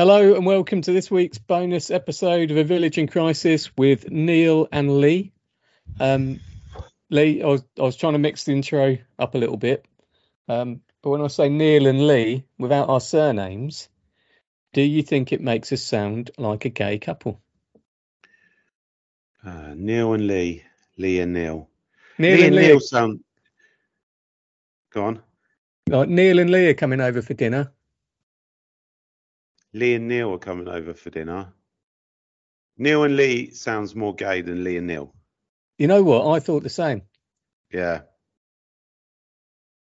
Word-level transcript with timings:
Hello 0.00 0.34
and 0.34 0.46
welcome 0.46 0.80
to 0.80 0.92
this 0.92 1.10
week's 1.10 1.36
bonus 1.36 1.90
episode 1.90 2.50
of 2.50 2.56
A 2.56 2.64
Village 2.64 2.96
in 2.96 3.06
Crisis 3.06 3.70
with 3.76 4.10
Neil 4.10 4.66
and 4.72 4.98
Lee. 4.98 5.30
Um, 6.00 6.40
Lee, 7.10 7.42
I 7.42 7.46
was, 7.46 7.62
I 7.78 7.82
was 7.82 7.96
trying 7.96 8.14
to 8.14 8.18
mix 8.18 8.44
the 8.44 8.52
intro 8.52 8.96
up 9.18 9.34
a 9.34 9.38
little 9.38 9.58
bit, 9.58 9.84
um, 10.48 10.80
but 11.02 11.10
when 11.10 11.20
I 11.20 11.26
say 11.26 11.50
Neil 11.50 11.86
and 11.86 12.06
Lee 12.06 12.44
without 12.56 12.88
our 12.88 12.98
surnames, 12.98 13.90
do 14.72 14.80
you 14.80 15.02
think 15.02 15.34
it 15.34 15.42
makes 15.42 15.70
us 15.70 15.82
sound 15.82 16.30
like 16.38 16.64
a 16.64 16.70
gay 16.70 16.98
couple? 16.98 17.38
Uh, 19.44 19.74
Neil 19.76 20.14
and 20.14 20.26
Lee, 20.26 20.64
Lee 20.96 21.20
and 21.20 21.34
Neil. 21.34 21.68
Neil 22.16 22.38
Lee 22.38 22.46
and 22.46 22.56
Lee, 22.56 22.68
Neil 22.68 22.80
sound. 22.80 23.22
Go 24.94 25.04
on. 25.04 25.22
like 25.88 26.08
Neil 26.08 26.38
and 26.38 26.48
Lee 26.48 26.68
are 26.68 26.74
coming 26.74 27.02
over 27.02 27.20
for 27.20 27.34
dinner. 27.34 27.70
Lee 29.72 29.94
and 29.94 30.08
Neil 30.08 30.32
are 30.32 30.38
coming 30.38 30.68
over 30.68 30.94
for 30.94 31.10
dinner. 31.10 31.52
Neil 32.76 33.04
and 33.04 33.16
Lee 33.16 33.50
sounds 33.50 33.94
more 33.94 34.14
gay 34.14 34.42
than 34.42 34.64
Lee 34.64 34.76
and 34.76 34.86
Neil. 34.86 35.14
You 35.78 35.86
know 35.86 36.02
what? 36.02 36.30
I 36.30 36.40
thought 36.40 36.62
the 36.62 36.70
same. 36.70 37.02
Yeah. 37.72 38.02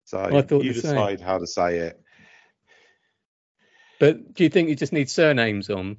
So 0.05 0.21
I 0.21 0.43
thought 0.43 0.65
you 0.65 0.75
the 0.75 0.81
same. 0.81 0.95
decide 0.95 1.21
how 1.21 1.39
to 1.39 1.47
say 1.47 1.79
it. 1.79 2.03
But 3.99 4.35
do 4.35 4.43
you 4.43 4.51
think 4.51 4.69
you 4.69 4.75
just 4.75 4.93
need 4.93 5.09
surnames 5.09 5.71
on? 5.71 5.97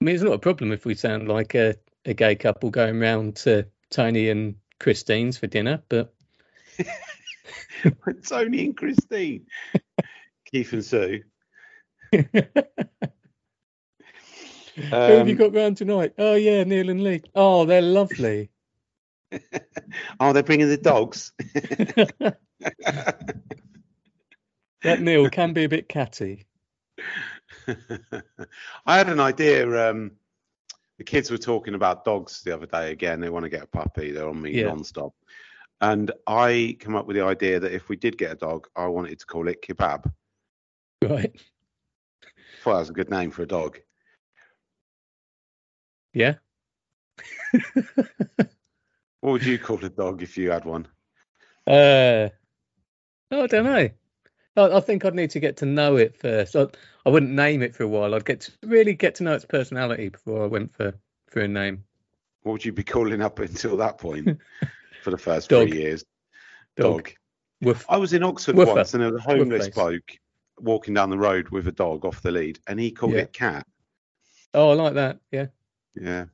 I 0.00 0.04
mean, 0.04 0.14
it's 0.14 0.24
not 0.24 0.32
a 0.32 0.38
problem 0.38 0.72
if 0.72 0.86
we 0.86 0.94
sound 0.94 1.28
like 1.28 1.54
a, 1.54 1.76
a 2.06 2.14
gay 2.14 2.34
couple 2.34 2.70
going 2.70 2.98
round 2.98 3.36
to 3.36 3.66
Tony 3.90 4.30
and 4.30 4.56
Christine's 4.78 5.36
for 5.36 5.46
dinner, 5.46 5.82
but 5.88 6.14
Tony 8.26 8.64
and 8.64 8.76
Christine. 8.76 9.46
Keith 10.50 10.72
and 10.72 10.84
Sue. 10.84 11.22
Who 12.12 12.22
have 14.90 15.28
you 15.28 15.36
got 15.36 15.54
round 15.54 15.76
tonight? 15.76 16.14
Oh 16.18 16.34
yeah, 16.34 16.64
Neil 16.64 16.90
and 16.90 17.04
Lee. 17.04 17.22
Oh, 17.34 17.64
they're 17.64 17.82
lovely. 17.82 18.50
oh, 20.20 20.32
they're 20.32 20.42
bringing 20.42 20.68
the 20.68 20.76
dogs. 20.76 21.32
that 24.82 25.00
Neil 25.00 25.28
can 25.30 25.52
be 25.52 25.64
a 25.64 25.68
bit 25.68 25.88
catty. 25.88 26.46
I 28.86 28.96
had 28.98 29.08
an 29.08 29.20
idea. 29.20 29.90
Um, 29.90 30.12
the 30.98 31.04
kids 31.04 31.30
were 31.30 31.38
talking 31.38 31.74
about 31.74 32.04
dogs 32.04 32.42
the 32.42 32.52
other 32.52 32.66
day 32.66 32.90
again. 32.90 33.20
They 33.20 33.30
want 33.30 33.44
to 33.44 33.50
get 33.50 33.62
a 33.62 33.66
puppy. 33.66 34.10
They're 34.10 34.28
on 34.28 34.42
me 34.42 34.52
Yeah. 34.52 34.66
non-stop. 34.66 35.14
And 35.80 36.10
I 36.26 36.76
come 36.78 36.94
up 36.94 37.06
with 37.06 37.16
the 37.16 37.24
idea 37.24 37.58
that 37.60 37.72
if 37.72 37.88
we 37.88 37.96
did 37.96 38.18
get 38.18 38.32
a 38.32 38.34
dog, 38.34 38.66
I 38.76 38.86
wanted 38.86 39.18
to 39.18 39.26
call 39.26 39.48
it 39.48 39.62
Kebab. 39.62 40.12
Right. 41.02 41.34
Thought 42.62 42.72
that 42.72 42.78
was 42.80 42.90
a 42.90 42.94
good 42.94 43.10
name 43.10 43.30
for 43.30 43.42
a 43.42 43.46
dog. 43.46 43.78
Yeah. 46.12 46.34
What 49.20 49.32
would 49.32 49.44
you 49.44 49.58
call 49.58 49.84
a 49.84 49.90
dog 49.90 50.22
if 50.22 50.38
you 50.38 50.50
had 50.50 50.64
one? 50.64 50.88
Uh, 51.66 52.30
I 53.30 53.46
don't 53.46 53.64
know. 53.64 53.90
I, 54.56 54.76
I 54.76 54.80
think 54.80 55.04
I'd 55.04 55.14
need 55.14 55.30
to 55.30 55.40
get 55.40 55.58
to 55.58 55.66
know 55.66 55.96
it 55.96 56.16
first. 56.16 56.56
I, 56.56 56.66
I 57.04 57.10
wouldn't 57.10 57.32
name 57.32 57.62
it 57.62 57.74
for 57.74 57.82
a 57.82 57.88
while. 57.88 58.14
I'd 58.14 58.24
get 58.24 58.40
to 58.42 58.52
really 58.64 58.94
get 58.94 59.14
to 59.16 59.24
know 59.24 59.34
its 59.34 59.44
personality 59.44 60.08
before 60.08 60.42
I 60.42 60.46
went 60.46 60.74
for, 60.74 60.94
for 61.28 61.40
a 61.40 61.48
name. 61.48 61.84
What 62.42 62.52
would 62.52 62.64
you 62.64 62.72
be 62.72 62.82
calling 62.82 63.20
up 63.20 63.38
until 63.40 63.76
that 63.76 63.98
point 63.98 64.38
for 65.02 65.10
the 65.10 65.18
first 65.18 65.50
Dog. 65.50 65.68
three 65.68 65.78
years? 65.78 66.02
Dog. 66.76 67.10
Woof. 67.60 67.84
I 67.90 67.98
was 67.98 68.14
in 68.14 68.22
Oxford 68.22 68.56
Woofer. 68.56 68.74
once 68.74 68.94
and 68.94 69.02
there 69.02 69.12
was 69.12 69.20
a 69.20 69.24
homeless 69.24 69.68
bloke 69.68 70.12
walking 70.62 70.94
down 70.94 71.10
the 71.10 71.18
road 71.18 71.48
with 71.50 71.66
a 71.68 71.72
dog 71.72 72.04
off 72.04 72.22
the 72.22 72.30
lead 72.30 72.58
and 72.66 72.78
he 72.78 72.90
called 72.90 73.12
Yeah. 73.14 73.20
it 73.20 73.32
Cat. 73.32 73.66
Oh, 74.54 74.70
I 74.70 74.74
like 74.74 74.94
that. 74.94 75.18
Yeah. 75.30 75.46
Yeah. 75.94 76.26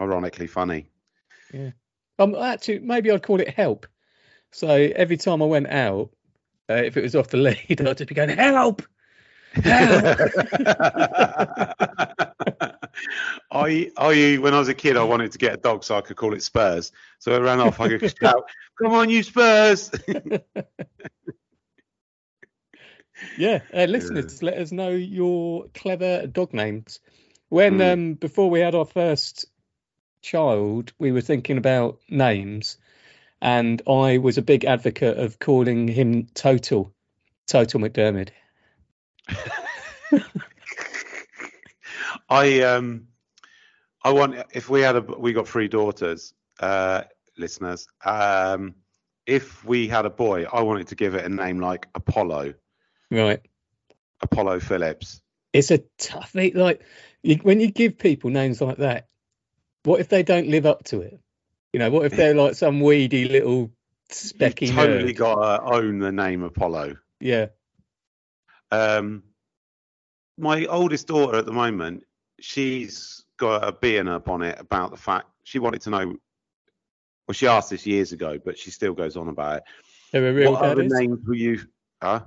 Ironically 0.00 0.46
funny. 0.46 0.90
Yeah. 1.52 1.70
Um, 2.18 2.34
actually, 2.34 2.80
maybe 2.80 3.10
I'd 3.10 3.22
call 3.22 3.40
it 3.40 3.48
help. 3.48 3.86
So 4.52 4.68
every 4.68 5.16
time 5.16 5.42
I 5.42 5.46
went 5.46 5.68
out, 5.68 6.10
uh, 6.70 6.74
if 6.74 6.96
it 6.96 7.02
was 7.02 7.16
off 7.16 7.28
the 7.28 7.36
lead, 7.68 7.80
I'd 7.80 7.96
just 7.98 8.08
be 8.08 8.14
going, 8.14 8.30
help! 8.30 8.82
Help! 9.54 10.18
I, 13.50 13.90
I, 13.96 14.38
when 14.40 14.54
I 14.54 14.58
was 14.58 14.68
a 14.68 14.74
kid, 14.74 14.96
I 14.96 15.02
wanted 15.04 15.32
to 15.32 15.38
get 15.38 15.54
a 15.54 15.56
dog 15.56 15.84
so 15.84 15.96
I 15.96 16.00
could 16.00 16.16
call 16.16 16.34
it 16.34 16.42
Spurs. 16.42 16.92
So 17.18 17.34
I 17.34 17.38
ran 17.38 17.60
off. 17.60 17.80
I 17.80 17.88
could 17.88 18.14
shout, 18.20 18.44
"Come 18.80 18.92
on, 18.92 19.10
you 19.10 19.22
Spurs!" 19.22 19.90
yeah, 23.36 23.60
uh, 23.72 23.84
listeners, 23.84 24.42
let 24.42 24.58
us 24.58 24.72
know 24.72 24.90
your 24.90 25.66
clever 25.74 26.26
dog 26.26 26.52
names. 26.52 27.00
When 27.48 27.80
Mm. 27.80 27.92
um, 27.92 28.14
before 28.14 28.50
we 28.50 28.60
had 28.60 28.74
our 28.74 28.84
first 28.84 29.46
child, 30.22 30.92
we 30.98 31.12
were 31.12 31.20
thinking 31.20 31.58
about 31.58 32.00
names, 32.08 32.78
and 33.40 33.80
I 33.88 34.18
was 34.18 34.38
a 34.38 34.42
big 34.42 34.64
advocate 34.64 35.18
of 35.18 35.38
calling 35.38 35.88
him 35.88 36.26
Total, 36.34 36.92
Total 37.46 37.80
McDermott. 37.80 38.30
I, 42.28 42.60
um, 42.62 43.08
I 44.04 44.12
want 44.12 44.36
if 44.52 44.68
we 44.68 44.80
had 44.80 44.96
a, 44.96 45.00
we 45.00 45.32
got 45.32 45.48
three 45.48 45.68
daughters, 45.68 46.34
uh, 46.60 47.02
listeners. 47.36 47.86
Um, 48.04 48.74
if 49.26 49.64
we 49.64 49.88
had 49.88 50.06
a 50.06 50.10
boy, 50.10 50.44
I 50.52 50.62
wanted 50.62 50.88
to 50.88 50.94
give 50.94 51.14
it 51.14 51.24
a 51.24 51.28
name 51.28 51.60
like 51.60 51.88
Apollo, 51.94 52.54
Right. 53.14 53.40
Apollo 54.20 54.60
Phillips. 54.60 55.20
it's 55.52 55.70
a 55.70 55.78
tough 55.98 56.34
like 56.34 56.82
you, 57.22 57.36
when 57.36 57.60
you 57.60 57.70
give 57.70 57.98
people 57.98 58.30
names 58.30 58.60
like 58.60 58.78
that 58.78 59.06
what 59.84 60.00
if 60.00 60.08
they 60.08 60.22
don't 60.22 60.48
live 60.48 60.66
up 60.66 60.82
to 60.84 61.00
it 61.02 61.20
you 61.72 61.78
know 61.78 61.90
what 61.90 62.06
if 62.06 62.12
they're 62.12 62.34
like 62.34 62.54
some 62.54 62.80
weedy 62.80 63.28
little 63.28 63.70
specky 64.10 64.62
You've 64.66 64.76
totally 64.76 65.12
got 65.12 65.34
to 65.34 65.74
own 65.74 65.98
the 65.98 66.10
name 66.12 66.42
Apollo. 66.42 66.96
yeah 67.20 67.46
Um, 68.70 69.24
my 70.38 70.64
oldest 70.66 71.06
daughter 71.06 71.36
at 71.38 71.46
the 71.46 71.52
moment, 71.52 72.04
she's 72.40 73.24
got 73.36 73.66
a 73.66 73.72
bee 73.72 73.96
in 73.98 74.06
her 74.06 74.18
bonnet 74.20 74.58
about 74.58 74.90
the 74.90 74.96
fact 74.96 75.26
she 75.44 75.58
wanted 75.58 75.82
to 75.82 75.90
know. 75.90 76.16
Well, 77.26 77.32
she 77.32 77.46
asked 77.46 77.70
this 77.70 77.86
years 77.86 78.12
ago, 78.12 78.38
but 78.44 78.58
she 78.58 78.70
still 78.70 78.92
goes 78.94 79.16
on 79.16 79.28
about 79.28 79.58
it. 79.58 79.62
who 80.12 80.24
a 80.26 80.32
real 80.32 80.52
what 80.52 80.62
other 80.62 80.82
names 80.82 81.18
were 81.26 81.34
you? 81.34 81.60
Huh? 82.02 82.24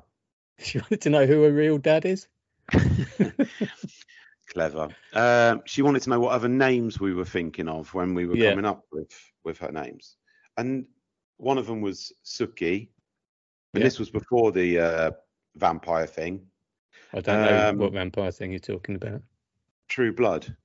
she 0.59 0.79
wanted 0.79 1.01
to 1.01 1.09
know 1.09 1.25
who 1.25 1.44
a 1.45 1.51
real 1.51 1.78
dad 1.78 2.06
is 2.06 2.28
Clever. 4.53 4.95
Um, 5.13 5.62
she 5.66 5.81
wanted 5.81 6.01
to 6.03 6.09
know 6.09 6.19
what 6.19 6.31
other 6.31 6.47
names 6.47 7.00
we 7.00 7.13
were 7.13 7.25
thinking 7.25 7.68
of 7.68 7.94
when 7.94 8.13
we 8.13 8.25
were 8.25 8.35
Yeah. 8.38 8.50
coming 8.50 8.66
up 8.66 8.84
with 8.91 9.12
with 9.44 9.57
her 9.59 9.72
names, 9.72 10.17
and 10.57 10.85
one 11.38 11.57
of 11.57 11.67
them 11.67 11.81
was 11.81 12.13
Suki. 12.25 12.90
And 13.73 13.81
Yeah. 13.81 13.85
this 13.85 14.00
was 14.00 14.09
before 14.09 14.51
the 14.51 14.79
uh, 14.79 15.12
vampire 15.56 16.07
thing, 16.07 16.47
i 17.13 17.19
don't 17.19 17.41
know 17.41 17.69
Um, 17.69 17.78
what 17.78 17.94
vampire 17.94 18.31
thing 18.31 18.51
you're 18.51 18.59
talking 18.59 18.96
about 18.96 19.22
True 19.90 20.14
Blood. 20.14 20.55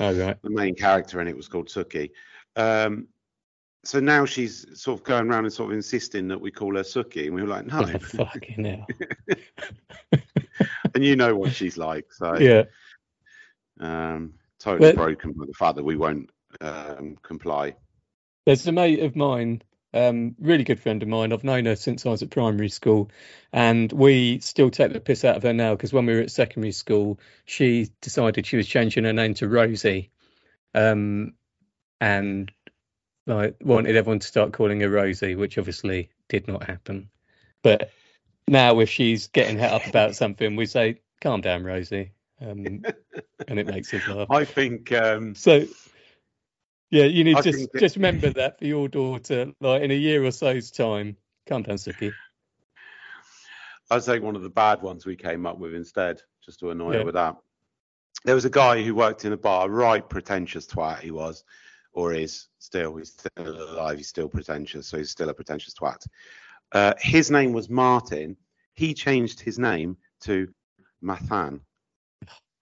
oh 0.00 0.12
right 0.12 0.36
the 0.42 0.50
main 0.50 0.74
character 0.74 1.20
in 1.20 1.28
it 1.28 1.36
was 1.36 1.48
called 1.48 1.68
Suki. 1.68 2.10
Um, 2.56 3.08
so 3.84 4.00
now 4.00 4.24
she's 4.24 4.66
sort 4.80 4.98
of 4.98 5.04
going 5.04 5.30
around 5.30 5.44
and 5.44 5.52
sort 5.52 5.70
of 5.70 5.76
insisting 5.76 6.28
that 6.28 6.40
we 6.40 6.50
call 6.50 6.76
her 6.76 6.82
Suki, 6.82 7.26
and 7.26 7.34
we 7.34 7.42
were 7.42 7.48
like, 7.48 7.66
no. 7.66 7.80
oh, 7.80 7.98
fucking 7.98 8.64
hell 8.64 8.86
and 10.94 11.04
you 11.04 11.16
know 11.16 11.34
what 11.36 11.52
she's 11.52 11.76
like, 11.76 12.12
so 12.12 12.38
yeah 12.38 12.64
um, 13.80 14.34
totally 14.58 14.88
Well- 14.88 15.06
broken 15.06 15.32
by 15.32 15.46
the 15.46 15.54
fact 15.54 15.76
that 15.76 15.84
we 15.84 15.96
won't 15.96 16.30
um, 16.60 17.16
comply. 17.22 17.76
There's 18.46 18.66
a 18.66 18.72
mate 18.72 19.00
of 19.00 19.16
mine, 19.16 19.62
um, 19.94 20.36
really 20.38 20.64
good 20.64 20.80
friend 20.80 21.02
of 21.02 21.08
mine. 21.08 21.32
I've 21.32 21.44
known 21.44 21.64
her 21.64 21.76
since 21.76 22.04
I 22.04 22.10
was 22.10 22.22
at 22.22 22.30
primary 22.30 22.68
school, 22.68 23.10
and 23.52 23.90
we 23.90 24.40
still 24.40 24.70
take 24.70 24.92
the 24.92 25.00
piss 25.00 25.24
out 25.24 25.36
of 25.36 25.42
her 25.44 25.54
now 25.54 25.74
because 25.74 25.92
when 25.92 26.04
we 26.06 26.14
were 26.14 26.20
at 26.20 26.30
secondary 26.30 26.72
school, 26.72 27.18
she 27.46 27.90
decided 28.02 28.46
she 28.46 28.58
was 28.58 28.66
changing 28.66 29.04
her 29.04 29.14
name 29.14 29.34
to 29.34 29.48
Rosie, 29.48 30.10
um, 30.74 31.32
and 32.00 32.52
like 33.26 33.56
wanted 33.62 33.96
everyone 33.96 34.18
to 34.20 34.26
start 34.26 34.52
calling 34.52 34.80
her 34.80 34.90
Rosie, 34.90 35.34
which 35.36 35.58
obviously 35.58 36.10
did 36.28 36.46
not 36.48 36.64
happen. 36.64 37.08
But 37.62 37.90
now, 38.46 38.80
if 38.80 38.90
she's 38.90 39.28
getting 39.28 39.58
het 39.58 39.72
up 39.72 39.86
about 39.86 40.14
something, 40.14 40.56
we 40.56 40.66
say, 40.66 41.00
"Calm 41.20 41.40
down, 41.40 41.64
Rosie. 41.64 42.12
um, 42.40 42.82
and 43.48 43.58
it 43.58 43.66
makes 43.66 43.92
us 43.94 44.06
laugh. 44.06 44.30
I 44.30 44.44
think 44.44 44.92
um, 44.92 45.34
So, 45.34 45.64
yeah, 46.90 47.04
you 47.04 47.24
need 47.24 47.36
I 47.36 47.40
just 47.40 47.72
that- 47.72 47.80
just 47.80 47.96
remember 47.96 48.30
that 48.30 48.58
for 48.58 48.66
your 48.66 48.88
daughter, 48.88 49.52
like 49.60 49.82
in 49.82 49.90
a 49.90 49.94
year 49.94 50.22
or 50.24 50.30
so's 50.30 50.70
time. 50.70 51.16
Calm 51.46 51.62
down, 51.62 51.76
Suki. 51.76 52.12
I'd 53.90 54.02
say 54.02 54.18
one 54.18 54.36
of 54.36 54.42
the 54.42 54.50
bad 54.50 54.82
ones 54.82 55.04
we 55.06 55.16
came 55.16 55.46
up 55.46 55.58
with 55.58 55.74
instead, 55.74 56.22
just 56.44 56.60
to 56.60 56.70
annoy 56.70 56.92
Yeah. 56.92 56.98
her 57.00 57.04
with 57.04 57.14
that. 57.14 57.36
There 58.24 58.34
was 58.34 58.46
a 58.46 58.50
guy 58.50 58.82
who 58.82 58.94
worked 58.94 59.24
in 59.26 59.32
a 59.32 59.36
bar, 59.36 59.68
right 59.68 60.06
pretentious 60.08 60.66
twat 60.66 61.00
he 61.00 61.10
was, 61.10 61.44
or 61.94 62.12
is 62.12 62.48
still. 62.58 62.96
He's 62.96 63.12
still 63.12 63.30
alive. 63.72 63.96
He's 63.98 64.08
still 64.08 64.28
pretentious, 64.28 64.86
so 64.86 64.98
he's 64.98 65.10
still 65.10 65.28
a 65.30 65.34
pretentious 65.34 65.74
twat. 65.74 66.06
Uh, 66.72 66.92
his 66.98 67.30
name 67.30 67.52
was 67.52 67.70
Martin. 67.70 68.36
He 68.74 68.92
changed 68.92 69.40
his 69.40 69.58
name 69.58 69.96
to 70.22 70.52
Mathan. 71.02 71.60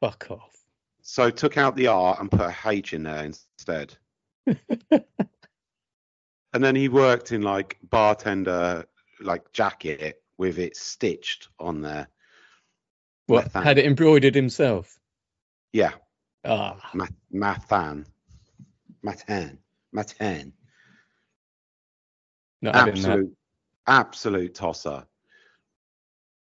Fuck 0.01 0.31
off. 0.31 0.57
So 1.01 1.31
took 1.31 1.57
out 1.59 1.75
the 1.75 1.87
R 1.89 2.17
and 2.21 2.31
put 2.31 2.41
a 2.41 2.55
H 2.67 2.93
in 2.93 3.03
there 3.03 3.25
instead. 3.25 3.97
and 4.47 5.03
then 6.53 6.77
he 6.77 6.89
worked 6.89 7.33
in 7.33 7.43
like 7.43 7.79
bartender 7.91 8.85
like 9.21 9.51
jacket 9.53 10.23
with 10.39 10.59
it 10.59 10.77
stitched 10.77 11.49
on 11.59 11.81
there. 11.81 12.09
What 13.27 13.53
Mathan. 13.53 13.63
had 13.63 13.79
it 13.79 13.87
embroidered 13.87 14.35
himself? 14.35 14.99
Yeah, 15.73 15.93
Ah, 16.45 16.77
Ma- 16.93 17.07
Mathan. 17.33 18.05
Matan. 19.03 19.59
Matan. 19.93 20.53
that. 22.63 22.75
Absolute 22.75 23.37
absolute 23.87 24.55
tosser. 24.55 25.05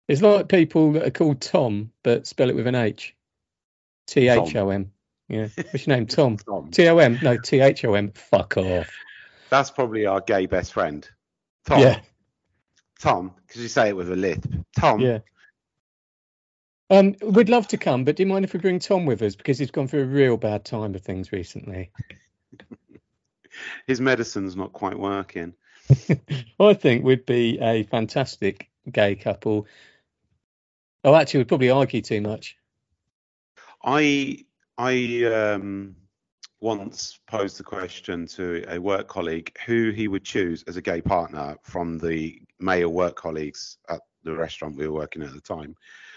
It's 0.08 0.22
like 0.22 0.48
people 0.48 0.92
that 0.92 1.06
are 1.06 1.10
called 1.10 1.40
Tom 1.40 1.92
but 2.02 2.26
spell 2.26 2.50
it 2.50 2.56
with 2.56 2.66
an 2.66 2.74
H. 2.74 3.14
T 4.06 4.28
H 4.28 4.54
O 4.56 4.70
M. 4.70 4.90
Yeah. 5.28 5.48
What's 5.54 5.86
your 5.86 5.96
name? 5.96 6.06
Tom. 6.08 6.36
Tom. 6.36 6.70
T 6.70 6.88
O 6.88 6.98
M. 6.98 7.18
No, 7.22 7.38
T 7.38 7.60
H 7.60 7.84
O 7.84 7.94
M. 7.94 8.10
Fuck 8.12 8.56
off. 8.56 8.90
That's 9.48 9.70
probably 9.70 10.06
our 10.06 10.20
gay 10.20 10.46
best 10.46 10.72
friend. 10.72 11.08
Tom. 11.66 11.80
Yeah. 11.80 12.00
Tom, 13.00 13.32
because 13.46 13.62
you 13.62 13.68
say 13.68 13.88
it 13.88 13.96
with 13.96 14.10
a 14.12 14.16
lisp. 14.16 14.50
Tom. 14.78 15.00
Yeah. 15.00 15.18
Um, 16.90 17.14
we'd 17.22 17.48
love 17.48 17.66
to 17.68 17.78
come, 17.78 18.04
but 18.04 18.16
do 18.16 18.22
you 18.22 18.26
mind 18.26 18.44
if 18.44 18.52
we 18.52 18.60
bring 18.60 18.78
Tom 18.78 19.06
with 19.06 19.22
us 19.22 19.34
because 19.34 19.58
he's 19.58 19.70
gone 19.70 19.88
through 19.88 20.02
a 20.02 20.06
real 20.06 20.36
bad 20.36 20.64
time 20.64 20.94
of 20.94 21.00
things 21.00 21.32
recently? 21.32 21.90
His 23.86 24.00
medicine's 24.00 24.56
not 24.56 24.72
quite 24.72 24.98
working. 24.98 25.54
I 26.60 26.74
think 26.74 27.04
we'd 27.04 27.26
be 27.26 27.58
a 27.60 27.82
fantastic 27.84 28.70
gay 28.90 29.14
couple. 29.14 29.66
Oh, 31.04 31.14
actually, 31.14 31.38
we'd 31.38 31.48
probably 31.48 31.70
argue 31.70 32.00
too 32.00 32.20
much. 32.20 32.56
I 33.84 34.44
I 34.78 35.24
um 35.24 35.96
once 36.60 37.18
posed 37.26 37.58
the 37.58 37.64
question 37.64 38.26
to 38.28 38.64
a 38.68 38.78
work 38.78 39.08
colleague 39.08 39.54
who 39.66 39.90
he 39.90 40.06
would 40.06 40.24
choose 40.24 40.62
as 40.68 40.76
a 40.76 40.82
gay 40.82 41.00
partner 41.00 41.56
from 41.64 41.98
the 41.98 42.40
male 42.60 42.88
work 42.88 43.16
colleagues 43.16 43.78
at 43.88 44.00
the 44.22 44.32
restaurant 44.32 44.76
we 44.76 44.86
were 44.86 44.94
working 44.94 45.22
at 45.22 45.28
at 45.28 45.34
the 45.34 45.40
time. 45.40 45.74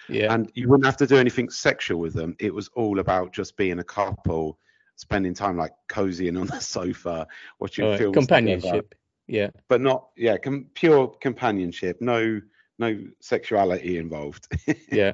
Yeah. 0.07 0.31
And 0.31 0.51
you 0.53 0.69
wouldn't 0.69 0.85
have 0.85 0.97
to 0.97 1.07
do 1.07 1.17
anything 1.17 1.49
sexual 1.49 1.99
with 1.99 2.13
them. 2.13 2.35
It 2.39 2.53
was 2.53 2.69
all 2.75 2.99
about 2.99 3.33
just 3.33 3.57
being 3.57 3.79
a 3.79 3.83
couple, 3.83 4.59
spending 4.95 5.33
time 5.33 5.57
like 5.57 5.71
cozying 5.89 6.39
on 6.39 6.47
the 6.47 6.59
sofa, 6.59 7.27
watching 7.59 7.85
right, 7.85 7.97
films 7.97 8.15
companionship. 8.15 8.95
Yeah. 9.27 9.49
but 9.67 9.81
not 9.81 10.07
yeah, 10.15 10.37
com- 10.37 10.67
pure 10.73 11.07
companionship. 11.19 11.99
No 12.01 12.41
no 12.77 12.99
sexuality 13.21 13.97
involved. 13.97 14.47
Yeah. 14.91 15.13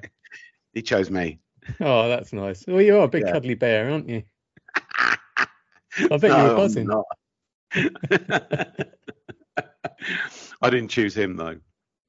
he 0.74 0.81
chose 0.81 1.10
me. 1.10 1.39
Oh, 1.80 2.10
that's 2.10 2.33
nice. 2.33 2.66
Well, 2.68 2.81
you 2.81 2.98
are 2.98 3.04
a 3.04 3.07
big 3.07 3.24
Yeah. 3.25 3.31
cuddly 3.33 3.54
bear, 3.54 3.92
aren't 3.92 4.10
you? 4.10 4.24
I 4.75 5.18
bet 6.10 6.24
you 6.24 6.30
No, 6.30 6.44
were 6.44 6.50
I'm 6.51 6.56
buzzing. 6.56 6.88
not. 6.88 7.06
I 10.62 10.69
didn't 10.69 10.89
choose 10.89 11.16
him 11.16 11.36
though. 11.38 11.57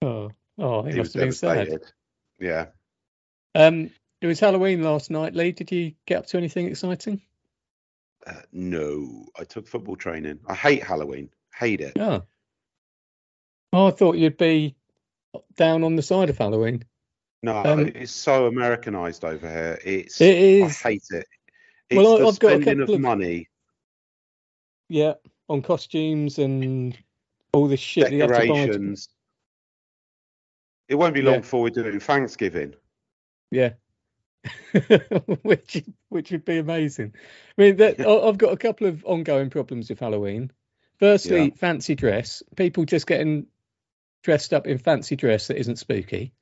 Oh, 0.03 0.31
oh, 0.59 0.83
he, 0.83 0.93
He 0.93 0.99
must 0.99 1.15
have 1.15 1.23
been 1.23 1.33
sad. 1.33 1.69
Yeah. 2.41 2.67
Um, 3.55 3.91
it 4.21 4.27
was 4.27 4.41
Halloween 4.41 4.83
last 4.83 5.11
night, 5.11 5.35
Lee. 5.35 5.53
Did 5.53 5.71
you 5.71 5.93
get 6.07 6.19
up 6.19 6.27
to 6.27 6.39
anything 6.39 6.67
exciting? 6.67 7.23
Uh, 8.27 8.35
no, 8.53 9.27
I 9.39 9.45
took 9.45 9.67
football 9.67 9.97
training. 9.97 10.39
I 10.47 10.55
hate 10.55 10.83
Halloween. 10.83 11.29
Hate 11.55 11.81
it. 11.81 11.93
Oh. 11.99 12.23
Oh, 13.73 13.87
I 13.87 13.91
thought 13.91 14.17
you'd 14.17 14.37
be 14.37 14.77
down 15.57 15.83
on 15.83 15.97
the 15.97 16.03
side 16.03 16.31
of 16.31 16.39
Halloween. 16.39 16.85
No, 17.43 17.57
Um, 17.65 17.89
it's 17.89 18.13
so 18.13 18.47
Americanized 18.47 19.25
over 19.25 19.49
here. 19.49 19.79
It's 19.85 20.21
It 20.21 20.37
is. 20.37 20.63
I 20.85 20.91
hate 20.91 21.03
it. 21.11 21.27
It's 21.91 21.97
Well, 21.97 22.19
the 22.19 22.27
I've 22.29 22.39
got 22.39 22.53
a 22.53 22.63
spending 22.63 22.83
of 22.83 22.91
of- 22.91 23.01
money, 23.01 23.49
Yeah, 24.89 25.15
on 25.49 25.63
costumes 25.63 26.39
and 26.39 26.97
all 27.53 27.67
this 27.67 27.81
shit. 27.81 28.05
that 28.05 28.13
you 28.13 28.21
have 28.21 28.31
to 28.31 28.37
buy 28.37 28.47
to- 28.47 28.55
decorations. 28.55 29.09
It 30.89 30.95
won't 30.95 31.15
be 31.15 31.23
long 31.23 31.35
Yeah. 31.37 31.41
before 31.41 31.63
we're 31.63 31.71
doing 31.71 31.99
Thanksgiving. 31.99 32.75
Yeah. 33.51 33.73
which 35.43 35.83
which 36.09 36.31
would 36.33 36.45
be 36.45 36.59
amazing. 36.59 37.15
I 37.59 37.63
mean, 37.63 37.77
that, 37.77 38.01
I've 38.01 38.39
got 38.39 38.53
a 38.53 38.57
couple 38.57 38.87
of 38.87 39.05
ongoing 39.05 39.51
problems 39.51 39.89
with 39.89 40.01
Halloween. 40.01 40.51
Firstly, 40.99 41.45
Yeah. 41.45 41.55
fancy 41.57 41.95
dress. 41.95 42.43
People 42.57 42.85
just 42.85 43.07
getting 43.07 43.47
dressed 44.23 44.53
up 44.53 44.67
in 44.67 44.79
fancy 44.79 45.17
dress 45.17 45.49
that 45.49 45.59
isn't 45.59 45.77
spooky. 45.77 46.33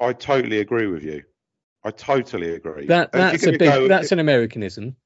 I 0.00 0.12
totally 0.12 0.60
agree 0.60 0.86
with 0.86 1.02
you. 1.02 1.22
I 1.84 1.90
totally 1.90 2.54
agree. 2.54 2.86
That 2.86 3.12
that's 3.12 3.46
a 3.46 3.52
big. 3.52 3.60
go- 3.60 3.88
that's 3.88 4.12
an 4.12 4.18
Americanism. 4.18 4.96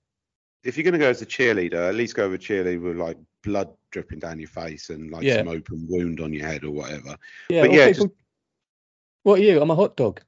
if 0.63 0.77
you're 0.77 0.85
going 0.85 0.93
to 0.93 0.99
go 0.99 1.09
as 1.09 1.23
a 1.23 1.27
cheerleader, 1.27 1.89
at 1.89 1.95
least 1.95 2.15
go 2.15 2.29
with 2.29 2.41
a 2.41 2.45
cheerleader 2.45 2.83
with 2.83 2.97
like 2.97 3.17
blood 3.43 3.71
dripping 3.93 4.19
down 4.19 4.39
your 4.39 4.49
face 4.49 4.91
and 4.91 5.11
like 5.11 5.23
Yeah. 5.23 5.37
some 5.37 5.49
open 5.49 5.87
wound 5.89 6.21
on 6.21 6.33
your 6.35 6.47
head 6.47 6.65
or 6.65 6.71
whatever. 6.71 7.17
Yeah. 7.49 7.63
But 7.63 7.73
yeah, 7.73 7.93
people, 7.93 8.15
What 9.23 9.39
are 9.39 9.43
you? 9.43 9.61
I'm 9.61 9.71
a 9.71 9.75
hot 9.75 9.97
dog. 9.97 10.21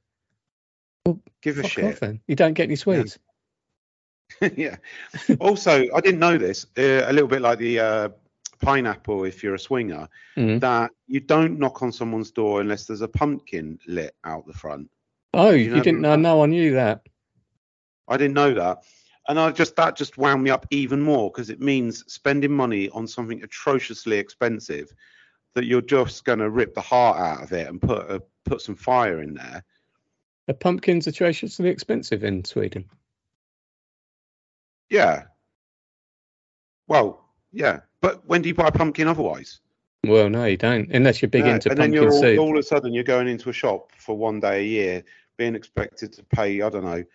Give 1.41 1.57
a 1.59 1.67
shit. 1.67 1.99
then. 1.99 2.21
You 2.27 2.35
don't 2.35 2.53
get 2.53 2.63
any 2.63 2.75
sweets. 2.75 3.19
yeah. 4.55 4.77
Also, 5.39 5.85
I 5.93 5.99
didn't 6.01 6.19
know 6.19 6.37
this. 6.37 6.65
Uh, 6.77 7.03
a 7.05 7.13
little 7.13 7.27
bit 7.27 7.41
like 7.41 7.59
the 7.59 7.79
uh, 7.79 8.09
pineapple, 8.61 9.25
if 9.25 9.43
you're 9.43 9.55
a 9.55 9.59
swinger, 9.59 10.07
Mhm. 10.37 10.59
that 10.61 10.91
you 11.07 11.19
don't 11.19 11.59
knock 11.59 11.81
on 11.81 11.91
someone's 11.91 12.31
door 12.31 12.61
unless 12.61 12.85
there's 12.85 13.01
a 13.01 13.07
pumpkin 13.07 13.79
lit 13.87 14.15
out 14.23 14.47
the 14.47 14.53
front. 14.53 14.89
Oh, 15.33 15.51
You 15.51 15.75
you, 15.75 15.81
didn't 15.81 16.01
know? 16.01 16.15
No, 16.15 16.43
I 16.43 16.45
knew 16.45 16.73
that. 16.73 17.01
I 18.07 18.17
didn't 18.17 18.35
know 18.35 18.53
that. 18.53 18.83
And 19.27 19.39
I 19.39 19.51
just 19.51 19.75
that 19.77 19.95
just 19.95 20.17
wound 20.17 20.43
me 20.43 20.49
up 20.49 20.65
even 20.69 21.01
more 21.01 21.31
because 21.31 21.49
it 21.49 21.61
means 21.61 22.03
spending 22.11 22.51
money 22.51 22.89
on 22.89 23.07
something 23.07 23.41
atrociously 23.41 24.17
expensive 24.17 24.93
that 25.55 25.65
you're 25.65 25.81
just 25.81 26.25
going 26.25 26.39
to 26.39 26.49
rip 26.49 26.73
the 26.73 26.81
heart 26.81 27.17
out 27.17 27.43
of 27.43 27.53
it 27.53 27.67
and 27.67 27.81
put 27.81 28.09
a, 28.11 28.21
put 28.43 28.61
some 28.61 28.75
fire 28.75 29.21
in 29.21 29.33
there. 29.33 29.63
A 30.47 30.53
pumpkin's 30.53 31.07
atrociously 31.07 31.69
expensive 31.69 32.23
in 32.23 32.43
Sweden. 32.43 32.89
Yeah. 34.89 35.23
Well, 36.87 37.23
yeah. 37.51 37.81
But 38.01 38.25
when 38.27 38.41
do 38.41 38.49
you 38.49 38.55
buy 38.55 38.67
a 38.67 38.71
pumpkin 38.71 39.07
otherwise? 39.07 39.61
Well, 40.05 40.29
no, 40.29 40.43
you 40.43 40.57
don't, 40.57 40.91
unless 40.91 41.21
you're 41.21 41.29
big 41.29 41.45
into 41.45 41.69
and 41.69 41.77
then 41.79 41.91
pumpkin 41.91 41.93
you're 41.93 42.11
all, 42.11 42.21
soup. 42.21 42.39
all 42.39 42.57
of 42.57 42.59
a 42.59 42.63
sudden 42.63 42.93
you're 42.93 43.05
going 43.05 43.29
into 43.29 43.49
a 43.49 43.53
shop 43.53 43.93
for 43.97 44.17
one 44.17 44.41
day 44.41 44.59
a 44.59 44.63
year, 44.63 45.03
being 45.37 45.55
expected 45.55 46.11
to 46.13 46.23
pay 46.23 46.61
I 46.61 46.69
don't 46.69 46.83
know, 46.83 47.05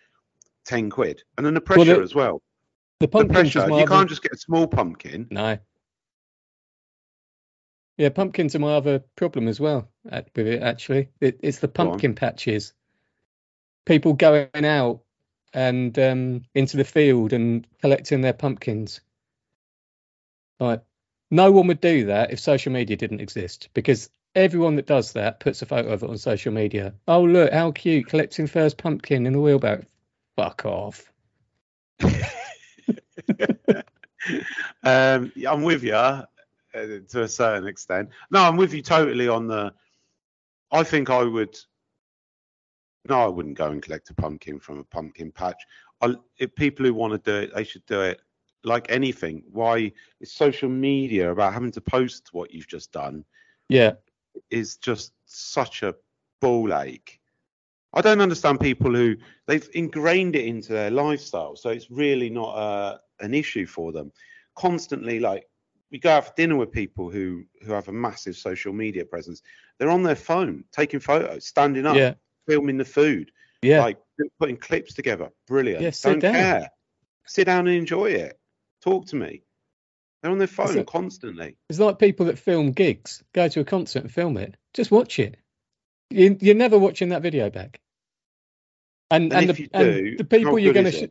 ten 0.65 0.89
quid, 0.89 1.21
and 1.37 1.45
then 1.45 1.53
the 1.53 1.59
Well, 1.59 1.77
pressure 1.77 1.97
the- 1.97 2.01
as 2.01 2.15
well. 2.15 2.41
The 2.99 3.07
pressure. 3.07 3.69
You 3.69 3.85
can't 3.85 4.09
just 4.09 4.23
get 4.23 4.33
a 4.33 4.37
small 4.37 4.67
pumpkin. 4.67 5.27
No. 5.31 5.57
Yeah, 7.97 8.09
pumpkins 8.09 8.55
are 8.55 8.59
my 8.59 8.73
other 8.73 8.99
problem 9.15 9.47
as 9.47 9.59
well 9.59 9.89
uh, 10.11 10.21
with 10.35 10.47
it, 10.47 10.61
actually. 10.61 11.09
It, 11.21 11.39
it's 11.41 11.59
the 11.59 11.67
pumpkin 11.69 12.15
patches. 12.15 12.73
People 13.89 14.13
going 14.13 14.65
out 14.65 15.01
and 15.51 15.97
um, 15.97 16.43
into 16.53 16.77
the 16.77 16.83
field 16.83 17.33
and 17.33 17.65
collecting 17.81 18.21
their 18.21 18.33
pumpkins. 18.33 19.01
Like, 20.59 20.83
no 21.31 21.51
one 21.51 21.65
would 21.65 21.81
do 21.81 22.05
that 22.05 22.29
if 22.31 22.39
social 22.39 22.71
media 22.71 22.97
didn't 22.97 23.19
exist 23.19 23.69
because 23.73 24.11
everyone 24.35 24.75
that 24.75 24.85
does 24.85 25.13
that 25.13 25.39
puts 25.39 25.63
a 25.63 25.65
photo 25.65 25.89
of 25.89 26.03
it 26.03 26.09
on 26.11 26.19
social 26.19 26.53
media. 26.53 26.93
Oh, 27.07 27.23
look, 27.23 27.51
how 27.51 27.71
cute, 27.71 28.05
collecting 28.05 28.45
first 28.45 28.77
pumpkin 28.77 29.25
in 29.25 29.33
the 29.33 29.41
wheelbarrow. 29.41 29.85
Fuck 30.35 30.67
off. 30.67 31.11
um, 34.83 35.31
I'm 35.47 35.63
with 35.63 35.83
you 35.83 35.95
uh, 35.95 36.25
to 36.73 37.23
a 37.23 37.27
certain 37.27 37.67
extent. 37.67 38.09
No, 38.29 38.43
I'm 38.43 38.55
with 38.55 38.75
you 38.75 38.83
totally 38.83 39.27
on 39.27 39.47
the. 39.47 39.73
I 40.71 40.83
think 40.83 41.09
I 41.09 41.23
would. 41.23 41.57
No, 43.09 43.21
I 43.21 43.27
wouldn't 43.27 43.57
go 43.57 43.67
and 43.71 43.81
collect 43.81 44.09
a 44.11 44.13
pumpkin 44.13 44.59
from 44.59 44.79
a 44.79 44.83
pumpkin 44.83 45.31
patch. 45.31 45.61
I, 46.01 46.15
if 46.37 46.53
people 46.55 46.85
who 46.85 46.93
want 46.93 47.11
to 47.13 47.31
do 47.31 47.37
it, 47.37 47.55
they 47.55 47.63
should 47.63 47.85
do 47.87 48.01
it 48.01 48.21
like 48.63 48.85
anything. 48.89 49.43
Why 49.51 49.91
is 50.19 50.31
social 50.31 50.69
media 50.69 51.31
about 51.31 51.53
having 51.53 51.71
to 51.71 51.81
post 51.81 52.29
what 52.33 52.53
you've 52.53 52.67
just 52.67 52.91
done 52.91 53.25
Yeah. 53.69 53.93
is 54.51 54.77
just 54.77 55.13
such 55.25 55.83
a 55.83 55.95
ball 56.39 56.73
ache. 56.73 57.19
I 57.93 58.01
don't 58.01 58.21
understand 58.21 58.59
people 58.59 58.93
who 58.93 59.15
they've 59.47 59.67
ingrained 59.73 60.35
it 60.35 60.45
into 60.45 60.73
their 60.73 60.91
lifestyle, 60.91 61.55
so 61.55 61.69
it's 61.69 61.89
really 61.89 62.29
not 62.29 62.51
uh, 62.55 62.97
an 63.19 63.33
issue 63.33 63.65
for 63.65 63.91
them. 63.91 64.11
Constantly, 64.55 65.19
like 65.19 65.47
we 65.91 65.97
go 65.97 66.11
out 66.11 66.27
for 66.27 66.33
dinner 66.37 66.55
with 66.55 66.71
people 66.71 67.09
who 67.09 67.43
who 67.65 67.71
have 67.73 67.87
a 67.87 67.91
massive 67.93 68.35
social 68.35 68.73
media 68.73 69.03
presence. 69.05 69.41
They're 69.77 69.89
on 69.89 70.03
their 70.03 70.15
phone, 70.15 70.63
taking 70.71 70.99
photos, 70.99 71.47
standing 71.47 71.87
up, 71.87 71.95
Yeah. 71.95 72.13
Filming 72.49 72.77
the 72.77 72.85
food, 72.85 73.31
Yeah. 73.61 73.81
like 73.81 73.97
putting 74.39 74.57
clips 74.57 74.93
together. 74.93 75.29
Brilliant. 75.47 75.81
Yeah, 75.81 75.89
sit 75.91 76.09
don't 76.09 76.19
down. 76.19 76.33
care. 76.33 76.69
Sit 77.25 77.45
down 77.45 77.67
and 77.67 77.77
enjoy 77.77 78.07
it. 78.11 78.39
Talk 78.81 79.07
to 79.07 79.15
me. 79.15 79.43
They're 80.21 80.31
on 80.31 80.37
their 80.39 80.47
phone 80.47 80.77
it. 80.79 80.87
constantly. 80.87 81.55
It's 81.69 81.79
like 81.79 81.99
people 81.99 82.25
that 82.25 82.39
film 82.39 82.71
gigs, 82.71 83.23
go 83.33 83.47
to 83.47 83.61
a 83.61 83.65
concert 83.65 84.03
and 84.03 84.11
film 84.11 84.37
it. 84.37 84.55
Just 84.73 84.91
watch 84.91 85.19
it. 85.19 85.37
You, 86.09 86.37
you're 86.41 86.55
never 86.55 86.77
watching 86.77 87.09
that 87.09 87.21
video 87.21 87.49
back. 87.49 87.79
And 89.11 89.31
And 89.31 89.49
and, 89.49 89.57
the, 89.57 89.69
and 89.73 89.93
do, 89.93 90.17
the 90.17 90.23
people 90.25 90.59
you're 90.59 90.73
going 90.73 90.87
to, 90.87 90.91
sh- 90.91 91.09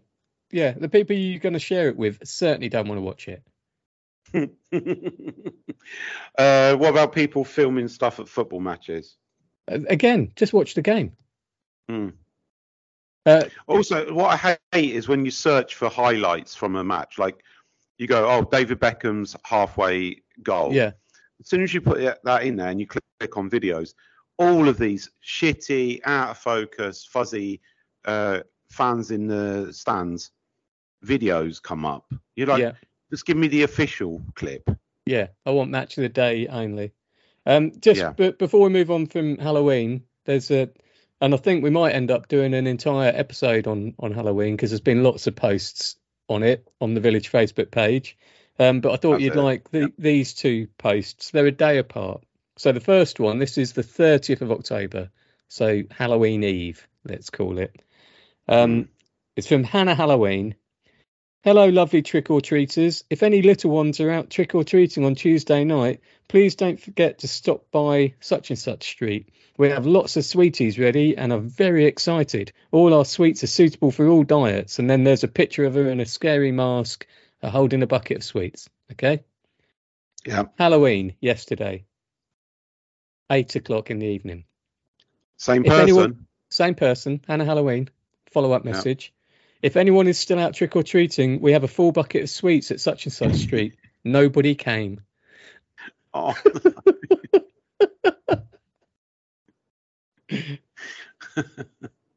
yeah, 0.51 0.73
the 0.73 0.89
people 0.89 1.17
you're 1.17 1.41
going 1.41 1.53
to 1.55 1.59
share 1.59 1.89
it 1.89 1.97
with 1.97 2.27
certainly 2.27 2.69
don't 2.69 2.89
want 2.89 2.99
to 2.99 3.03
watch 3.03 3.29
it. 3.29 3.43
uh, 6.39 6.77
what 6.77 6.91
about 6.91 7.13
people 7.13 7.45
filming 7.45 7.89
stuff 7.89 8.21
at 8.21 8.29
football 8.29 8.61
matches? 8.61 9.17
Again, 9.67 10.33
just 10.37 10.53
watch 10.53 10.75
the 10.75 10.83
game. 10.83 11.13
Hmm. 11.89 12.09
Uh, 13.27 13.45
Also, 13.67 14.13
what 14.15 14.43
I 14.45 14.59
hate 14.73 14.95
is 14.95 15.09
when 15.09 15.25
you 15.25 15.31
search 15.31 15.75
for 15.75 15.89
highlights 15.89 16.55
from 16.55 16.77
a 16.77 16.85
match. 16.85 17.19
Like 17.19 17.43
you 17.99 18.07
go, 18.07 18.29
oh, 18.29 18.45
David 18.45 18.79
Beckham's 18.81 19.37
halfway 19.45 20.23
goal. 20.43 20.73
yeah, 20.73 20.93
As 21.41 21.49
soon 21.49 21.63
as 21.63 21.75
you 21.75 21.81
put 21.81 21.99
that 22.25 22.43
in 22.43 22.57
there 22.57 22.69
and 22.69 22.81
you 22.81 22.87
click 22.87 23.37
on 23.37 23.51
videos, 23.51 23.95
all 24.39 24.69
of 24.69 24.79
these 24.79 25.11
shitty, 25.25 26.01
out 26.05 26.31
of 26.31 26.39
focus, 26.39 27.05
fuzzy 27.05 27.61
uh, 28.05 28.41
fans 28.71 29.11
in 29.11 29.27
the 29.27 29.73
stands 29.73 30.31
videos 31.05 31.61
come 31.63 31.85
up. 31.85 32.11
You're 32.37 32.47
like, 32.47 32.61
yeah, 32.63 32.73
just 33.11 33.27
give 33.27 33.37
me 33.37 33.49
the 33.49 33.65
official 33.65 34.23
clip. 34.35 34.69
yeah. 35.07 35.29
I 35.47 35.51
want 35.51 35.71
match 35.71 35.97
of 35.99 36.03
the 36.03 36.09
day 36.09 36.47
only. 36.49 36.93
Um, 37.47 37.73
just 37.81 38.01
Yeah. 38.01 38.13
but 38.17 38.39
before 38.39 38.61
we 38.61 38.69
move 38.69 38.91
on 38.91 39.07
from 39.07 39.39
Halloween, 39.39 40.05
there's 40.25 40.51
a, 40.51 40.69
and 41.21 41.35
I 41.35 41.37
think 41.37 41.63
we 41.65 41.71
might 41.71 41.93
end 41.95 42.11
up 42.11 42.29
doing 42.29 42.55
an 42.55 42.67
entire 42.67 43.13
episode 43.15 43.67
on 43.67 43.95
on 43.99 44.13
Halloween 44.13 44.57
because 44.57 44.71
there's 44.71 44.81
been 44.81 45.03
lots 45.03 45.27
of 45.27 45.37
posts 45.37 45.97
on 46.29 46.43
it 46.43 46.69
on 46.81 46.95
the 46.95 47.01
Village 47.01 47.31
Facebook 47.33 47.71
page. 47.71 48.17
Um, 48.59 48.81
but 48.81 48.93
I 48.93 48.97
thought 48.97 49.13
That's 49.13 49.23
you'd 49.23 49.37
it. 49.37 49.41
like 49.41 49.71
the, 49.71 49.93
these 49.99 50.35
two 50.35 50.67
posts. 50.79 51.31
They're 51.31 51.47
a 51.47 51.53
day 51.53 51.79
apart. 51.79 52.25
So 52.57 52.73
the 52.73 52.81
first 52.81 53.21
one, 53.21 53.39
this 53.39 53.57
is 53.57 53.73
the 53.73 53.83
30th 53.85 54.41
of 54.41 54.51
October, 54.51 55.11
so 55.47 55.83
Halloween 55.93 56.43
Eve, 56.43 56.87
let's 57.05 57.31
call 57.31 57.59
it. 57.59 57.81
Um, 58.49 58.71
Mm. 58.85 58.89
It's 59.37 59.47
from 59.47 59.63
Hannah 59.63 59.95
Halloween. 59.95 60.57
Hello, 61.45 61.69
lovely 61.69 62.03
trick 62.03 62.31
or 62.31 62.41
treaters. 62.41 63.05
If 63.11 63.23
any 63.23 63.43
little 63.43 63.71
ones 63.71 64.01
are 64.01 64.11
out 64.11 64.29
trick 64.29 64.55
or 64.55 64.65
treating 64.65 65.05
on 65.05 65.15
Tuesday 65.15 65.65
night, 65.65 66.01
please 66.27 66.57
don't 66.57 66.81
forget 66.81 67.19
to 67.21 67.29
stop 67.29 67.71
by 67.71 68.15
such 68.21 68.51
and 68.51 68.59
such 68.59 68.89
street. 68.89 69.31
We 69.57 69.71
have 69.71 69.87
lots 69.87 70.17
of 70.17 70.25
sweeties 70.25 70.79
ready 70.79 71.17
and 71.17 71.33
are 71.33 71.39
very 71.39 71.87
excited. 71.87 72.53
All 72.73 72.93
our 72.93 73.05
sweets 73.05 73.45
are 73.45 73.49
suitable 73.49 73.91
for 73.93 74.07
all 74.09 74.25
diets. 74.25 74.79
And 74.79 74.91
then 74.91 75.05
there's 75.05 75.25
a 75.25 75.29
picture 75.29 75.65
of 75.65 75.75
her 75.75 75.89
in 75.89 76.01
a 76.01 76.07
scary 76.07 76.53
mask 76.53 77.07
uh, 77.43 77.51
holding 77.51 77.83
a 77.83 77.87
bucket 77.87 78.19
of 78.19 78.25
sweets. 78.25 78.69
Okay. 78.93 79.23
Yeah. 80.27 80.45
Halloween 80.59 81.15
yesterday, 81.21 81.85
eight 83.31 83.55
o'clock 83.55 83.91
in 83.91 84.01
the 84.01 84.07
evening. 84.07 84.45
Same 85.37 85.63
If 85.65 85.69
person. 85.71 85.83
anyone- 85.83 86.27
Same 86.51 86.75
person, 86.75 87.21
Hannah 87.29 87.45
Halloween. 87.45 87.89
Follow 88.33 88.53
up 88.53 88.65
Yeah. 88.65 88.73
If 89.63 89.77
anyone 89.77 90.07
is 90.09 90.19
still 90.19 90.39
out 90.39 90.55
trick 90.55 90.77
or 90.77 90.83
treating, 90.83 91.41
we 91.41 91.53
have 91.53 91.65
a 91.65 91.69
full 91.69 91.93
bucket 91.93 92.23
of 92.25 92.31
sweets 92.31 92.71
at 92.71 92.81
such 92.81 93.07
and 93.07 93.13
such 93.13 93.35
street. 93.35 93.75
Nobody 94.05 94.55
came. 94.55 95.01
Oh. 96.15 96.35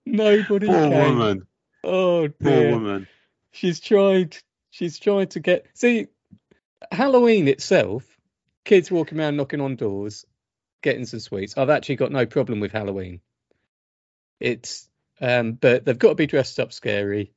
Nobody 0.05 0.67
came. 0.67 0.75
Poor 0.75 0.89
came. 0.89 1.17
woman. 1.17 1.47
Oh 1.83 2.27
dear. 2.27 2.35
Poor 2.39 2.71
woman. 2.71 3.07
She's 3.51 3.79
tried. 3.79 4.37
She's 4.69 4.99
tried 4.99 5.31
to 5.31 5.39
get. 5.39 5.65
See, 5.73 6.07
Halloween 6.91 7.47
itself, 7.47 8.05
kids 8.63 8.91
walking 8.91 9.19
around 9.19 9.37
knocking 9.37 9.61
on 9.61 9.75
doors, 9.75 10.25
getting 10.81 11.05
some 11.05 11.19
sweets. 11.19 11.57
I've 11.57 11.69
actually 11.69 11.97
got 11.97 12.11
no 12.11 12.25
problem 12.25 12.59
with 12.59 12.71
Halloween. 12.71 13.21
It's, 14.39 14.89
um, 15.21 15.53
but 15.53 15.85
they've 15.85 15.97
got 15.97 16.09
to 16.09 16.15
be 16.15 16.27
dressed 16.27 16.59
up 16.59 16.73
scary, 16.73 17.31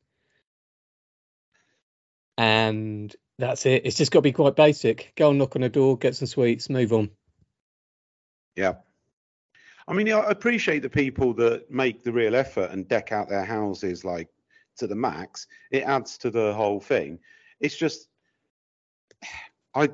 and 2.39 3.15
that's 3.39 3.67
it. 3.67 3.85
It's 3.85 3.97
just 3.97 4.11
got 4.11 4.19
to 4.19 4.23
be 4.23 4.33
quite 4.33 4.57
basic. 4.57 5.13
Go 5.17 5.31
and 5.31 5.39
knock 5.39 5.57
on 5.57 5.63
a 5.63 5.69
door, 5.69 5.99
get 5.99 6.17
some 6.17 6.27
sweets, 6.27 6.71
move 6.71 6.93
on. 6.93 7.11
Yeah. 8.57 8.75
I 9.87 9.93
mean, 9.93 10.11
I 10.11 10.31
appreciate 10.31 10.81
the 10.81 10.89
people 10.89 11.35
that 11.35 11.71
make 11.71 12.03
the 12.03 12.13
real 12.13 12.35
effort 12.35 12.71
and 12.71 12.89
deck 12.89 13.13
out 13.13 13.29
their 13.29 13.45
houses 13.45 14.05
like 14.05 14.29
to 14.79 14.87
the 14.87 14.95
max. 14.95 15.47
It 15.71 15.83
adds 15.83 16.17
to 16.19 16.31
the 16.31 16.55
whole 16.55 16.81
thing. 16.81 17.19
It's 17.61 17.77
just, 17.77 18.09
I, 19.75 19.91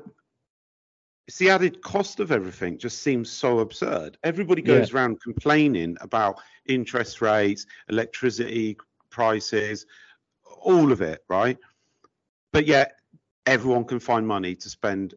it's 1.31 1.37
the 1.37 1.49
added 1.49 1.81
cost 1.81 2.19
of 2.19 2.29
everything 2.29 2.77
just 2.77 3.01
seems 3.03 3.31
so 3.31 3.59
absurd. 3.59 4.17
Everybody 4.21 4.61
Yeah. 4.61 4.79
goes 4.79 4.93
around 4.93 5.21
complaining 5.21 5.95
about 6.01 6.41
interest 6.65 7.21
rates, 7.21 7.65
electricity 7.87 8.75
prices, 9.09 9.85
all 10.43 10.91
of 10.91 10.99
it, 10.99 11.23
right? 11.29 11.57
But 12.51 12.67
yet 12.67 12.99
everyone 13.45 13.85
can 13.85 14.01
find 14.01 14.27
money 14.27 14.55
to 14.55 14.69
spend 14.69 15.13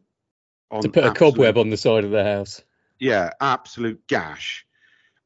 on 0.71 0.83
To 0.83 0.89
put 0.89 1.03
a 1.03 1.11
cobweb 1.11 1.57
on 1.57 1.69
the 1.69 1.75
side 1.75 2.05
of 2.05 2.11
the 2.11 2.23
house. 2.23 2.63
yeah, 2.97 3.31
absolute 3.41 4.07
gash. 4.07 4.65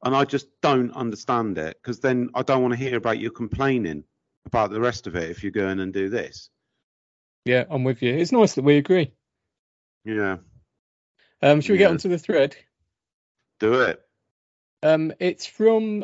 And 0.04 0.16
I 0.16 0.26
just 0.26 0.48
don't 0.62 0.92
understand 0.94 1.60
it 1.60 1.78
because 1.80 2.00
then 2.00 2.32
I 2.34 2.42
don't 2.42 2.64
want 2.64 2.74
to 2.74 2.80
hear 2.80 2.98
about 2.98 3.20
you 3.20 3.30
complaining 3.30 4.06
about 4.48 4.72
the 4.72 4.82
rest 4.82 5.06
of 5.06 5.16
it 5.16 5.30
if 5.30 5.44
you 5.44 5.52
go 5.52 5.70
in 5.70 5.82
and 5.82 5.94
do 5.94 6.10
this. 6.10 6.50
Yeah, 7.46 7.66
I'm 7.70 7.84
with 7.84 8.02
you. 8.02 8.16
It's 8.16 8.32
nice 8.32 8.56
that 8.56 8.64
we 8.64 8.78
agree. 8.78 9.14
Yeah, 10.04 10.38
Um, 11.42 11.62
should 11.62 11.74
we 11.74 11.78
get 11.78 11.86
Yeah. 11.86 11.90
onto 11.92 12.10
the 12.10 12.18
thread? 12.18 12.56
do 13.60 13.82
it. 13.82 14.02
Um, 14.84 15.12
it's 15.20 15.46
from 15.46 16.04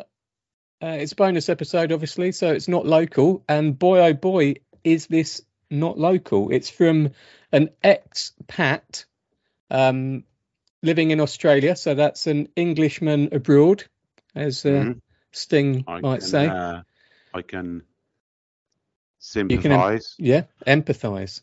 uh, 0.82 0.98
it's 1.00 1.12
a 1.12 1.16
bonus 1.16 1.48
episode, 1.48 1.90
obviously, 1.92 2.32
so 2.32 2.52
it's 2.52 2.68
not 2.68 2.84
local. 2.86 3.42
And 3.48 3.78
boy, 3.78 4.00
oh 4.00 4.12
boy, 4.12 4.56
is 4.84 5.06
this 5.06 5.42
not 5.70 5.98
local? 5.98 6.50
It's 6.52 6.68
from 6.68 7.10
an 7.50 7.70
expat 7.82 9.06
um, 9.70 10.24
living 10.82 11.10
in 11.12 11.20
Australia, 11.20 11.76
so 11.76 11.94
that's 11.94 12.26
an 12.26 12.48
Englishman 12.56 13.30
abroad, 13.32 13.84
as 14.34 14.66
uh, 14.66 14.68
Mhm. 14.68 15.00
Sting 15.32 15.84
I 15.88 16.00
might 16.00 16.20
can, 16.20 16.28
say. 16.28 16.46
uh, 16.48 16.82
I 17.32 17.42
can 17.42 17.82
You 19.48 19.58
can, 19.58 19.70
sympathise. 19.72 20.14
Yeah, 20.18 20.42
empathise, 20.66 21.40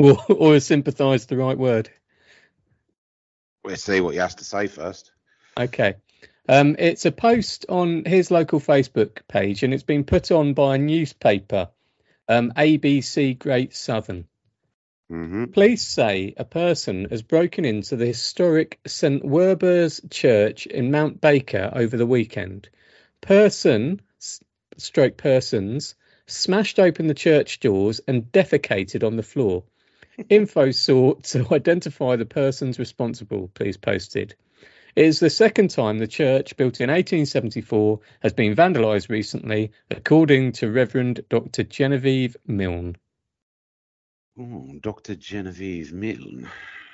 or 0.00 0.18
or 0.28 0.54
is 0.56 0.66
sympathise 0.66 1.26
the 1.26 1.36
right 1.36 1.56
word? 1.58 1.90
We'll 3.64 3.76
see 3.76 4.00
what 4.00 4.14
he 4.14 4.20
has 4.20 4.36
to 4.36 4.44
say 4.44 4.66
first. 4.66 5.12
Okay. 5.58 5.96
Um, 6.48 6.76
it's 6.78 7.04
a 7.04 7.12
post 7.12 7.66
on 7.68 8.04
his 8.04 8.30
local 8.30 8.60
Facebook 8.60 9.20
page, 9.28 9.62
and 9.62 9.74
it's 9.74 9.82
been 9.82 10.04
put 10.04 10.30
on 10.30 10.54
by 10.54 10.76
a 10.76 10.78
newspaper, 10.78 11.68
um, 12.28 12.52
ABC 12.56 13.38
Great 13.38 13.74
Southern. 13.74 14.26
hmm 15.10 15.44
Police 15.46 15.82
say 15.82 16.34
a 16.38 16.44
person 16.44 17.06
has 17.10 17.20
broken 17.22 17.66
into 17.66 17.96
the 17.96 18.06
historic 18.06 18.78
St 18.86 19.22
Werburgh's 19.22 20.00
Church 20.10 20.66
in 20.66 20.90
Mount 20.90 21.20
Barker 21.20 21.70
over 21.74 21.98
the 21.98 22.06
weekend. 22.06 22.70
Person, 23.20 24.00
stroke 24.78 25.18
persons, 25.18 25.96
smashed 26.26 26.78
open 26.78 27.08
the 27.08 27.14
church 27.14 27.60
doors 27.60 28.00
and 28.06 28.30
defecated 28.32 29.04
on 29.04 29.16
the 29.16 29.22
floor. 29.22 29.64
Info 30.28 30.70
sought 30.70 31.24
to 31.24 31.46
identify 31.52 32.16
the 32.16 32.26
persons 32.26 32.78
responsible, 32.78 33.50
police 33.54 33.76
posted. 33.76 34.34
It 34.96 35.04
is 35.04 35.20
the 35.20 35.30
second 35.30 35.70
time 35.70 35.98
the 35.98 36.08
church, 36.08 36.56
built 36.56 36.80
in 36.80 36.90
1874, 36.90 38.00
has 38.20 38.32
been 38.32 38.56
vandalised 38.56 39.08
recently, 39.08 39.70
according 39.90 40.52
to 40.52 40.70
Reverend 40.70 41.24
Dr. 41.28 41.62
Genevieve 41.62 42.36
Milne. 42.46 42.96
Oh, 44.38 44.72
Dr. 44.80 45.14
Genevieve 45.14 45.92
Milne. 45.92 46.48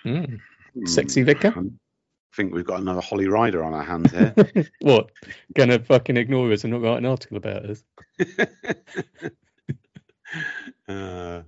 Mm. 0.04 0.40
Hmm. 0.74 0.86
Sexy 0.86 1.22
vicar? 1.22 1.54
I 1.56 2.36
think 2.36 2.52
we've 2.52 2.66
got 2.66 2.80
another 2.80 3.00
Holly 3.00 3.28
Rider 3.28 3.62
on 3.62 3.74
our 3.74 3.84
hands 3.84 4.10
here. 4.10 4.34
what? 4.80 5.10
Gonna 5.54 5.78
fucking 5.78 6.16
ignore 6.16 6.52
us 6.52 6.64
and 6.64 6.72
not 6.72 6.82
write 6.82 6.98
an 6.98 7.06
article 7.06 7.36
about 7.36 7.64
us? 7.64 7.84
uh, 10.88 11.42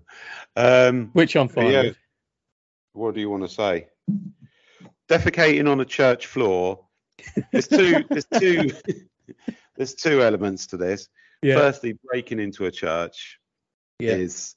um, 0.57 1.11
Which 1.13 1.37
I'm 1.37 1.49
fine 1.49 1.71
Yeah. 1.71 1.83
with. 1.83 1.97
what 2.93 3.15
do 3.15 3.21
you 3.21 3.31
want 3.31 3.43
to 3.43 3.49
say? 3.49 3.89
Defecating 5.09 5.71
on 5.71 5.81
a 5.81 5.85
church 5.85 6.27
floor. 6.27 6.85
There's 7.53 7.69
two. 7.69 8.05
There's 8.11 8.27
two. 8.27 8.71
there's 9.77 9.95
two 9.95 10.23
elements 10.23 10.67
to 10.69 10.77
this. 10.77 11.09
Yeah. 11.43 11.57
Firstly, 11.57 11.99
breaking 12.05 12.41
into 12.41 12.67
a 12.67 12.71
church 12.71 13.39
yeah. 13.99 14.13
is 14.13 14.55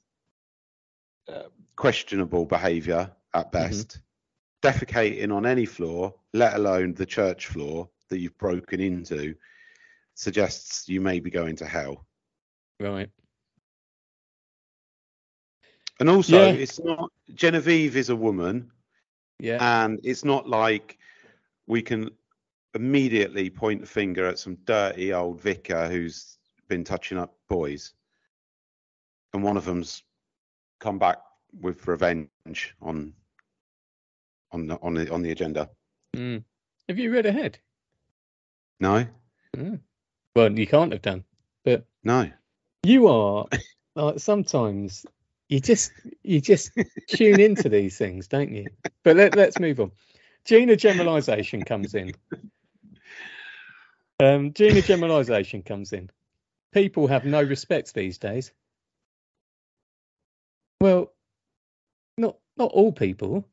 uh, 1.27 1.43
questionable 1.75 2.45
behaviour 2.45 3.11
Mm-hmm. 3.35 3.39
at 3.41 3.51
best. 3.51 3.99
Defecating 4.63 5.31
on 5.31 5.45
any 5.45 5.65
floor, 5.65 6.15
let 6.33 6.55
alone 6.55 6.95
the 6.95 7.05
church 7.05 7.45
floor 7.45 7.89
that 8.09 8.19
you've 8.19 8.37
broken 8.39 8.79
into, 8.79 9.35
suggests 10.15 10.89
you 10.89 10.99
may 10.99 11.19
be 11.19 11.29
going 11.29 11.55
to 11.57 11.65
hell. 11.67 12.07
Right. 12.79 13.09
And 15.99 16.09
also, 16.09 16.37
Yeah. 16.37 16.53
it's 16.53 16.79
not 16.79 17.11
Genevieve 17.33 17.95
is 17.97 18.09
a 18.09 18.15
woman, 18.15 18.71
Yeah. 19.39 19.57
and 19.83 19.99
it's 20.03 20.23
not 20.23 20.47
like 20.47 20.97
we 21.67 21.81
can 21.81 22.09
immediately 22.73 23.49
point 23.49 23.81
the 23.81 23.87
finger 23.87 24.25
at 24.25 24.39
some 24.39 24.55
dirty 24.65 25.13
old 25.13 25.41
vicar 25.41 25.89
who's 25.89 26.37
been 26.67 26.83
touching 26.83 27.17
up 27.17 27.37
boys, 27.47 27.93
and 29.33 29.43
one 29.43 29.57
of 29.57 29.65
them's 29.65 30.03
come 30.79 30.97
back 30.99 31.19
with 31.59 31.87
revenge 31.87 32.75
on 32.81 33.13
on 34.51 34.67
the 34.67 34.79
on 34.81 34.93
the 34.93 35.11
on 35.11 35.21
the 35.21 35.31
agenda. 35.31 35.69
Mm. 36.15 36.43
Have 36.87 36.97
you 36.97 37.11
read 37.11 37.25
ahead? 37.25 37.59
No, 38.79 39.05
Well, 40.35 40.57
you 40.57 40.65
can't 40.65 40.93
have 40.93 41.01
done. 41.01 41.25
But 41.65 41.85
no. 42.03 42.31
you 42.83 43.07
are 43.07 43.47
like 43.95 44.19
sometimes 44.19 45.05
you 45.49 45.59
just 45.59 45.91
you 46.23 46.39
just 46.39 46.71
tune 47.07 47.39
into 47.39 47.69
these 47.69 47.97
things, 47.97 48.27
don't 48.27 48.51
you? 48.51 48.69
But 49.03 49.17
let, 49.17 49.35
let's 49.35 49.59
move 49.59 49.79
on. 49.79 49.91
Gina 50.45 50.75
generalization 50.75 51.63
comes 51.63 51.95
in. 51.95 52.13
Um, 54.19 54.53
Gina 54.53 54.81
generalization 54.81 55.63
comes 55.63 55.91
in. 55.91 56.09
People 56.71 57.07
have 57.07 57.25
no 57.25 57.41
respect 57.41 57.93
these 57.93 58.19
days. 58.19 58.51
Well, 60.81 61.11
not 62.17 62.37
not 62.55 62.71
all 62.71 62.91
people. 62.91 63.45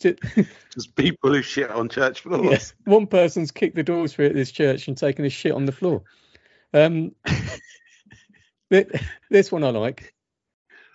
Ju- 0.00 0.16
Just 0.72 0.94
people 0.94 1.34
who 1.34 1.42
shit 1.42 1.68
on 1.68 1.88
church 1.88 2.20
floors. 2.20 2.44
Yes, 2.44 2.74
one 2.84 3.08
person's 3.08 3.50
kicked 3.50 3.74
the 3.74 3.82
doors 3.82 4.14
through 4.14 4.26
at 4.26 4.34
this 4.34 4.52
church 4.52 4.86
and 4.86 4.96
taken 4.96 5.24
a 5.24 5.30
shit 5.30 5.52
on 5.52 5.66
the 5.66 5.72
floor. 5.72 6.04
Um, 6.72 7.12
this 8.70 9.50
one 9.50 9.64
I 9.64 9.70
like. 9.70 10.14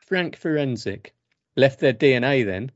Frank 0.06 0.38
Forensic 0.38 1.14
left 1.56 1.80
their 1.80 1.94
DNA 1.94 2.46
then. 2.46 2.72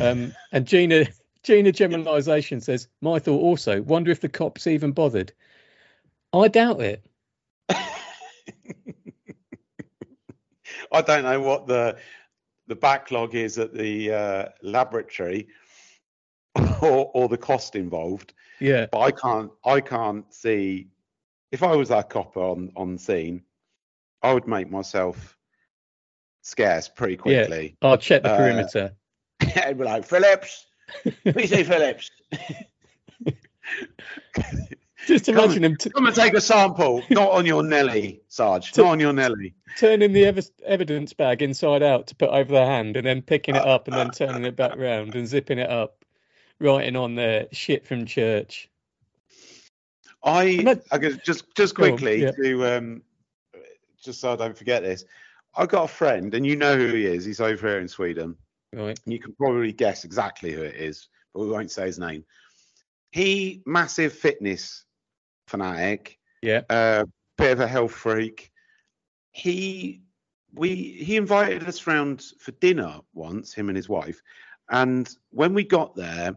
Um, 0.00 0.32
and 0.52 0.66
Gina 0.66 1.06
Gina 1.42 1.72
Generalization 1.72 2.60
says, 2.60 2.88
My 3.00 3.18
thought 3.18 3.40
also, 3.40 3.82
wonder 3.82 4.10
if 4.10 4.20
the 4.20 4.28
cops 4.28 4.66
even 4.66 4.92
bothered. 4.92 5.32
I 6.32 6.48
doubt 6.48 6.80
it. 6.80 7.04
I 10.92 11.00
don't 11.02 11.24
know 11.24 11.40
what 11.40 11.66
the 11.66 11.96
the 12.68 12.76
backlog 12.76 13.34
is 13.34 13.58
at 13.58 13.74
the 13.74 14.12
uh, 14.12 14.44
laboratory 14.62 15.48
or 16.80 17.10
or 17.14 17.28
the 17.28 17.38
cost 17.38 17.76
involved, 17.76 18.34
Yeah. 18.60 18.86
but 18.90 19.00
I 19.00 19.10
can't 19.10 19.50
I 19.64 19.80
can't 19.80 20.32
see 20.32 20.88
if 21.50 21.62
I 21.62 21.76
was 21.76 21.88
that 21.90 22.08
copper 22.08 22.40
on 22.40 22.72
on 22.76 22.98
scene, 22.98 23.42
I 24.22 24.32
would 24.32 24.46
make 24.46 24.70
myself 24.70 25.36
scarce 26.42 26.88
pretty 26.88 27.16
quickly. 27.16 27.36
Yeah. 27.40 27.46
quickly. 27.46 27.76
I'll 27.82 27.98
check 27.98 28.22
the 28.22 28.30
Uh, 28.32 28.36
perimeter. 28.36 28.92
I'd 29.56 29.78
be 29.78 29.84
like 29.84 30.04
Phillips, 30.04 30.66
PC 31.04 31.64
Phillips, 31.66 32.10
Just 35.06 35.26
come 35.26 35.36
imagine 35.36 35.64
him 35.64 35.76
t- 35.76 35.90
come 35.90 36.06
and 36.06 36.14
take 36.14 36.34
a 36.34 36.40
sample. 36.40 37.02
Not 37.10 37.32
on 37.32 37.44
your 37.44 37.64
Nelly, 37.64 38.20
Sarge. 38.28 38.76
Not 38.76 38.86
on 38.86 39.00
your 39.00 39.12
Nelly. 39.12 39.52
turning 39.76 40.12
the 40.12 40.26
ev- 40.26 40.48
evidence 40.64 41.12
bag 41.12 41.42
inside 41.42 41.82
out 41.82 42.06
to 42.08 42.14
put 42.14 42.30
over 42.30 42.52
the 42.52 42.64
hand 42.64 42.96
and 42.96 43.04
then 43.04 43.20
picking 43.20 43.56
it 43.56 43.66
up 43.66 43.88
and 43.88 43.96
then 43.96 44.10
turning 44.10 44.44
it 44.44 44.54
back 44.54 44.76
round 44.76 45.16
and 45.16 45.26
zipping 45.26 45.58
it 45.58 45.68
up, 45.68 46.04
writing 46.60 46.94
on 46.94 47.16
there 47.16 47.48
shit 47.50 47.84
from 47.84 48.06
church. 48.06 48.68
I, 50.22 50.80
I 50.92 50.98
guess 50.98 51.16
just 51.24 51.52
just 51.56 51.74
Go 51.74 51.82
on, 51.84 51.90
quickly 51.98 52.22
yeah. 52.22 52.30
to 52.30 52.66
um, 52.76 53.02
just 54.04 54.20
so 54.20 54.32
I 54.32 54.36
don't 54.36 54.56
forget 54.56 54.84
this. 54.84 55.04
I've 55.54 55.68
got 55.68 55.84
a 55.84 55.88
friend, 55.88 56.34
and 56.34 56.46
you 56.46 56.56
know 56.56 56.76
who 56.76 56.88
he 56.94 57.06
is. 57.06 57.24
He's 57.24 57.40
over 57.40 57.68
here 57.68 57.78
in 57.78 57.88
Sweden. 57.88 58.36
Right. 58.72 58.98
And 59.04 59.12
you 59.12 59.18
can 59.18 59.34
probably 59.34 59.72
guess 59.72 60.04
exactly 60.04 60.52
who 60.52 60.62
it 60.62 60.76
is, 60.76 61.08
but 61.34 61.40
we 61.40 61.50
won't 61.50 61.70
say 61.70 61.86
his 61.86 61.98
name. 61.98 62.24
He 63.10 63.62
massive 63.66 64.14
fitness 64.14 64.84
fanatic, 65.46 66.18
Yeah. 66.40 66.62
uh, 66.70 67.04
bit 67.36 67.52
of 67.52 67.60
a 67.60 67.68
health 67.68 67.92
freak. 67.92 68.50
He 69.32 70.02
we 70.54 70.74
he 70.74 71.16
invited 71.16 71.64
us 71.64 71.86
round 71.86 72.22
for 72.38 72.52
dinner 72.52 73.00
once, 73.14 73.52
him 73.52 73.68
and 73.68 73.76
his 73.76 73.88
wife, 73.88 74.22
and 74.70 75.14
when 75.30 75.54
we 75.54 75.64
got 75.64 75.94
there, 75.96 76.34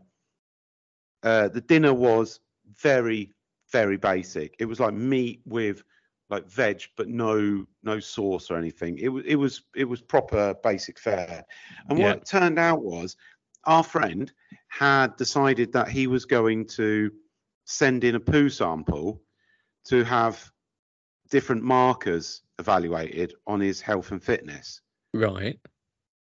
uh, 1.23 1.49
the 1.49 1.61
dinner 1.61 1.93
was 1.93 2.39
very 2.81 3.31
very 3.71 3.97
basic. 3.97 4.55
It 4.59 4.65
was 4.65 4.79
like 4.79 4.93
meat 4.93 5.41
with 5.45 5.83
like 6.29 6.47
veg, 6.49 6.81
but 6.97 7.07
no 7.07 7.65
no 7.83 7.99
sauce 7.99 8.49
or 8.49 8.57
anything. 8.57 8.97
It 8.97 9.09
was 9.09 9.23
it 9.25 9.35
was 9.35 9.63
it 9.75 9.85
was 9.85 10.01
proper 10.01 10.55
basic 10.63 10.99
fare. 10.99 11.43
And 11.89 11.99
Yeah. 11.99 12.07
what 12.07 12.17
it 12.17 12.25
turned 12.25 12.59
out 12.59 12.83
was 12.83 13.15
our 13.65 13.83
friend 13.83 14.31
had 14.67 15.15
decided 15.17 15.71
that 15.73 15.87
he 15.87 16.07
was 16.07 16.25
going 16.25 16.65
to 16.67 17.11
send 17.65 18.03
in 18.03 18.15
a 18.15 18.19
poo 18.19 18.49
sample 18.49 19.21
to 19.85 20.03
have 20.03 20.51
different 21.29 21.63
markers 21.63 22.43
evaluated 22.59 23.33
on 23.47 23.59
his 23.59 23.81
health 23.81 24.11
and 24.11 24.23
fitness. 24.23 24.81
Right. 25.13 25.59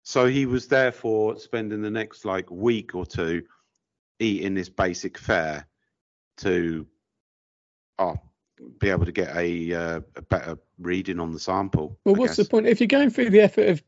So 0.04 0.28
he 0.28 0.46
was 0.46 0.68
therefore 0.68 1.38
spending 1.38 1.82
the 1.82 1.92
next 1.92 2.24
like 2.24 2.50
week 2.50 2.96
or 2.96 3.06
two 3.06 3.44
eating 4.20 4.54
this 4.54 4.70
basic 4.70 5.18
fare 5.18 5.68
to 6.38 6.88
oh, 8.00 8.18
be 8.80 8.90
able 8.90 9.06
to 9.06 9.12
get 9.12 9.36
a, 9.36 9.74
uh, 9.74 10.02
a 10.16 10.22
better 10.22 10.58
reading 10.80 11.20
on 11.20 11.32
the 11.32 11.40
sample. 11.40 12.00
Well, 12.06 12.16
I 12.16 12.20
what's 12.20 12.36
the 12.38 12.46
point 12.46 12.68
if 12.68 12.80
you're 12.80 12.88
going 12.88 13.10
through 13.10 13.30
the 13.30 13.42
effort 13.42 13.70
of 13.70 13.84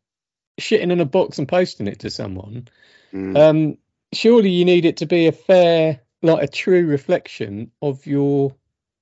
shitting 0.59 0.91
in 0.91 0.99
a 0.99 1.05
box 1.05 1.39
and 1.39 1.47
posting 1.47 1.87
it 1.87 1.99
to 1.99 2.09
someone? 2.09 2.67
Mm. 3.13 3.37
Um, 3.37 3.77
surely 4.13 4.49
you 4.49 4.65
need 4.65 4.85
it 4.85 4.97
to 4.97 5.05
be 5.05 5.27
a 5.27 5.31
fair, 5.31 6.01
like 6.21 6.43
a 6.43 6.47
true 6.47 6.85
reflection 6.85 7.71
of 7.81 8.05
your 8.05 8.55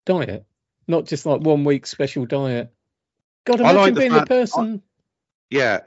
diet, 0.06 0.46
not 0.88 1.06
just 1.06 1.26
like 1.26 1.42
one 1.42 1.64
week 1.64 1.86
special 1.86 2.26
diet. 2.26 2.72
God, 3.46 3.62
I 3.62 3.72
imagine 3.72 3.78
like 3.78 3.94
the 3.94 4.00
being 4.00 4.12
the 4.14 4.20
fact- 4.20 4.32
I- 4.32 4.36
person. 4.36 4.82
Yeah, 5.50 5.80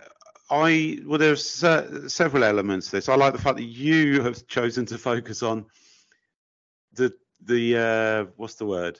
I 0.50 0.98
well, 1.04 1.18
there's 1.18 1.46
se- 1.46 2.08
several 2.08 2.44
elements 2.44 2.86
to 2.86 2.92
this. 2.96 3.08
I 3.08 3.14
like 3.14 3.34
the 3.34 3.38
fact 3.40 3.56
that 3.58 3.64
you 3.64 4.22
have 4.22 4.46
chosen 4.46 4.86
to 4.86 4.98
focus 4.98 5.42
on 5.42 5.66
the 6.94 7.12
the 7.42 7.76
uh, 7.76 8.30
what's 8.36 8.54
the 8.54 8.66
word? 8.66 8.98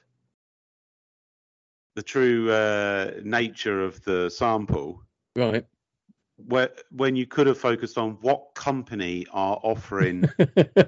The 1.97 2.03
true 2.03 2.51
uh, 2.51 3.13
nature 3.23 3.83
of 3.83 4.03
the 4.05 4.31
sample. 4.31 5.03
Right. 5.37 5.67
Where 6.37 6.71
when 6.91 7.17
you 7.17 7.27
could 7.27 7.47
have 7.47 7.59
focused 7.59 7.99
on 7.99 8.19
what 8.21 8.55
company 8.55 9.27
are 9.31 9.61
offering 9.63 10.25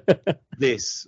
this 0.59 1.07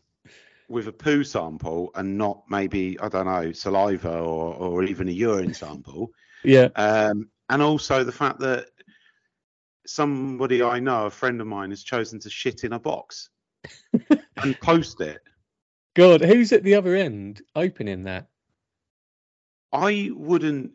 with 0.69 0.89
a 0.89 0.93
poo 0.93 1.25
sample 1.25 1.91
and 1.95 2.19
not 2.19 2.43
maybe 2.49 2.99
I 3.01 3.09
don't 3.09 3.27
know 3.27 3.53
saliva 3.53 4.19
or 4.19 4.55
or 4.55 4.85
even 4.85 5.09
a 5.09 5.13
urine 5.13 5.55
sample. 5.55 6.11
yeah. 6.43 6.69
Um, 6.77 7.31
and 7.49 7.63
also 7.63 8.05
the 8.05 8.13
fact 8.13 8.41
that 8.41 8.67
somebody 9.87 10.63
I 10.63 10.81
know, 10.81 11.07
a 11.07 11.11
friend 11.11 11.41
of 11.41 11.47
mine, 11.47 11.71
has 11.71 11.83
chosen 11.83 12.19
to 12.21 12.31
shit 12.31 12.65
in 12.65 12.73
a 12.73 12.79
box 12.79 13.29
and 14.37 14.59
post 14.61 15.01
it. 15.01 15.21
God, 15.95 16.21
who's 16.23 16.53
at 16.53 16.65
the 16.65 16.75
other 16.75 16.97
end 16.97 17.43
opening 17.55 18.05
that? 18.05 18.29
I 19.75 20.11
wouldn't. 20.15 20.71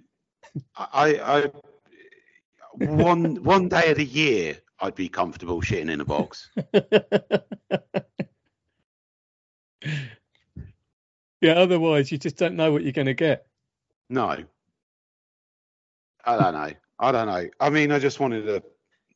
I, 0.76 1.16
I 1.16 1.52
one 2.76 3.42
one 3.44 3.70
day 3.70 3.92
of 3.92 3.98
the 3.98 4.06
year, 4.06 4.58
I'd 4.82 4.96
be 4.96 5.08
comfortable 5.08 5.62
shitting 5.62 5.90
in 5.90 6.02
a 6.02 6.06
box. 6.06 6.50
yeah. 11.42 11.54
Otherwise, 11.54 12.12
you 12.12 12.18
just 12.18 12.36
don't 12.36 12.58
know 12.58 12.74
what 12.74 12.84
you're 12.84 12.92
going 12.92 13.08
to 13.08 13.14
get. 13.14 13.48
No, 14.10 14.36
I 16.26 16.38
don't 16.38 16.54
know. 16.54 16.74
I 17.00 17.12
don't 17.14 17.28
know. 17.28 17.50
I 17.62 17.70
mean, 17.70 17.94
I 17.94 18.00
just 18.00 18.20
wanted 18.20 18.44
to 18.48 18.62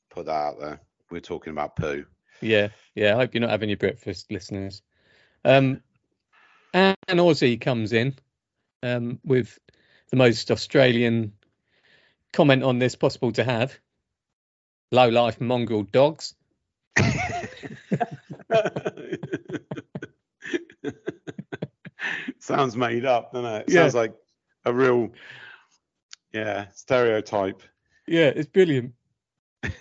put 0.09 0.27
that 0.27 0.31
out 0.31 0.59
there. 0.61 0.79
We're 1.11 1.19
talking 1.19 1.51
about 1.51 1.75
poo. 1.75 2.05
Yeah, 2.39 2.69
yeah. 2.95 3.15
I 3.15 3.17
hope 3.17 3.33
you're 3.33 3.41
not 3.41 3.49
having 3.49 3.69
your 3.69 3.77
breakfast, 3.77 4.31
listeners. 4.31 4.81
Um, 5.43 5.81
and 6.73 6.95
Aussie 7.09 7.59
comes 7.59 7.91
in 7.91 8.15
um, 8.83 9.19
with 9.25 9.59
the 10.13 10.17
most 10.17 10.49
Australian 10.51 11.33
comment 12.33 12.61
on 12.61 12.77
this 12.77 12.93
possible 12.95 13.31
to 13.31 13.43
have. 13.43 13.79
Low 14.91 15.09
life 15.09 15.41
mongrel 15.41 15.81
dogs. 15.81 16.35
Sounds 22.37 22.77
made 22.77 23.05
up, 23.05 23.33
doesn't 23.33 23.61
it? 23.61 23.65
Yeah. 23.69 23.81
Sounds 23.81 23.95
like 23.95 24.13
a 24.65 24.71
real, 24.71 25.09
yeah, 26.31 26.67
stereotype. 26.75 27.63
Yeah, 28.05 28.27
it's 28.35 28.47
brilliant. 28.47 28.93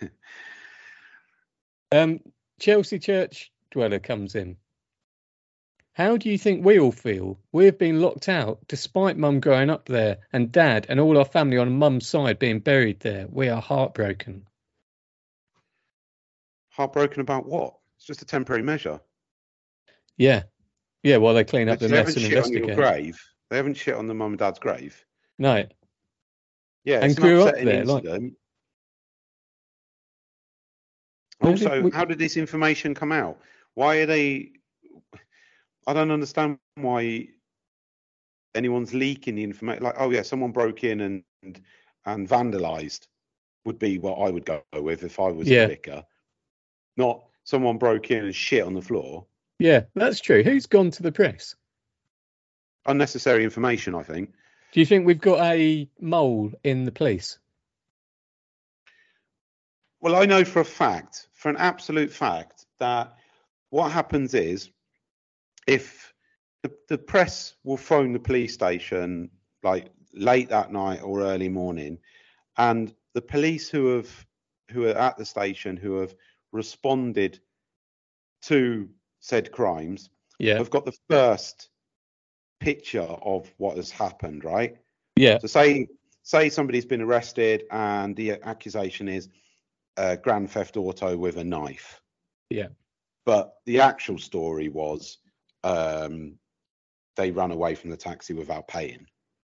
um, 1.93 2.21
Chelsea 2.59 2.99
Church 2.99 3.53
dweller 3.71 3.99
comes 3.99 4.35
in. 4.35 4.57
How 5.95 6.17
do 6.17 6.31
you 6.31 6.39
think 6.39 6.65
we 6.65 6.79
all 6.79 6.93
feel? 6.93 7.39
We've 7.53 7.77
been 7.77 8.01
locked 8.01 8.29
out 8.29 8.61
despite 8.67 9.19
mum 9.19 9.41
growing 9.41 9.69
up 9.69 9.85
there 9.87 10.19
and 10.33 10.51
dad 10.51 10.87
and 10.89 10.99
all 10.99 11.19
our 11.19 11.25
family 11.25 11.59
on 11.59 11.77
mum's 11.79 12.07
side 12.07 12.39
being 12.39 12.61
buried 12.61 13.01
there. 13.01 13.27
We 13.31 13.49
are 13.51 13.61
heartbroken. 13.61 14.47
Heartbroken 16.71 17.21
about 17.21 17.47
what? 17.47 17.75
It's 17.99 18.07
just 18.07 18.23
a 18.23 18.25
temporary 18.25 18.63
measure. 18.63 19.01
Yeah. 20.17 20.45
Yeah, 21.03 21.19
while 21.19 21.35
they 21.35 21.45
clean 21.45 21.69
up 21.69 21.79
the 21.79 21.89
they 21.89 21.97
mess 21.97 22.17
and 22.17 22.25
shit 22.25 22.45
on 22.45 22.53
your 22.53 22.75
grave. 22.75 23.23
They 23.51 23.57
haven't 23.57 23.75
shit 23.75 23.95
on 23.95 24.07
the 24.07 24.15
mum 24.15 24.33
and 24.33 24.39
dad's 24.39 24.59
grave. 24.59 25.05
No. 25.39 25.67
Yeah, 26.85 27.01
And 27.03 27.17
an 27.17 27.23
grew 27.23 27.43
up 27.43 27.55
there, 27.57 27.85
like- 27.85 28.05
incident. 28.05 28.35
Where 31.39 31.55
did 31.55 31.67
Also, 31.67 31.83
we- 31.83 31.91
how 31.91 32.05
did 32.07 32.19
this 32.19 32.37
information 32.39 32.95
come 32.95 33.13
out? 33.13 33.39
Why 33.75 33.97
are 33.99 34.07
they? 34.07 34.53
I 35.87 35.93
don't 35.93 36.11
understand 36.11 36.59
why 36.77 37.29
anyone's 38.55 38.95
leaking 38.95 39.37
the 39.37 39.45
information. 39.45 39.83
Like, 39.83 39.97
oh 39.99 40.11
yeah, 40.11 40.23
someone 40.23 40.53
broke 40.53 40.85
in 40.85 41.01
and 41.01 41.25
and 42.05 42.29
vandalised 42.29 43.07
would 43.65 43.79
be 43.79 43.99
what 43.99 44.17
I 44.17 44.31
would 44.31 44.45
go 44.45 44.63
with 44.75 45.05
if 45.05 45.21
I 45.21 45.29
was 45.29 45.49
Yeah. 45.49 45.65
a 45.65 45.69
vicar. 45.69 46.05
Not 46.97 47.25
someone 47.45 47.79
broke 47.79 48.11
in 48.11 48.25
and 48.25 48.35
shit 48.35 48.65
on 48.65 48.75
the 48.75 48.83
floor. 48.83 49.27
Yeah, 49.59 49.83
that's 49.95 50.21
true. 50.21 50.43
Who's 50.43 50.67
gone 50.67 50.91
to 50.93 51.03
the 51.03 51.13
press? 51.13 51.55
Unnecessary 52.87 53.45
information, 53.45 53.95
I 53.95 54.03
think. 54.03 54.33
Do 54.73 54.81
you 54.81 54.87
think 54.87 55.07
we've 55.07 55.21
got 55.21 55.41
a 55.45 55.89
mole 56.01 56.51
in 56.65 56.85
the 56.85 56.93
police? 56.93 57.39
Well, 60.01 60.17
I 60.17 60.27
know 60.27 60.45
for 60.45 60.61
a 60.61 60.65
fact, 60.65 61.29
for 61.33 61.49
an 61.49 61.57
absolute 61.59 62.11
fact, 62.11 62.67
that 62.81 63.15
what 63.71 63.93
happens 63.93 64.35
is 64.35 64.71
if 65.67 66.13
the, 66.63 66.73
the 66.89 66.99
press 66.99 67.55
will 67.65 67.77
phone 67.77 68.13
the 68.13 68.21
police 68.21 68.55
station 68.55 69.31
like 69.63 69.91
late 70.15 70.49
that 70.49 70.73
night 70.73 71.03
or 71.03 71.23
early 71.23 71.49
morning, 71.49 71.99
and 72.57 72.95
the 73.15 73.23
police 73.23 73.69
who 73.69 73.97
have 73.97 74.27
who 74.71 74.87
are 74.87 74.97
at 74.97 75.17
the 75.19 75.25
station 75.25 75.77
who 75.77 75.97
have 75.99 76.15
responded 76.53 77.41
to 78.43 78.89
said 79.21 79.53
crimes 79.53 80.11
Yeah. 80.39 80.59
have 80.59 80.71
got 80.71 80.85
the 80.85 80.97
first 81.09 81.69
picture 82.61 83.01
of 83.01 83.53
what 83.59 83.77
has 83.77 83.91
happened, 83.91 84.45
right? 84.45 84.77
Yeah. 85.17 85.39
So 85.39 85.47
say 85.47 85.87
say 86.23 86.49
somebody's 86.49 86.87
been 86.87 87.03
arrested 87.03 87.65
and 87.71 88.15
the 88.17 88.33
accusation 88.43 89.09
is 89.09 89.29
uh, 89.97 90.17
grand 90.17 90.51
theft 90.51 90.77
auto 90.77 91.17
with 91.17 91.37
a 91.37 91.45
knife. 91.45 92.01
Yeah. 92.51 92.69
But 93.25 93.55
the 93.67 93.81
actual 93.81 94.19
story 94.19 94.69
was 94.69 95.19
um, 95.65 96.39
they 97.17 97.31
run 97.31 97.53
away 97.53 97.75
from 97.75 97.91
the 97.91 97.97
taxi 97.97 98.35
without 98.35 98.69
paying. 98.69 99.07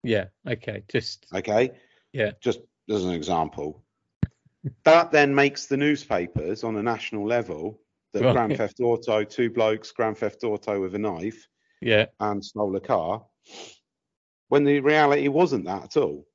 Yeah. 0.03 0.25
Okay. 0.47 0.83
Just 0.89 1.25
Okay. 1.33 1.71
Yeah. 2.11 2.31
Just 2.41 2.59
as 2.89 3.05
an 3.05 3.11
example. 3.11 3.83
that 4.83 5.11
then 5.11 5.33
makes 5.35 5.65
the 5.67 5.77
newspapers 5.77 6.63
on 6.63 6.75
a 6.77 6.83
national 6.83 7.25
level 7.25 7.79
that 8.13 8.23
Right. 8.23 8.33
grand 8.33 8.57
theft 8.57 8.79
auto, 8.79 9.23
two 9.23 9.49
blokes, 9.49 9.91
grand 9.91 10.17
theft 10.17 10.43
auto 10.43 10.79
with 10.81 10.95
a 10.95 10.99
knife 10.99 11.47
yeah. 11.81 12.05
and 12.19 12.43
stole 12.43 12.75
a 12.75 12.79
car, 12.79 13.25
when 14.49 14.63
the 14.63 14.79
reality 14.79 15.27
wasn't 15.27 15.65
that 15.65 15.83
at 15.83 15.97
all. 15.97 16.27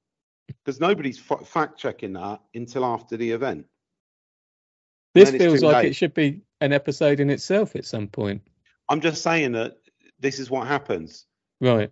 Because 0.48 0.80
nobody's 0.80 1.18
fa- 1.18 1.44
fact 1.44 1.78
checking 1.78 2.14
that 2.14 2.40
until 2.54 2.84
after 2.84 3.16
the 3.16 3.30
event. 3.30 3.66
This 5.14 5.30
feels 5.30 5.62
like 5.62 5.76
late. 5.76 5.86
it 5.86 5.94
should 5.94 6.14
be 6.14 6.42
an 6.60 6.72
episode 6.72 7.20
in 7.20 7.30
itself 7.30 7.76
at 7.76 7.84
some 7.84 8.08
point. 8.08 8.42
I'm 8.88 9.00
just 9.00 9.22
saying 9.22 9.52
that 9.52 9.76
this 10.18 10.38
is 10.38 10.50
what 10.50 10.66
happens. 10.66 11.26
Right. 11.60 11.90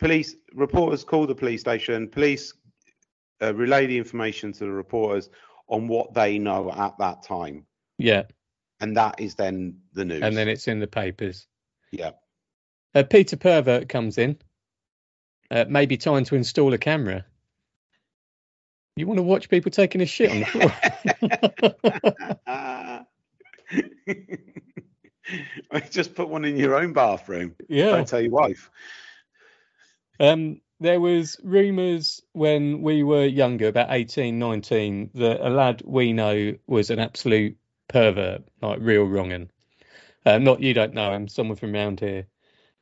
Police 0.00 0.34
reporters 0.54 1.04
call 1.04 1.26
the 1.26 1.34
police 1.34 1.60
station. 1.60 2.08
Police 2.08 2.54
uh, 3.42 3.54
relay 3.54 3.86
the 3.86 3.98
information 3.98 4.52
to 4.54 4.60
the 4.60 4.70
reporters 4.70 5.28
on 5.68 5.88
what 5.88 6.14
they 6.14 6.38
know 6.38 6.70
at 6.72 6.96
that 6.98 7.22
time, 7.22 7.64
Yeah. 7.98 8.22
and 8.80 8.96
that 8.96 9.20
is 9.20 9.34
then 9.34 9.78
the 9.94 10.04
news. 10.04 10.22
And 10.22 10.36
then 10.36 10.48
it's 10.48 10.68
in 10.68 10.78
the 10.80 10.86
papers. 10.86 11.46
yeah, 11.90 12.10
Uh, 12.94 13.02
Peter 13.02 13.36
Pervert 13.36 13.88
comes 13.88 14.18
in. 14.18 14.36
Uh, 15.50 15.64
maybe 15.68 15.96
time 15.96 16.24
to 16.24 16.34
install 16.34 16.72
a 16.74 16.78
camera. 16.78 17.24
You 18.96 19.06
want 19.06 19.18
to 19.18 19.22
watch 19.22 19.48
people 19.48 19.70
taking 19.70 20.00
a 20.00 20.06
shit 20.06 20.30
on 20.30 20.40
the 20.40 20.46
floor? 20.46 20.72
just 25.90 26.14
put 26.14 26.28
one 26.28 26.44
in 26.44 26.56
your 26.56 26.74
own 26.74 26.92
bathroom. 26.92 27.54
yeah. 27.68 27.90
Don't 27.90 28.08
tell 28.08 28.20
your 28.20 28.30
wife. 28.30 28.70
Um, 30.20 30.60
there 30.80 31.00
was 31.00 31.40
rumours 31.42 32.20
when 32.32 32.82
we 32.82 33.02
were 33.02 33.24
younger, 33.24 33.68
about 33.68 33.88
18, 33.90 34.38
19, 34.38 35.10
that 35.14 35.46
a 35.46 35.50
lad 35.50 35.82
we 35.84 36.12
know 36.12 36.54
was 36.66 36.90
an 36.90 36.98
absolute 36.98 37.56
pervert, 37.88 38.42
like 38.60 38.78
real 38.80 39.04
wronging. 39.04 39.50
Uh, 40.26 40.38
not 40.38 40.60
you 40.60 40.74
don't 40.74 40.94
know 40.94 41.12
him, 41.12 41.28
someone 41.28 41.56
from 41.56 41.74
around 41.74 42.00
here. 42.00 42.26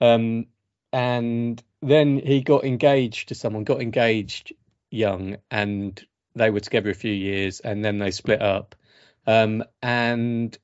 Um, 0.00 0.46
and 0.92 1.62
then 1.81 2.18
he 2.18 2.42
got 2.42 2.64
engaged 2.64 3.28
to 3.28 3.35
someone, 3.35 3.64
got 3.64 3.81
engaged 3.81 4.52
young, 4.90 5.37
and 5.50 6.05
they 6.35 6.50
were 6.50 6.61
together 6.61 6.90
a 6.90 6.94
few 6.94 7.12
years, 7.12 7.61
and 7.61 7.85
then 7.85 7.98
they 7.98 8.11
split 8.11 8.42
up. 8.42 8.74
Um, 9.26 9.64
and 9.83 10.57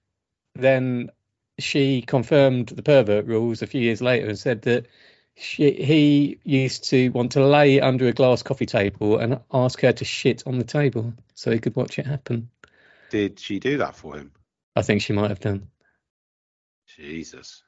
then 0.54 1.10
she 1.58 2.02
confirmed 2.02 2.68
the 2.68 2.82
pervert 2.82 3.26
rules 3.26 3.62
a 3.62 3.66
few 3.66 3.80
years 3.80 4.00
later 4.00 4.26
and 4.28 4.38
said 4.38 4.62
that 4.62 4.86
she, 5.36 5.72
he 5.72 6.38
used 6.44 6.84
to 6.90 7.10
want 7.10 7.32
to 7.32 7.44
lay 7.44 7.80
under 7.80 8.06
a 8.08 8.12
glass 8.12 8.42
coffee 8.42 8.66
table 8.66 9.18
and 9.18 9.40
ask 9.52 9.80
her 9.80 9.92
to 9.92 10.04
shit 10.04 10.44
on 10.46 10.58
the 10.58 10.64
table 10.64 11.14
so 11.34 11.50
he 11.50 11.58
could 11.58 11.76
watch 11.76 11.98
it 11.98 12.06
happen. 12.06 12.50
Did 13.10 13.38
she 13.38 13.58
do 13.60 13.78
that 13.78 13.96
for 13.96 14.16
him? 14.16 14.32
I 14.74 14.82
think 14.82 15.02
she 15.02 15.12
might 15.12 15.30
have 15.30 15.40
done. 15.40 15.68
Jesus. 16.96 17.62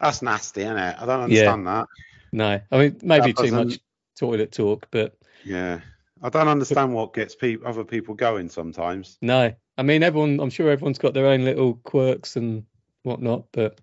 That's 0.00 0.22
nasty, 0.22 0.62
isn't 0.62 0.76
it? 0.76 0.96
I 0.98 1.06
don't 1.06 1.20
understand 1.22 1.66
that. 1.66 1.86
No, 2.32 2.60
I 2.70 2.78
mean 2.78 2.98
maybe 3.02 3.32
That 3.32 3.44
too 3.44 3.52
much 3.52 3.78
toilet 4.18 4.52
talk, 4.52 4.88
but 4.90 5.16
Yeah. 5.44 5.80
I 6.22 6.28
don't 6.28 6.48
understand 6.48 6.94
what 6.94 7.14
gets 7.14 7.34
peop 7.34 7.66
other 7.66 7.84
people 7.84 8.14
going 8.14 8.48
sometimes. 8.48 9.18
no. 9.20 9.54
I 9.78 9.82
mean 9.82 10.02
everyone. 10.02 10.40
I'm 10.40 10.50
sure 10.50 10.70
everyone's 10.70 10.98
got 10.98 11.14
their 11.14 11.26
own 11.26 11.44
little 11.44 11.74
quirks 11.74 12.36
and 12.36 12.64
whatnot, 13.02 13.46
but 13.52 13.80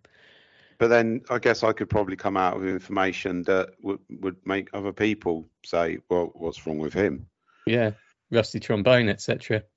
But 0.78 0.88
then 0.88 1.22
I 1.30 1.40
guess 1.40 1.64
I 1.64 1.74
could 1.74 1.90
probably 1.90 2.16
come 2.16 2.38
out 2.38 2.60
with 2.60 2.70
information 2.70 3.44
that 3.44 3.72
would, 3.82 4.00
would 4.22 4.38
make 4.46 4.70
other 4.74 4.94
people 4.94 5.50
say, 5.66 5.98
well, 6.10 6.32
what's 6.36 6.66
wrong 6.66 6.78
with 6.78 6.94
him? 6.94 7.28
yeah, 7.66 7.92
rusty 8.32 8.60
trombone, 8.60 9.10
etc. 9.10 9.64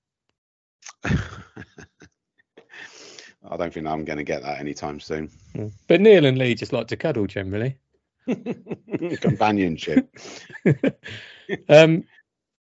I 1.04 1.16
don't 3.56 3.72
think 3.72 3.86
I'm 3.86 4.04
going 4.04 4.18
to 4.18 4.24
get 4.24 4.42
that 4.42 4.60
anytime 4.60 5.00
soon. 5.00 5.30
But 5.88 6.00
Neil 6.00 6.24
and 6.24 6.38
Lee 6.38 6.54
just 6.54 6.72
like 6.72 6.86
to 6.88 6.96
cuddle 6.96 7.26
generally. 7.26 7.76
Companionship. 9.20 10.16
um, 11.68 12.04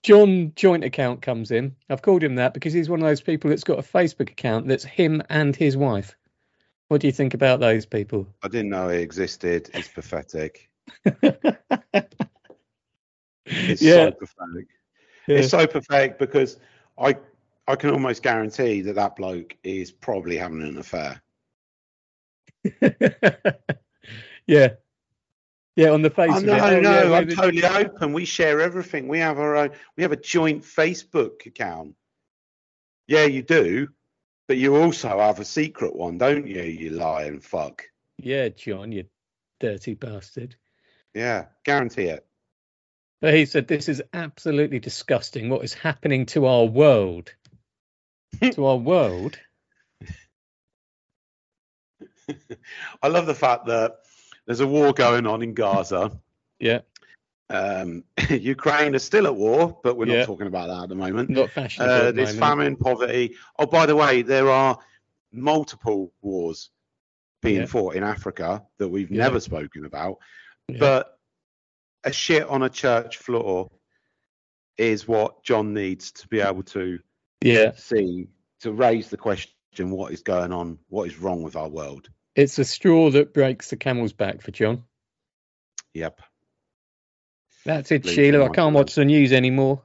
John 0.02 0.52
joint 0.56 0.84
account 0.84 1.22
comes 1.22 1.50
in. 1.50 1.76
I've 1.88 2.02
called 2.02 2.22
him 2.22 2.34
that 2.36 2.54
because 2.54 2.72
he's 2.72 2.88
one 2.88 3.00
of 3.00 3.06
those 3.06 3.20
people 3.20 3.50
that's 3.50 3.64
got 3.64 3.78
a 3.78 3.82
Facebook 3.82 4.30
account 4.30 4.66
that's 4.66 4.84
him 4.84 5.22
and 5.28 5.54
his 5.54 5.76
wife. 5.76 6.16
What 6.88 7.00
do 7.00 7.06
you 7.06 7.12
think 7.12 7.34
about 7.34 7.60
those 7.60 7.86
people? 7.86 8.26
I 8.42 8.48
didn't 8.48 8.70
know 8.70 8.88
it 8.88 9.00
existed. 9.00 9.70
It's 9.72 9.88
pathetic. 9.88 10.68
It's 13.44 13.82
yeah, 13.82 14.06
so 14.06 14.10
pathetic. 14.12 14.66
yeah. 15.26 15.36
It's 15.38 15.48
so 15.48 15.66
pathetic 15.66 16.18
because 16.18 16.58
I 16.98 17.16
I 17.66 17.76
can 17.76 17.90
almost 17.90 18.22
guarantee 18.22 18.82
that 18.82 18.94
that 18.94 19.16
bloke 19.16 19.56
is 19.62 19.90
probably 19.92 20.36
having 20.36 20.62
an 20.62 20.78
affair. 20.78 21.22
yeah, 24.46 24.68
yeah. 25.76 25.90
On 25.90 26.02
the 26.02 26.10
face 26.10 26.30
Oh, 26.32 26.36
of 26.38 26.44
no, 26.44 26.54
it, 26.54 26.60
oh, 26.60 26.80
no, 26.80 26.90
yeah, 26.92 27.02
I'm 27.16 27.26
maybe- 27.26 27.34
totally 27.34 27.64
open. 27.64 28.12
We 28.12 28.24
share 28.24 28.60
everything. 28.60 29.08
We 29.08 29.18
have 29.20 29.38
our 29.38 29.56
own. 29.56 29.70
We 29.96 30.02
have 30.02 30.12
a 30.12 30.16
joint 30.16 30.62
Facebook 30.64 31.46
account. 31.46 31.94
Yeah, 33.08 33.24
you 33.24 33.42
do, 33.42 33.88
but 34.48 34.56
you 34.58 34.76
also 34.76 35.18
have 35.18 35.40
a 35.40 35.44
secret 35.44 35.94
one, 35.94 36.18
don't 36.18 36.46
you? 36.46 36.62
You 36.62 36.90
lying 36.90 37.40
fuck. 37.40 37.84
yeah, 38.18 38.48
John, 38.48 38.92
you 38.92 39.04
dirty 39.60 39.94
bastard. 39.94 40.56
Yeah, 41.14 41.46
guarantee 41.64 42.04
it. 42.04 42.24
But 43.20 43.34
he 43.34 43.44
said 43.46 43.68
this 43.68 43.88
is 43.88 44.02
absolutely 44.12 44.78
disgusting. 44.80 45.48
What 45.50 45.62
is 45.64 45.74
happening 45.74 46.26
to 46.26 46.46
our 46.46 46.64
world? 46.64 47.32
to 48.52 48.64
our 48.66 48.76
world. 48.78 49.38
I 53.02 53.08
love 53.08 53.26
the 53.26 53.34
fact 53.34 53.66
that 53.66 53.96
there's 54.46 54.60
a 54.60 54.66
war 54.66 54.92
going 54.92 55.26
on 55.26 55.42
in 55.42 55.54
Gaza. 55.54 56.18
Yeah, 56.58 56.80
Um, 57.48 58.04
Ukraine 58.30 58.94
is 58.94 59.02
still 59.02 59.26
at 59.26 59.34
war, 59.34 59.78
but 59.82 59.96
we're 59.96 60.06
Yeah. 60.06 60.18
not 60.20 60.26
talking 60.26 60.46
about 60.46 60.68
that 60.68 60.84
at 60.84 60.88
the 60.88 60.94
moment. 60.94 61.28
not 61.30 61.50
fashionable. 61.50 61.92
Uh, 61.92 62.12
there's 62.12 62.38
famine, 62.38 62.76
poverty. 62.76 63.34
Oh, 63.58 63.66
by 63.66 63.84
the 63.86 63.96
way, 63.96 64.22
there 64.22 64.48
are 64.48 64.78
multiple 65.32 66.12
wars 66.22 66.70
being 67.42 67.60
Yeah. 67.60 67.66
fought 67.66 67.96
in 67.96 68.04
Africa 68.04 68.64
that 68.78 68.88
we've 68.88 69.10
Yeah. 69.10 69.24
never 69.24 69.40
spoken 69.40 69.84
about. 69.84 70.18
But 70.68 71.18
a 72.04 72.12
shit 72.12 72.44
on 72.48 72.62
a 72.62 72.70
church 72.70 73.18
floor 73.18 73.70
is 74.78 75.06
what 75.06 75.42
John 75.44 75.74
needs 75.74 76.10
to 76.12 76.28
be 76.28 76.40
able 76.40 76.62
to 76.64 76.98
Yeah, 77.42 77.72
see 77.72 78.28
to 78.60 78.72
raise 78.72 79.10
the 79.10 79.16
question: 79.16 79.90
What 79.90 80.12
is 80.12 80.22
going 80.22 80.52
on? 80.52 80.78
What 80.88 81.08
is 81.08 81.18
wrong 81.18 81.42
with 81.42 81.56
our 81.56 81.68
world? 81.68 82.08
It's 82.34 82.58
a 82.58 82.64
straw 82.64 83.10
that 83.10 83.34
breaks 83.34 83.70
the 83.70 83.76
camel's 83.76 84.12
back 84.12 84.42
for 84.42 84.50
John. 84.50 84.84
Yep. 85.94 86.20
That's 87.64 87.92
it, 87.92 88.04
Leave 88.04 88.14
Sheila. 88.14 88.44
I 88.46 88.48
can't 88.48 88.74
watch 88.74 88.94
the 88.94 89.04
news 89.04 89.32
anymore. 89.32 89.82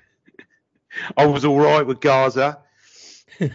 I 1.16 1.26
was 1.26 1.44
all 1.44 1.58
right 1.58 1.86
with 1.86 2.00
Gaza. 2.00 2.58
um, 3.40 3.50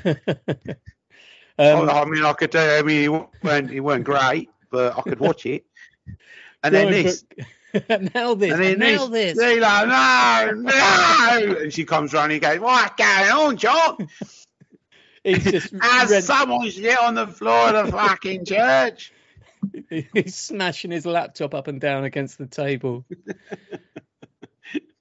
I, 1.57 2.05
mean, 2.05 2.23
I 2.23 2.33
could. 2.33 2.55
Uh, 2.55 2.77
I 2.79 2.81
mean, 2.81 3.03
it 3.03 3.43
weren't, 3.43 3.71
it 3.71 3.79
weren't 3.79 4.03
great, 4.03 4.49
but 4.71 4.97
I 4.97 5.01
could 5.01 5.19
watch 5.19 5.45
it. 5.45 5.65
And 6.63 6.73
then 6.75 6.91
this, 6.91 7.25
now 8.13 8.35
this, 8.35 8.53
and 8.53 8.63
then 8.63 8.79
now 8.79 9.07
this, 9.07 9.35
this. 9.35 9.37
They're 9.37 9.59
no, 9.59 10.51
no, 10.51 11.57
and 11.61 11.73
she 11.73 11.85
comes 11.85 12.13
round 12.13 12.31
and 12.31 12.41
goes, 12.41 12.59
"What's 12.59 12.95
going 12.95 13.31
on, 13.31 13.57
John? 13.57 14.09
He's 15.23 15.43
just 15.43 15.73
Has 15.81 16.09
read- 16.11 16.23
someone 16.23 16.69
shit 16.69 16.97
on 16.97 17.15
the 17.15 17.27
floor 17.27 17.69
of 17.75 17.85
the 17.87 17.91
fucking 17.97 18.45
church?" 18.45 19.13
he's 20.13 20.35
smashing 20.35 20.89
his 20.89 21.05
laptop 21.05 21.53
up 21.53 21.67
and 21.67 21.79
down 21.79 22.03
against 22.03 22.39
the 22.39 22.47
table. 22.47 23.05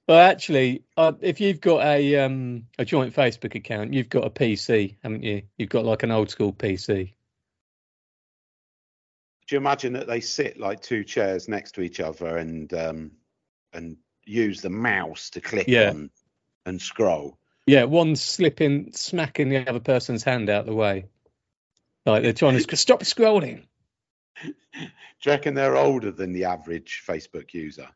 well, 0.07 0.19
actually, 0.19 0.83
uh, 0.97 1.13
if 1.21 1.41
you've 1.41 1.59
got 1.61 1.83
a 1.85 2.17
um, 2.17 2.65
a 2.77 2.85
joint 2.85 3.15
Facebook 3.15 3.55
account, 3.55 3.93
you've 3.93 4.09
got 4.09 4.25
a 4.25 4.29
PC, 4.29 4.97
haven't 5.01 5.23
you? 5.23 5.41
You've 5.57 5.69
got 5.69 5.85
like 5.85 6.03
an 6.03 6.11
old 6.11 6.29
school 6.29 6.53
PC. 6.53 7.13
Do 9.47 9.55
you 9.55 9.57
imagine 9.57 9.93
that 9.93 10.07
they 10.07 10.19
sit 10.21 10.59
like 10.59 10.81
two 10.81 11.03
chairs 11.03 11.49
next 11.49 11.71
to 11.73 11.81
each 11.81 11.99
other 11.99 12.37
and 12.37 12.71
um, 12.73 13.11
and 13.73 13.97
use 14.25 14.61
the 14.61 14.69
mouse 14.69 15.31
to 15.31 15.41
click 15.41 15.67
Yeah. 15.67 15.89
on 15.89 16.09
and 16.67 16.79
scroll? 16.81 17.37
Yeah, 17.67 17.83
one 17.85 18.15
slipping, 18.15 18.91
smacking 18.93 19.49
the 19.49 19.69
other 19.69 19.79
person's 19.79 20.23
hand 20.23 20.49
out 20.49 20.65
the 20.65 20.73
way. 20.73 21.05
Like 22.05 22.23
they're 22.23 22.33
trying 22.33 22.59
to 22.59 22.77
stop 22.77 23.01
scrolling. 23.01 23.65
Do 24.43 24.49
you 25.29 25.31
reckon 25.31 25.53
they're 25.53 25.77
older 25.77 26.11
than 26.11 26.33
the 26.33 26.45
average 26.45 27.03
Facebook 27.07 27.53
user? 27.53 27.89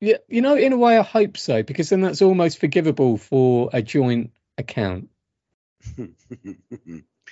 Yeah, 0.00 0.16
you 0.28 0.42
know, 0.42 0.56
in 0.56 0.72
a 0.72 0.76
way, 0.76 0.98
I 0.98 1.02
hope 1.02 1.38
so 1.38 1.62
because 1.62 1.88
then 1.88 2.00
that's 2.00 2.20
almost 2.20 2.58
forgivable 2.58 3.16
for 3.16 3.70
a 3.72 3.80
joint 3.80 4.32
account, 4.58 5.08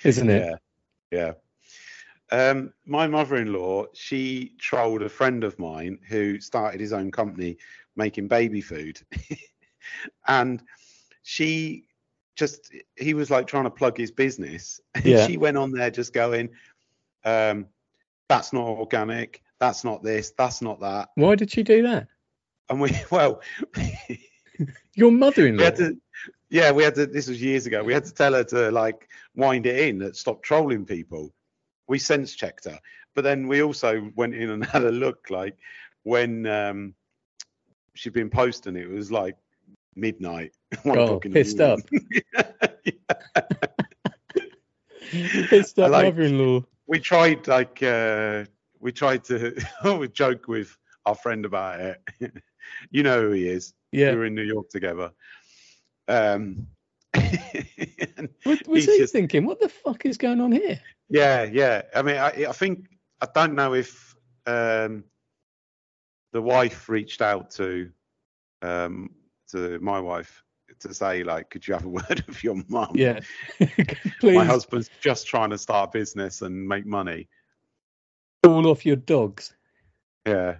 isn't 0.03 0.29
it? 0.29 0.59
Yeah, 1.11 1.31
yeah. 1.31 1.31
Um, 2.31 2.73
my 2.85 3.05
mother-in-law, 3.07 3.87
she 3.93 4.55
trolled 4.57 5.03
a 5.03 5.09
friend 5.09 5.43
of 5.43 5.59
mine 5.59 5.99
who 6.07 6.39
started 6.39 6.81
his 6.81 6.91
own 6.91 7.11
company 7.11 7.57
making 7.95 8.27
baby 8.27 8.61
food, 8.61 8.99
and 10.27 10.61
she 11.23 11.85
just 12.35 12.71
he 12.97 13.13
was 13.13 13.29
like 13.31 13.47
trying 13.47 13.63
to 13.65 13.69
plug 13.69 13.97
his 13.97 14.11
business, 14.11 14.79
Yeah. 15.03 15.25
she 15.27 15.37
went 15.37 15.57
on 15.57 15.71
there 15.71 15.89
just 15.91 16.13
going, 16.13 16.49
um, 17.23 17.67
"That's 18.29 18.53
not 18.53 18.67
organic. 18.67 19.41
That's 19.59 19.83
not 19.83 20.03
this. 20.03 20.31
That's 20.37 20.61
not 20.61 20.81
that." 20.81 21.09
Why 21.15 21.35
did 21.35 21.51
she 21.51 21.63
do 21.63 21.83
that? 21.83 22.07
And 22.69 22.81
we, 22.81 22.91
well, 23.11 23.41
Your 24.95 25.11
mother-in-law. 25.11 25.69
to 25.71 25.97
yeah 26.49 26.71
we 26.71 26.83
had 26.83 26.95
to 26.95 27.05
this 27.07 27.27
was 27.27 27.41
years 27.41 27.65
ago 27.65 27.83
we 27.83 27.91
had 27.93 28.05
to 28.05 28.13
tell 28.13 28.33
her 28.33 28.43
to 28.43 28.71
like 28.71 29.09
wind 29.35 29.65
it 29.65 29.87
in 29.89 29.97
that 29.97 30.15
stop 30.15 30.41
trolling 30.43 30.85
people 30.85 31.33
we 31.87 31.97
sense 31.99 32.33
checked 32.35 32.65
her 32.65 32.79
but 33.15 33.23
then 33.23 33.47
we 33.47 33.61
also 33.63 34.09
went 34.15 34.33
in 34.35 34.49
and 34.51 34.63
had 34.63 34.83
a 34.83 34.91
look 34.91 35.29
like 35.29 35.57
when 36.03 36.45
um 36.45 36.93
she'd 37.95 38.13
been 38.13 38.29
posting 38.29 38.75
it 38.75 38.87
was 38.89 39.11
like 39.11 39.35
midnight 39.95 40.51
one 40.83 40.97
Oh, 40.99 41.19
pissed 41.19 41.59
up. 41.59 41.79
Pissed 45.49 45.79
up 45.79 45.91
like- 45.91 46.05
mother-in-law. 46.05 46.63
we 46.87 46.99
tried 46.99 47.47
like 47.47 47.81
uh 47.83 48.43
we 48.79 48.91
tried 48.91 49.23
to 49.25 49.55
we 49.97 50.07
joke 50.09 50.47
with 50.47 50.75
our 51.05 51.15
friend 51.15 51.45
about 51.45 51.79
it 51.79 52.01
you 52.91 53.03
know 53.03 53.21
who 53.21 53.31
he 53.31 53.47
is 53.47 53.73
Yeah. 53.91 54.11
we 54.11 54.17
were 54.17 54.25
in 54.25 54.35
new 54.35 54.43
york 54.43 54.69
together 54.69 55.11
um 56.07 56.67
was 58.45 58.85
he 58.85 58.97
just- 58.99 59.13
thinking? 59.13 59.45
What 59.45 59.59
the 59.61 59.69
fuck 59.69 60.05
is 60.05 60.17
going 60.17 60.41
on 60.41 60.51
here? 60.51 60.79
Yeah, 61.09 61.43
yeah. 61.43 61.83
I 61.95 62.01
mean, 62.01 62.17
I, 62.17 62.45
I 62.49 62.51
think 62.51 62.87
I 63.21 63.27
don't 63.33 63.55
know 63.55 63.73
if 63.73 64.13
um, 64.45 65.05
the 66.35 66.41
wife 66.41 66.89
reached 66.89 67.21
out 67.21 67.49
to 67.49 67.89
um, 68.61 69.09
to 69.49 69.79
my 69.79 70.01
wife 70.01 70.43
to 70.81 70.93
say 70.93 71.23
like, 71.23 71.49
could 71.49 71.65
you 71.65 71.73
have 71.73 71.85
a 71.85 71.89
word 71.99 72.25
with 72.27 72.43
your 72.43 72.61
mum? 72.67 72.91
Yeah. 72.93 73.21
My 74.21 74.43
husband's 74.43 74.89
just 74.99 75.27
trying 75.27 75.51
to 75.51 75.57
start 75.57 75.91
a 75.95 75.97
business 75.97 76.41
and 76.41 76.67
make 76.67 76.85
money. 76.85 77.29
call 78.43 78.67
off 78.67 78.85
your 78.85 78.97
dogs. 78.97 79.55
Yeah. 80.27 80.57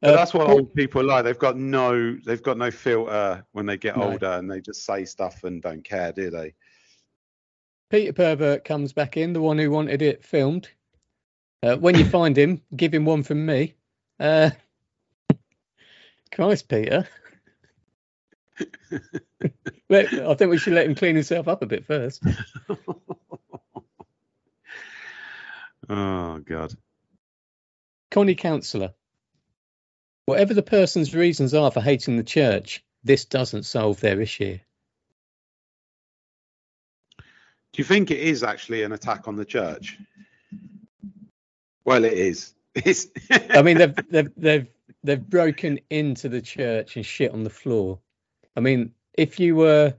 But 0.00 0.10
Uh, 0.10 0.16
that's 0.18 0.32
what 0.34 0.48
old 0.48 0.72
people 0.72 1.00
are 1.00 1.04
like. 1.04 1.24
They've 1.24 1.36
got 1.36 1.56
no, 1.56 2.16
they've 2.24 2.42
got 2.42 2.56
no 2.56 2.70
filter 2.70 3.44
when 3.52 3.66
they 3.66 3.76
get 3.76 3.96
No. 3.96 4.12
older, 4.12 4.34
and 4.34 4.48
they 4.48 4.60
just 4.60 4.84
say 4.86 5.04
stuff 5.04 5.42
and 5.42 5.62
don't 5.62 5.82
care, 5.82 6.12
do 6.12 6.30
they? 6.30 6.54
Peter 7.90 8.12
Pervert 8.12 8.64
comes 8.64 8.92
back 8.92 9.16
in, 9.16 9.32
the 9.32 9.40
one 9.40 9.58
who 9.58 9.72
wanted 9.72 10.00
it 10.00 10.24
filmed. 10.24 10.68
Uh, 11.64 11.76
when 11.76 11.98
you 11.98 12.04
find 12.04 12.36
him, 12.36 12.60
give 12.76 12.94
him 12.94 13.04
one 13.04 13.24
from 13.24 13.44
me. 13.44 13.74
Uh, 14.18 14.50
Christ, 16.32 16.68
Peter. 16.68 17.06
I 19.90 20.34
think 20.34 20.50
we 20.50 20.58
should 20.58 20.74
let 20.74 20.86
him 20.86 20.94
clean 20.94 21.14
himself 21.14 21.48
up 21.48 21.62
a 21.62 21.66
bit 21.66 21.84
first. 21.84 22.22
Oh 25.88 26.38
God. 26.38 26.74
Connie 28.10 28.34
Counsellor. 28.34 28.94
Whatever 30.26 30.54
the 30.54 30.62
person's 30.62 31.14
reasons 31.14 31.52
are 31.52 31.70
for 31.70 31.80
hating 31.80 32.16
the 32.16 32.24
church, 32.24 32.82
this 33.02 33.26
doesn't 33.26 33.64
solve 33.64 34.00
their 34.00 34.20
issue. 34.20 34.58
Do 37.18 37.82
you 37.82 37.84
think 37.84 38.10
it 38.10 38.20
is 38.20 38.42
actually 38.42 38.82
an 38.84 38.92
attack 38.92 39.28
on 39.28 39.36
the 39.36 39.44
church? 39.44 39.98
Well, 41.84 42.04
it 42.04 42.14
is. 42.14 42.54
I 43.50 43.62
mean, 43.62 43.78
they've 43.78 43.96
they've 44.10 44.30
they've 44.36 44.66
they've 45.02 45.30
broken 45.30 45.80
into 45.90 46.28
the 46.28 46.40
church 46.40 46.96
and 46.96 47.06
shit 47.06 47.32
on 47.32 47.44
the 47.44 47.50
floor. 47.50 48.00
I 48.56 48.60
mean, 48.60 48.92
if 49.12 49.38
you 49.38 49.56
were 49.56 49.94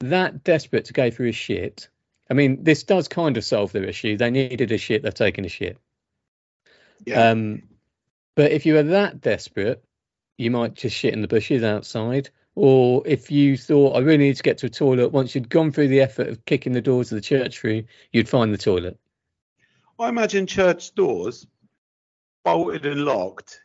that 0.00 0.42
desperate 0.44 0.86
to 0.86 0.92
go 0.92 1.10
through 1.10 1.28
a 1.28 1.32
shit, 1.32 1.88
I 2.30 2.34
mean, 2.34 2.64
this 2.64 2.84
does 2.84 3.08
kind 3.08 3.36
of 3.36 3.44
solve 3.44 3.72
their 3.72 3.84
issue. 3.84 4.16
They 4.16 4.30
needed 4.30 4.72
a 4.72 4.78
shit, 4.78 5.02
they've 5.02 5.14
taken 5.14 5.44
a 5.44 5.48
shit. 5.48 5.78
yeah. 7.04 7.30
Um, 7.30 7.62
but 8.34 8.52
if 8.52 8.66
you 8.66 8.74
were 8.74 8.84
that 8.84 9.20
desperate, 9.20 9.84
you 10.38 10.50
might 10.50 10.74
just 10.74 10.96
shit 10.96 11.12
in 11.12 11.20
the 11.20 11.28
bushes 11.28 11.62
outside. 11.62 12.30
Or 12.54 13.02
if 13.06 13.30
you 13.30 13.56
thought, 13.56 13.96
I 13.96 14.00
really 14.00 14.24
need 14.24 14.36
to 14.36 14.42
get 14.42 14.58
to 14.58 14.66
a 14.66 14.70
toilet, 14.70 15.12
once 15.12 15.34
you'd 15.34 15.48
gone 15.48 15.72
through 15.72 15.88
the 15.88 16.00
effort 16.00 16.28
of 16.28 16.44
kicking 16.44 16.72
the 16.72 16.80
doors 16.80 17.12
of 17.12 17.16
the 17.16 17.22
church 17.22 17.58
through, 17.58 17.84
you'd 18.12 18.28
find 18.28 18.52
the 18.52 18.58
toilet. 18.58 18.98
I 19.98 20.08
imagine 20.08 20.46
church 20.46 20.94
doors 20.94 21.46
bolted 22.54 22.86
and 22.86 23.04
locked, 23.04 23.60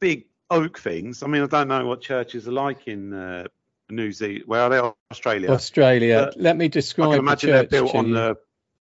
big 0.00 0.26
oak 0.50 0.78
things. 0.78 1.22
I 1.22 1.26
mean, 1.26 1.42
I 1.42 1.46
don't 1.46 1.68
know 1.68 1.86
what 1.86 2.00
churches 2.00 2.46
are 2.48 2.52
like 2.52 2.88
in 2.88 3.12
uh, 3.12 3.44
New 3.90 4.12
Zealand. 4.12 4.44
Where 4.46 4.60
are 4.62 4.70
they're 4.70 4.92
Australia. 5.10 5.50
Australia. 5.50 6.30
But 6.32 6.40
Let 6.40 6.56
me 6.56 6.66
I 6.66 6.68
describe 6.68 7.08
can 7.08 7.12
the 7.12 7.18
imagine 7.18 7.50
they're 7.50 7.62
church 7.62 7.70
built 7.70 7.94
on 7.94 8.08
you. 8.08 8.14
the 8.14 8.36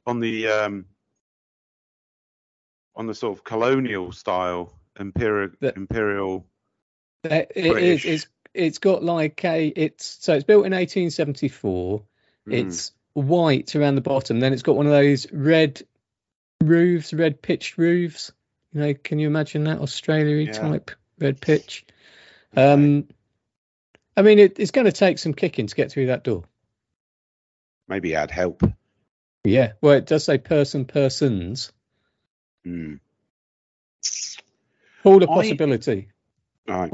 on 0.06 0.20
the 0.20 0.48
um, 0.48 0.84
on 2.96 3.06
the 3.06 3.14
sort 3.14 3.36
of 3.38 3.44
colonial 3.44 4.12
style 4.12 4.72
imperial 4.98 5.50
The- 5.60 5.74
imperial. 5.76 6.46
It 7.24 7.52
is. 7.56 7.72
British. 7.72 8.04
It's 8.06 8.26
it's 8.54 8.78
got 8.78 9.02
like 9.04 9.44
a. 9.44 9.66
It's 9.68 10.18
so 10.20 10.34
it's 10.34 10.44
built 10.44 10.66
in 10.66 10.72
1874. 10.72 12.02
Mm. 12.48 12.52
It's 12.52 12.92
white 13.12 13.74
around 13.76 13.96
the 13.96 14.00
bottom. 14.00 14.40
Then 14.40 14.52
it's 14.52 14.62
got 14.62 14.76
one 14.76 14.86
of 14.86 14.92
those 14.92 15.30
red 15.32 15.82
roofs, 16.62 17.12
red 17.12 17.42
pitched 17.42 17.76
roofs. 17.78 18.32
You 18.72 18.80
know, 18.80 18.94
can 18.94 19.18
you 19.18 19.26
imagine 19.26 19.64
that 19.64 19.78
Australia 19.80 20.36
Yeah. 20.36 20.52
type 20.52 20.90
red 21.18 21.40
pitch? 21.40 21.84
Um, 22.56 23.08
I 24.16 24.22
mean, 24.22 24.38
it, 24.38 24.58
it's 24.58 24.70
going 24.70 24.84
to 24.86 24.92
take 24.92 25.18
some 25.18 25.34
kicking 25.34 25.66
to 25.68 25.74
get 25.74 25.90
through 25.90 26.06
that 26.06 26.24
door. 26.24 26.44
maybe 27.86 28.10
had 28.12 28.30
help. 28.30 28.62
Yeah. 29.44 29.72
Well, 29.80 29.94
it 29.94 30.06
does 30.06 30.24
say 30.24 30.36
person, 30.38 30.84
persons. 30.84 31.72
Hmm. 32.64 32.96
All 35.04 35.22
a 35.22 35.30
I- 35.30 35.34
possibility. 35.34 36.08
All 36.68 36.80
right. 36.80 36.92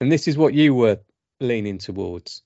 And 0.00 0.12
this 0.12 0.28
is 0.28 0.36
what 0.36 0.54
you 0.54 0.74
were 0.74 1.00
leaning 1.40 1.78
towards. 1.78 2.42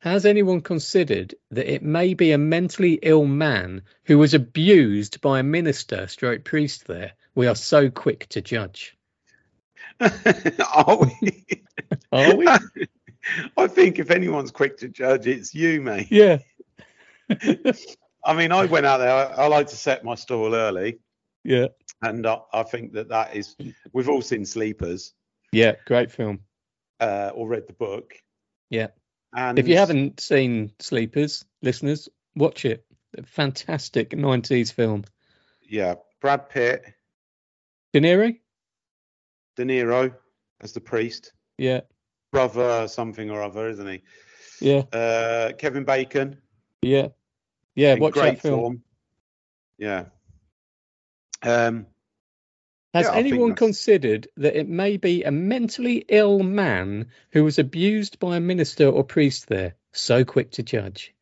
Has 0.00 0.24
anyone 0.24 0.62
considered 0.62 1.34
that 1.50 1.70
it 1.72 1.82
may 1.82 2.14
be 2.14 2.32
a 2.32 2.38
mentally 2.38 2.98
ill 3.02 3.26
man 3.26 3.82
who 4.04 4.18
was 4.18 4.32
abused 4.34 5.20
by 5.20 5.40
a 5.40 5.42
minister 5.44 6.06
stroke 6.06 6.44
priest 6.44 6.86
there? 6.86 7.12
We 7.34 7.46
are 7.46 7.54
so 7.54 7.90
quick 7.90 8.26
to 8.30 8.40
judge. 8.40 8.96
Are 10.00 10.96
we? 10.98 11.44
Are 12.12 12.34
we? 12.34 12.46
I 13.56 13.66
think 13.66 13.98
if 13.98 14.10
anyone's 14.10 14.50
quick 14.50 14.78
to 14.78 14.88
judge, 14.88 15.26
it's 15.26 15.54
you, 15.54 15.82
mate. 15.82 16.08
yeah. 16.10 16.38
I 18.24 18.34
mean, 18.34 18.52
I 18.52 18.64
went 18.66 18.86
out 18.86 18.98
there. 18.98 19.10
I, 19.12 19.44
I 19.44 19.46
like 19.48 19.68
to 19.68 19.76
set 19.76 20.02
my 20.04 20.14
stall 20.14 20.54
early, 20.54 20.98
Yeah. 21.44 21.68
and 22.02 22.26
I, 22.26 22.38
I 22.52 22.62
think 22.64 22.92
that 22.94 23.08
that 23.10 23.36
is. 23.36 23.54
We've 23.92 24.08
all 24.08 24.22
seen 24.22 24.44
Sleepers 24.46 25.12
Yeah. 25.52 25.74
Great 25.86 26.10
film. 26.10 26.40
uh, 27.00 27.30
or 27.34 27.48
read 27.48 27.66
the 27.66 27.72
book. 27.74 28.14
Yeah. 28.70 28.88
And 29.34 29.58
If 29.58 29.68
you 29.68 29.76
haven't 29.76 30.20
seen 30.20 30.72
Sleepers, 30.80 31.44
listeners, 31.62 32.08
watch 32.34 32.64
it. 32.64 32.84
A 33.16 33.22
fantastic 33.24 34.10
90s 34.10 34.72
film. 34.72 35.04
yeah, 35.62 35.94
Brad 36.20 36.48
Pitt, 36.48 36.84
De 37.92 38.00
Niro? 38.00 38.36
De 39.56 39.64
Niro 39.64 40.14
as 40.60 40.72
the 40.72 40.80
priest, 40.80 41.32
Yeah. 41.58 41.80
brother 42.32 42.86
something 42.88 43.30
or 43.30 43.42
other, 43.42 43.68
isn't 43.68 43.86
he? 43.88 44.02
Yeah. 44.60 44.82
Uh, 44.92 45.52
Kevin 45.54 45.84
Bacon, 45.84 46.40
Yeah. 46.82 47.08
Yeah. 47.74 47.94
in 47.94 48.00
Watch 48.00 48.14
great 48.14 48.34
that 48.36 48.42
film. 48.42 48.60
form. 48.60 48.84
Yeah. 49.78 50.06
Um, 51.42 51.86
Has 52.92 53.06
Yeah, 53.06 53.14
anyone 53.14 53.54
considered 53.54 54.28
that 54.36 54.56
it 54.58 54.68
may 54.68 54.96
be 54.96 55.22
a 55.22 55.30
mentally 55.30 56.04
ill 56.08 56.40
man 56.42 57.10
who 57.30 57.44
was 57.44 57.58
abused 57.58 58.18
by 58.18 58.36
a 58.36 58.40
minister 58.40 58.88
or 58.88 59.04
priest 59.04 59.46
there? 59.46 59.76
So 59.92 60.24
quick 60.24 60.50
to 60.52 60.62
judge. 60.62 61.14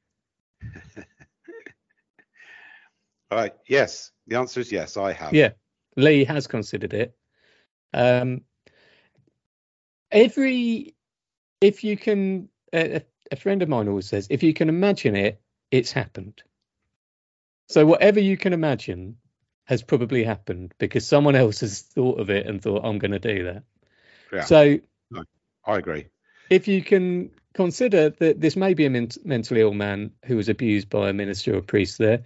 all 3.31 3.39
right. 3.39 3.53
Yes. 3.69 4.13
The 4.27 4.37
answer 4.37 4.61
is 4.61 4.73
yes. 4.73 4.97
I 4.97 5.13
have. 5.13 5.35
Yeah. 5.35 5.51
Lee 5.97 6.25
has 6.25 6.47
considered 6.47 6.95
it. 6.95 7.15
Um, 7.93 8.43
every, 10.11 10.95
if 11.61 11.85
you 11.85 11.97
can, 11.97 12.49
a, 12.73 13.03
a 13.31 13.37
friend 13.37 13.63
of 13.63 13.69
mine 13.69 13.89
always 13.89 14.09
says, 14.09 14.29
if 14.31 14.43
you 14.43 14.55
can 14.55 14.69
imagine 14.69 15.17
it, 15.17 15.41
it's 15.71 15.93
happened. 15.93 16.43
So 17.69 17.85
whatever 17.85 18.21
you 18.21 18.39
can 18.39 18.55
imagine 18.55 19.19
has 19.69 19.83
probably 19.83 20.25
happened 20.25 20.73
because 20.79 21.07
someone 21.07 21.37
else 21.37 21.61
has 21.61 21.83
thought 21.83 22.19
of 22.19 22.31
it 22.31 22.47
and 22.47 22.63
thought, 22.63 22.87
I'm 22.87 22.99
going 22.99 23.11
to 23.11 23.19
do 23.19 23.45
that. 23.45 23.65
Yeah. 24.33 24.45
So 24.45 24.79
I 25.67 25.77
agree. 25.77 26.07
if 26.49 26.69
you 26.69 26.83
can 26.83 27.31
consider 27.53 28.09
that 28.09 28.41
this 28.41 28.57
may 28.57 28.73
be 28.73 28.87
a 28.87 28.91
ment- 28.91 29.27
mentally 29.27 29.61
ill 29.61 29.75
man 29.75 30.13
who 30.25 30.37
was 30.37 30.49
abused 30.49 30.89
by 30.89 31.11
a 31.11 31.13
minister 31.13 31.55
or 31.55 31.61
priest 31.61 31.99
there, 31.99 32.23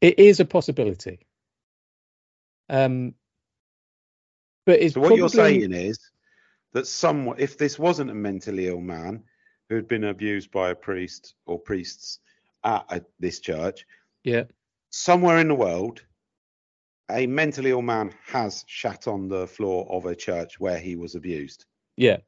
it 0.00 0.18
is 0.18 0.40
a 0.40 0.46
possibility. 0.46 1.18
Um, 2.70 3.14
but 4.64 4.80
it's 4.80 4.94
So 4.94 5.00
what 5.00 5.16
you're 5.16 5.28
saying 5.28 5.70
is 5.74 5.98
that 6.72 6.86
someone, 6.86 7.36
if 7.38 7.58
this 7.58 7.78
wasn't 7.78 8.10
a 8.10 8.14
mentally 8.14 8.68
ill 8.68 8.80
man 8.80 9.24
who 9.68 9.74
had 9.74 9.86
been 9.86 10.04
abused 10.04 10.50
by 10.50 10.70
a 10.70 10.74
priest 10.74 11.34
or 11.44 11.58
priests 11.58 12.20
at 12.64 12.86
a, 12.88 13.02
this 13.20 13.40
church, 13.40 13.86
yeah, 14.22 14.44
somewhere 14.88 15.38
in 15.40 15.48
the 15.48 15.54
world, 15.54 16.02
a 17.10 17.26
mentally 17.26 17.70
ill 17.70 17.82
man 17.82 18.12
has 18.26 18.64
shat 18.66 19.06
on 19.06 19.28
the 19.28 19.46
floor 19.46 19.86
of 19.90 20.06
a 20.06 20.14
church 20.14 20.58
where 20.58 20.78
he 20.78 20.96
was 20.96 21.14
abused. 21.14 21.66
yeah. 21.96 22.18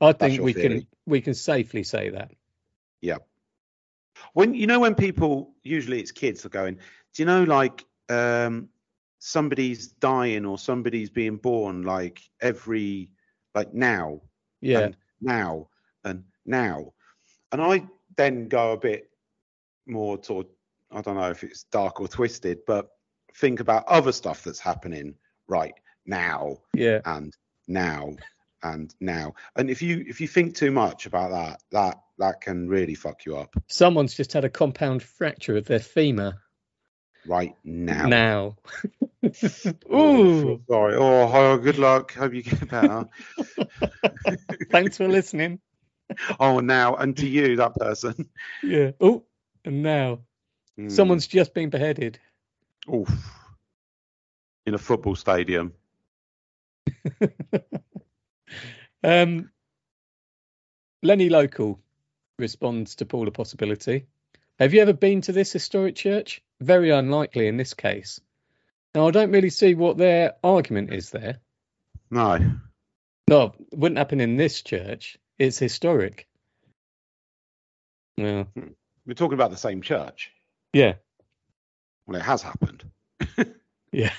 I 0.00 0.12
think 0.12 0.42
we 0.42 0.52
can 0.52 0.86
we 1.06 1.20
can 1.20 1.34
safely 1.34 1.82
say 1.82 2.10
that. 2.10 2.32
Yeah. 3.00 3.18
When 4.34 4.52
you 4.52 4.66
know 4.66 4.80
when 4.80 4.94
people 4.94 5.54
usually 5.62 6.00
it's 6.00 6.12
kids 6.12 6.44
are 6.44 6.50
going, 6.50 6.74
do 6.74 7.22
you 7.22 7.24
know 7.24 7.44
like 7.44 7.84
um 8.10 8.68
somebody's 9.18 9.88
dying 9.88 10.44
or 10.44 10.58
somebody's 10.58 11.08
being 11.08 11.36
born 11.36 11.82
like 11.82 12.20
every 12.42 13.10
like 13.54 13.72
now 13.72 14.20
Yeah, 14.60 14.80
and 14.80 14.96
now 15.20 15.68
and 16.04 16.24
now. 16.44 16.92
And 17.52 17.62
I 17.62 17.86
then 18.16 18.48
go 18.48 18.72
a 18.72 18.76
bit 18.76 19.08
more 19.86 20.18
toward, 20.18 20.48
I 20.90 21.00
don't 21.00 21.16
know 21.16 21.30
if 21.30 21.42
it's 21.44 21.64
dark 21.64 22.00
or 22.00 22.08
twisted, 22.08 22.58
but 22.66 22.90
think 23.36 23.60
about 23.60 23.86
other 23.88 24.12
stuff 24.12 24.44
that's 24.44 24.60
happening 24.60 25.14
right 25.48 25.74
now 26.06 26.58
yeah, 26.74 27.00
and 27.04 27.32
now 27.66 28.14
and 28.62 28.94
now. 29.00 29.34
And 29.56 29.70
if 29.70 29.82
you 29.82 30.04
if 30.06 30.20
you 30.20 30.28
think 30.28 30.54
too 30.56 30.70
much 30.70 31.06
about 31.06 31.30
that, 31.30 31.60
that 31.72 31.96
that 32.18 32.40
can 32.40 32.68
really 32.68 32.94
fuck 32.94 33.24
you 33.26 33.36
up 33.36 33.54
someone's 33.66 34.14
just 34.14 34.32
had 34.32 34.44
a 34.44 34.50
compound 34.50 35.02
fracture 35.02 35.56
of 35.56 35.66
their 35.66 35.80
femur 35.80 36.34
right 37.26 37.54
now. 37.64 38.06
now. 38.06 38.56
Oh, 39.90 40.20
Ooh, 40.20 40.60
sorry. 40.68 40.96
Oh, 40.96 41.30
oh, 41.32 41.58
good 41.58 41.78
luck. 41.78 42.12
Hope 42.12 42.34
you 42.34 42.42
get 42.42 42.68
better. 42.68 43.06
thanks 44.70 44.96
for 44.96 45.08
listening. 45.08 45.60
oh, 46.38 46.60
now 46.60 46.96
and 46.96 47.16
to 47.16 47.26
you, 47.26 47.56
that 47.56 47.74
person. 47.74 48.28
Yeah. 48.62 48.92
Oh, 49.00 49.24
and 49.64 49.82
now 49.82 50.20
Hmm. 50.76 50.88
someone's 50.88 51.26
just 51.26 51.54
been 51.54 51.70
beheaded. 51.70 52.18
Oof. 52.92 53.08
in 54.66 54.74
a 54.74 54.78
football 54.78 55.14
stadium. 55.14 55.72
um, 59.02 59.50
Lenny 61.02 61.28
Local 61.28 61.80
responds 62.38 62.96
to 62.96 63.06
Paul 63.06 63.28
a 63.28 63.30
possibility. 63.30 64.06
Have 64.58 64.74
you 64.74 64.80
ever 64.82 64.92
been 64.92 65.20
to 65.22 65.32
this 65.32 65.52
historic 65.52 65.96
church? 65.96 66.42
Very 66.60 66.90
unlikely 66.90 67.48
in 67.48 67.56
this 67.56 67.74
case. 67.74 68.20
Now, 68.94 69.08
I 69.08 69.10
don't 69.10 69.32
really 69.32 69.50
see 69.50 69.74
what 69.74 69.96
their 69.98 70.34
argument 70.44 70.92
is 70.92 71.10
there. 71.10 71.38
No. 72.10 72.38
No, 73.28 73.54
it 73.72 73.78
wouldn't 73.78 73.98
happen 73.98 74.20
in 74.20 74.36
this 74.36 74.62
church. 74.62 75.18
It's 75.38 75.58
historic. 75.58 76.28
Well, 78.16 78.46
We're 79.06 79.14
talking 79.14 79.34
about 79.34 79.50
the 79.50 79.56
same 79.56 79.82
church. 79.82 80.30
yeah, 80.72 80.94
Well, 82.06 82.18
it 82.18 82.22
has 82.24 82.42
happened. 82.42 82.84
yeah. 83.92 84.12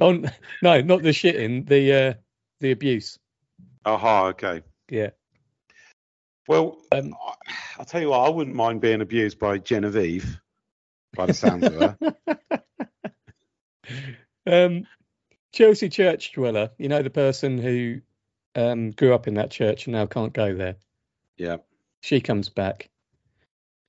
oh 0.00 0.22
no, 0.62 0.80
not 0.80 1.02
the 1.02 1.10
shitting, 1.10 1.66
the 1.68 1.92
uh, 1.92 2.14
the 2.60 2.70
abuse. 2.70 3.18
Aha, 3.84 4.26
okay. 4.28 4.62
Yeah. 4.90 5.10
Well, 6.48 6.78
Um, 6.92 7.14
I- 7.26 7.34
I'll 7.78 7.84
tell 7.84 8.00
you 8.00 8.10
what, 8.10 8.26
I 8.26 8.28
wouldn't 8.30 8.56
mind 8.56 8.80
being 8.80 9.00
abused 9.00 9.38
by 9.38 9.58
Genevieve, 9.58 10.40
by 11.14 11.26
the 11.26 11.34
sounds 11.34 11.64
of 11.66 11.74
her. 11.74 11.96
um, 14.46 14.86
Chelsea 15.52 15.88
church 15.88 16.32
dweller, 16.32 16.70
you 16.78 16.88
know 16.88 17.02
the 17.02 17.10
person 17.10 17.58
who 17.58 18.00
um, 18.54 18.90
grew 18.92 19.14
up 19.14 19.26
in 19.28 19.34
that 19.34 19.50
church 19.50 19.86
and 19.86 19.92
now 19.94 20.06
can't 20.06 20.32
go 20.32 20.54
there. 20.54 20.76
Yeah. 21.36 21.58
She 22.02 22.20
comes 22.20 22.48
back. 22.48 22.88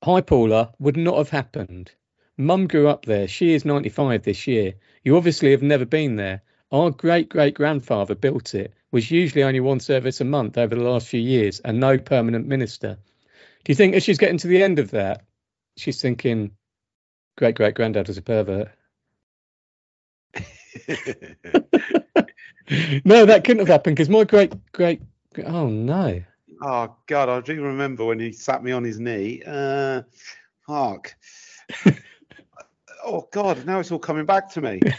Hi, 0.03 0.21
Paula. 0.21 0.73
Would 0.79 0.97
not 0.97 1.17
have 1.17 1.29
happened. 1.29 1.91
Mum 2.37 2.67
grew 2.67 2.87
up 2.87 3.05
there. 3.05 3.27
She 3.27 3.53
is 3.53 3.63
95 3.65 4.23
this 4.23 4.47
year. 4.47 4.73
You 5.03 5.17
obviously 5.17 5.51
have 5.51 5.61
never 5.61 5.85
been 5.85 6.15
there. 6.15 6.41
Our 6.71 6.89
great 6.89 7.29
great 7.29 7.53
grandfather 7.53 8.15
built 8.15 8.55
it. 8.55 8.73
Was 8.91 9.11
usually 9.11 9.43
only 9.43 9.59
one 9.59 9.79
service 9.79 10.21
a 10.21 10.25
month 10.25 10.57
over 10.57 10.75
the 10.75 10.83
last 10.83 11.07
few 11.07 11.19
years, 11.19 11.59
and 11.59 11.79
no 11.79 11.97
permanent 11.97 12.47
minister. 12.47 12.97
Do 13.63 13.71
you 13.71 13.75
think 13.75 13.95
as 13.95 14.03
she's 14.03 14.17
getting 14.17 14.37
to 14.39 14.47
the 14.47 14.63
end 14.63 14.79
of 14.79 14.91
that, 14.91 15.23
she's 15.77 16.01
thinking, 16.01 16.51
great 17.37 17.55
great 17.55 17.75
granddad 17.75 18.07
was 18.07 18.17
a 18.17 18.21
pervert? 18.23 18.69
no, 23.05 23.25
that 23.25 23.43
couldn't 23.43 23.59
have 23.59 23.67
happened 23.67 23.95
because 23.95 24.09
my 24.09 24.23
great 24.23 24.53
great. 24.71 25.01
Oh 25.45 25.67
no. 25.67 26.23
oh, 26.61 26.95
God, 27.07 27.29
I 27.29 27.41
do 27.41 27.61
remember 27.61 28.05
when 28.05 28.19
he 28.19 28.31
sat 28.31 28.63
me 28.63 28.71
on 28.71 28.83
his 28.83 28.99
knee. 28.99 29.43
Uh, 29.45 30.01
fuck. 30.67 31.15
oh, 33.03 33.27
God, 33.31 33.65
now 33.65 33.79
it's 33.79 33.91
all 33.91 33.99
coming 33.99 34.25
back 34.25 34.51
to 34.53 34.61
me. 34.61 34.79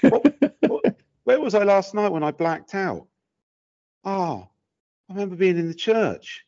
What- 0.00 0.34
what- 0.60 0.96
where 1.24 1.40
was 1.40 1.54
I 1.54 1.62
last 1.64 1.94
night 1.94 2.10
when 2.12 2.22
I 2.22 2.30
blacked 2.32 2.74
out? 2.74 3.06
Oh, 4.04 4.48
I 5.08 5.12
remember 5.14 5.36
being 5.36 5.56
in 5.56 5.68
the 5.68 5.74
church, 5.74 6.44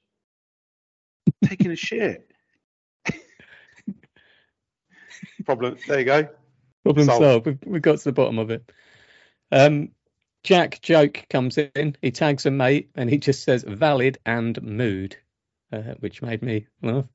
taking 1.44 1.70
a 1.70 1.76
shit. 1.76 2.30
Problem. 5.46 5.78
There 5.86 5.98
you 5.98 6.04
go. 6.04 6.28
Problem 6.82 7.06
Solved. 7.06 7.22
solved. 7.22 7.46
We've, 7.46 7.58
we've 7.66 7.82
got 7.82 7.98
to 7.98 8.04
the 8.04 8.12
bottom 8.12 8.38
of 8.38 8.50
it. 8.50 8.70
Um, 9.50 9.90
Jack 10.42 10.80
Joke 10.82 11.24
comes 11.30 11.56
in. 11.58 11.96
He 12.02 12.10
tags 12.10 12.44
a 12.46 12.50
mate 12.50 12.90
and 12.94 13.08
he 13.08 13.18
just 13.18 13.42
says 13.44 13.64
valid 13.66 14.18
and 14.26 14.60
mood, 14.62 15.16
uh, 15.72 15.94
which 16.00 16.20
made 16.22 16.42
me 16.42 16.66
laugh. 16.82 17.06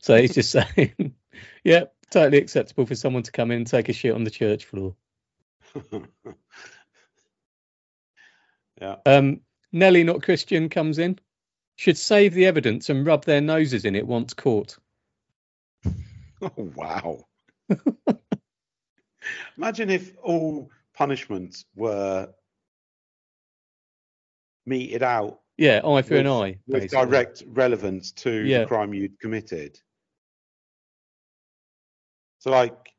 So 0.00 0.16
he's 0.16 0.34
just 0.34 0.50
saying, 0.76 1.14
yeah, 1.64 1.84
totally 2.10 2.38
acceptable 2.38 2.86
for 2.86 2.94
someone 2.94 3.22
to 3.24 3.32
come 3.32 3.50
in 3.50 3.58
and 3.58 3.66
take 3.66 3.88
a 3.88 3.92
shit 3.92 4.14
on 4.14 4.24
the 4.24 4.30
church 4.30 4.64
floor. 4.66 4.94
yeah. 8.80 8.96
Um, 9.06 9.40
Nelly, 9.72 10.04
not 10.04 10.22
Christian, 10.22 10.68
comes 10.68 10.98
in. 10.98 11.18
Should 11.76 11.96
save 11.98 12.34
the 12.34 12.46
evidence 12.46 12.88
and 12.90 13.06
rub 13.06 13.24
their 13.24 13.40
noses 13.40 13.84
in 13.84 13.94
it 13.94 14.06
once 14.06 14.34
caught. 14.34 14.78
Oh, 16.40 16.70
wow. 16.76 17.24
Imagine 19.56 19.90
if 19.90 20.12
all 20.22 20.70
punishments 20.94 21.64
were 21.74 22.28
meted 24.64 25.02
out 25.02 25.40
Yeah, 25.56 25.78
eye 25.84 26.02
for 26.02 26.14
with, 26.14 26.20
an 26.20 26.26
eye. 26.28 26.58
with 26.68 26.82
basically. 26.82 27.06
direct 27.06 27.42
relevance 27.48 28.12
to 28.12 28.30
Yeah. 28.30 28.60
the 28.60 28.66
crime 28.66 28.94
you'd 28.94 29.18
committed. 29.18 29.80
So, 32.38 32.50
like, 32.50 32.92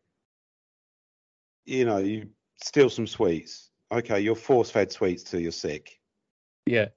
you 1.66 1.86
know, 1.86 1.98
you 1.98 2.30
steal 2.64 2.90
some 2.90 3.08
sweets. 3.08 3.70
Okay, 3.92 4.20
you're 4.20 4.36
force 4.36 4.70
fed 4.70 4.92
sweets 4.92 5.24
till 5.24 5.40
you're 5.40 5.52
sick. 5.52 6.00
Yeah, 6.66 6.88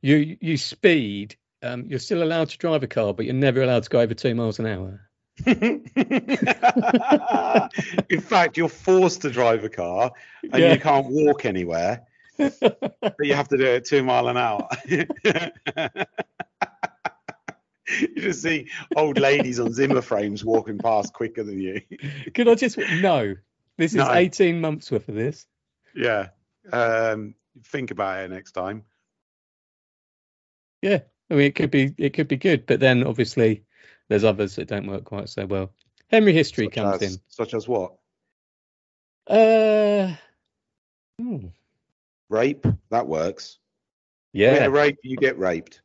you 0.00 0.36
you 0.40 0.56
speed. 0.56 1.36
Um, 1.62 1.86
you're 1.88 1.98
still 1.98 2.22
allowed 2.22 2.50
to 2.50 2.58
drive 2.58 2.84
a 2.84 2.86
car, 2.86 3.12
but 3.12 3.26
you're 3.26 3.34
never 3.34 3.62
allowed 3.62 3.82
to 3.82 3.90
go 3.90 4.00
over 4.00 4.14
two 4.14 4.34
miles 4.34 4.58
an 4.60 4.66
hour. 4.66 5.00
In 5.46 5.84
fact, 8.20 8.56
you're 8.56 8.68
forced 8.68 9.22
to 9.22 9.30
drive 9.30 9.64
a 9.64 9.68
car 9.68 10.12
and 10.52 10.62
Yeah. 10.62 10.74
you 10.74 10.80
can't 10.80 11.06
walk 11.08 11.44
anywhere, 11.44 12.02
but 12.38 13.16
you 13.20 13.34
have 13.34 13.48
to 13.48 13.56
do 13.56 13.64
it 13.64 13.84
two 13.84 14.04
mile 14.04 14.28
an 14.28 14.36
hour. 14.36 14.68
you 18.00 18.14
just 18.16 18.42
see 18.42 18.68
old 18.96 19.18
ladies 19.18 19.60
on 19.60 19.72
Zimmer 19.72 20.02
frames 20.02 20.44
walking 20.44 20.78
past 20.78 21.12
quicker 21.12 21.42
than 21.42 21.60
you. 21.60 21.80
Could 22.34 22.48
I 22.48 22.54
just 22.54 22.78
no? 22.78 23.34
This 23.76 23.92
is 23.92 23.98
No. 23.98 24.12
18 24.12 24.60
months 24.60 24.90
worth 24.90 25.08
of 25.08 25.14
this. 25.14 25.46
Yeah. 25.94 26.28
Um, 26.72 27.34
think 27.64 27.90
about 27.90 28.24
it 28.24 28.30
next 28.30 28.52
time. 28.52 28.84
Yeah, 30.82 31.00
I 31.30 31.34
mean, 31.34 31.46
it 31.46 31.54
could 31.54 31.70
be 31.70 31.92
it 31.98 32.14
could 32.14 32.28
be 32.28 32.36
good, 32.36 32.66
but 32.66 32.78
then 32.78 33.04
obviously 33.04 33.64
there's 34.08 34.24
others 34.24 34.56
that 34.56 34.68
don't 34.68 34.86
work 34.86 35.04
quite 35.04 35.28
so 35.28 35.44
well. 35.46 35.72
Henry 36.08 36.32
History 36.32 36.66
Such 36.66 36.74
comes 36.74 37.02
as, 37.02 37.14
in. 37.14 37.20
Such 37.28 37.54
as 37.54 37.66
what? 37.66 37.94
Uh, 39.26 40.14
hmm, 41.18 41.48
Rape? 42.28 42.66
That 42.90 43.06
works. 43.08 43.58
yeah, 44.32 44.66
rape, 44.66 44.98
you 45.02 45.16
get 45.16 45.38
raped. 45.38 45.82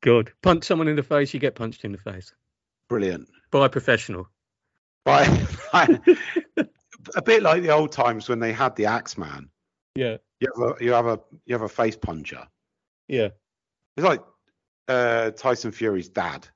Good. 0.00 0.32
Punch 0.42 0.64
someone 0.64 0.88
in 0.88 0.96
the 0.96 1.02
face, 1.02 1.32
you 1.34 1.40
get 1.40 1.54
punched 1.54 1.84
in 1.84 1.92
the 1.92 1.98
face 1.98 2.32
Brilliant. 2.88 3.28
by 3.50 3.66
a 3.66 3.68
professional. 3.68 4.28
By, 5.04 5.26
by, 5.72 6.00
a 7.14 7.22
bit 7.22 7.42
like 7.42 7.62
the 7.62 7.70
old 7.70 7.92
times 7.92 8.28
when 8.28 8.38
they 8.38 8.52
had 8.52 8.76
the 8.76 8.86
axe 8.86 9.16
man. 9.16 9.48
Yeah, 9.94 10.18
You 10.40 10.48
have 10.56 10.70
a 10.80 10.84
you 10.84 10.92
have 10.92 11.06
a 11.06 11.20
you 11.46 11.54
have 11.54 11.62
a 11.62 11.68
face 11.68 11.96
puncher. 11.96 12.46
yeah, 13.08 13.28
It's 13.96 14.06
like 14.06 14.22
uh, 14.88 15.30
Tyson 15.32 15.72
Fury's 15.72 16.08
dad. 16.08 16.46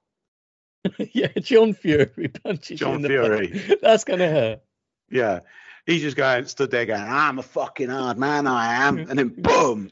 yeah. 1.13 1.29
John 1.41 1.73
Fury 1.75 2.29
punches 2.29 2.79
John 2.79 3.05
in 3.05 3.07
Fury. 3.07 3.49
face. 3.49 3.79
That's 3.83 4.05
gonna 4.05 4.29
hurt. 4.29 4.63
Yeah. 5.11 5.41
He's 5.87 6.01
just 6.01 6.17
going 6.17 6.47
stood 6.47 6.71
there 6.71 6.87
going, 6.87 7.03
I'm 7.03 7.39
a 7.39 7.43
fucking 7.43 7.91
hard 7.91 8.19
man, 8.19 8.47
I 8.47 8.87
am, 8.87 8.99
and 8.99 9.19
then 9.19 9.29
boom. 9.29 9.91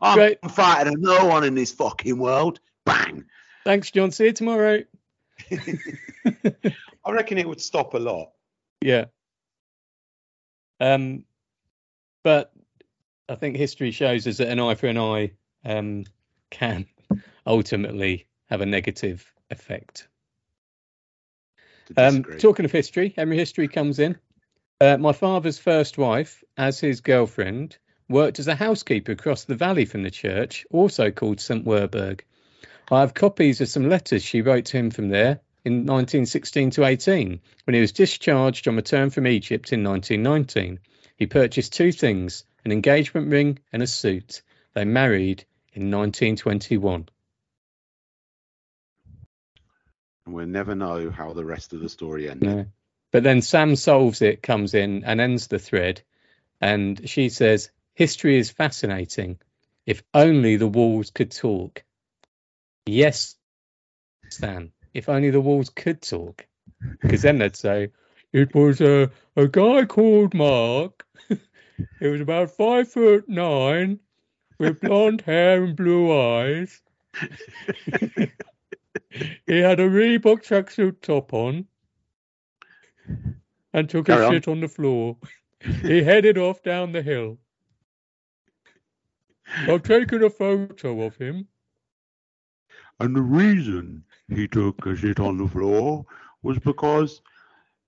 I'm 0.00 0.16
Great. 0.16 0.50
fighting 0.50 1.00
no 1.00 1.26
one 1.26 1.44
in 1.44 1.54
this 1.54 1.72
fucking 1.72 2.18
world. 2.18 2.60
Bang. 2.84 3.24
Thanks, 3.64 3.90
John. 3.90 4.10
See 4.10 4.26
you 4.26 4.32
tomorrow. 4.32 4.82
I 7.04 7.10
reckon 7.10 7.38
it 7.38 7.48
would 7.48 7.60
stop 7.60 7.94
a 7.94 7.98
lot. 7.98 8.32
Yeah. 8.80 9.06
Um, 10.80 11.24
but 12.22 12.52
I 13.28 13.36
think 13.36 13.56
history 13.56 13.90
shows 13.90 14.26
us 14.26 14.38
that 14.38 14.48
an 14.48 14.60
eye 14.60 14.74
for 14.74 14.88
an 14.88 14.98
eye 14.98 15.32
um, 15.64 16.04
can 16.50 16.86
ultimately 17.46 18.26
have 18.46 18.60
a 18.60 18.66
negative 18.66 19.32
effect. 19.50 20.08
Um, 21.96 22.24
talking 22.38 22.64
of 22.64 22.72
history, 22.72 23.12
Henry 23.16 23.36
History 23.36 23.68
comes 23.68 23.98
in. 23.98 24.16
Uh, 24.80 24.96
my 24.96 25.12
father's 25.12 25.58
first 25.58 25.98
wife, 25.98 26.42
as 26.56 26.80
his 26.80 27.00
girlfriend, 27.00 27.78
worked 28.08 28.38
as 28.38 28.48
a 28.48 28.54
housekeeper 28.54 29.12
across 29.12 29.44
the 29.44 29.54
valley 29.54 29.84
from 29.84 30.02
the 30.02 30.10
church, 30.10 30.66
also 30.70 31.10
called 31.10 31.40
St. 31.40 31.64
Werburgh. 31.64 32.24
I 32.90 33.00
have 33.00 33.14
copies 33.14 33.60
of 33.60 33.68
some 33.68 33.88
letters 33.88 34.22
she 34.22 34.42
wrote 34.42 34.66
to 34.66 34.76
him 34.76 34.90
from 34.90 35.08
there 35.08 35.40
in 35.64 35.86
1916 35.86 36.70
to 36.72 36.84
18, 36.84 37.40
when 37.64 37.74
he 37.74 37.80
was 37.80 37.92
discharged 37.92 38.66
on 38.68 38.76
return 38.76 39.10
from 39.10 39.26
Egypt 39.26 39.72
in 39.72 39.84
1919. 39.84 40.80
He 41.16 41.26
purchased 41.26 41.72
two 41.72 41.92
things 41.92 42.44
an 42.64 42.72
engagement 42.72 43.30
ring 43.30 43.58
and 43.72 43.82
a 43.82 43.86
suit. 43.86 44.42
They 44.74 44.84
married 44.84 45.44
in 45.72 45.90
1921. 45.90 47.08
and 50.24 50.34
we'll 50.34 50.46
never 50.46 50.74
know 50.74 51.10
how 51.10 51.32
the 51.32 51.44
rest 51.44 51.72
of 51.72 51.80
the 51.80 51.88
story 51.88 52.28
ended. 52.28 52.48
No. 52.48 52.66
But 53.10 53.22
then 53.22 53.42
Sam 53.42 53.76
solves 53.76 54.22
it, 54.22 54.42
comes 54.42 54.74
in 54.74 55.04
and 55.04 55.20
ends 55.20 55.48
the 55.48 55.58
thread. 55.58 56.02
And 56.60 57.08
she 57.08 57.28
says, 57.28 57.70
History 57.94 58.38
is 58.38 58.50
fascinating. 58.50 59.38
If 59.86 60.02
only 60.14 60.56
the 60.56 60.66
walls 60.68 61.10
could 61.10 61.30
talk. 61.32 61.82
Yes, 62.86 63.36
Stan, 64.28 64.72
if 64.94 65.08
only 65.08 65.30
the 65.30 65.40
walls 65.40 65.70
could 65.70 66.02
talk. 66.02 66.46
Because 67.00 67.22
then 67.22 67.38
they'd 67.38 67.56
say, 67.56 67.90
It 68.32 68.54
was 68.54 68.80
a, 68.80 69.10
a 69.36 69.46
guy 69.48 69.84
called 69.84 70.34
Mark. 70.34 71.04
he 71.28 72.06
was 72.06 72.20
about 72.20 72.50
five 72.50 72.88
foot 72.88 73.28
nine, 73.28 74.00
with 74.58 74.80
blonde 74.80 75.20
hair 75.22 75.62
and 75.64 75.76
blue 75.76 76.12
eyes. 76.12 76.80
he 79.46 79.58
had 79.58 79.80
a 79.80 79.88
Reebok 79.88 80.42
tracksuit 80.44 81.00
top 81.02 81.32
on 81.34 81.66
and 83.72 83.88
took 83.88 84.06
Carry 84.06 84.22
a 84.22 84.26
on. 84.26 84.32
shit 84.32 84.48
on 84.48 84.60
the 84.60 84.68
floor. 84.68 85.16
he 85.82 86.02
headed 86.02 86.38
off 86.38 86.62
down 86.62 86.92
the 86.92 87.02
hill. 87.02 87.38
I've 89.68 89.82
taken 89.82 90.24
a 90.24 90.30
photo 90.30 91.02
of 91.02 91.16
him. 91.16 91.48
And 93.00 93.14
the 93.16 93.22
reason 93.22 94.04
he 94.28 94.46
took 94.48 94.86
a 94.86 94.96
shit 94.96 95.20
on 95.20 95.36
the 95.36 95.48
floor 95.48 96.04
was 96.42 96.58
because 96.58 97.20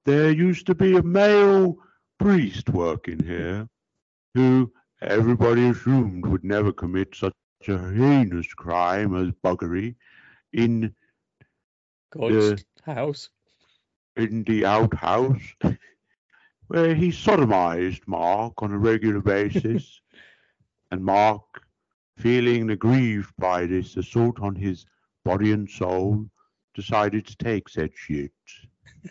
there 0.04 0.30
used 0.30 0.66
to 0.66 0.74
be 0.74 0.96
a 0.96 1.02
male 1.02 1.76
priest 2.18 2.68
working 2.70 3.22
here 3.22 3.68
who 4.34 4.72
everybody 5.02 5.68
assumed 5.68 6.26
would 6.26 6.44
never 6.44 6.72
commit 6.72 7.14
such 7.14 7.34
a 7.68 7.78
heinous 7.78 8.52
crime 8.54 9.14
as 9.16 9.32
buggery 9.42 9.94
in 10.52 10.94
God's 12.10 12.64
house. 12.84 13.30
in 14.16 14.44
the 14.44 14.66
outhouse 14.66 15.42
where 16.68 16.94
he 16.94 17.08
sodomized 17.08 18.06
Mark 18.06 18.62
on 18.62 18.72
a 18.72 18.78
regular 18.78 19.20
basis. 19.20 20.00
And 20.95 21.05
Mark, 21.05 21.42
feeling 22.18 22.70
aggrieved 22.70 23.32
by 23.36 23.66
this 23.66 23.97
assault 23.97 24.40
on 24.40 24.55
his 24.55 24.86
body 25.24 25.51
and 25.51 25.68
soul, 25.68 26.24
decided 26.72 27.26
to 27.26 27.36
take 27.36 27.68
said 27.68 27.90
shit. 27.97 28.30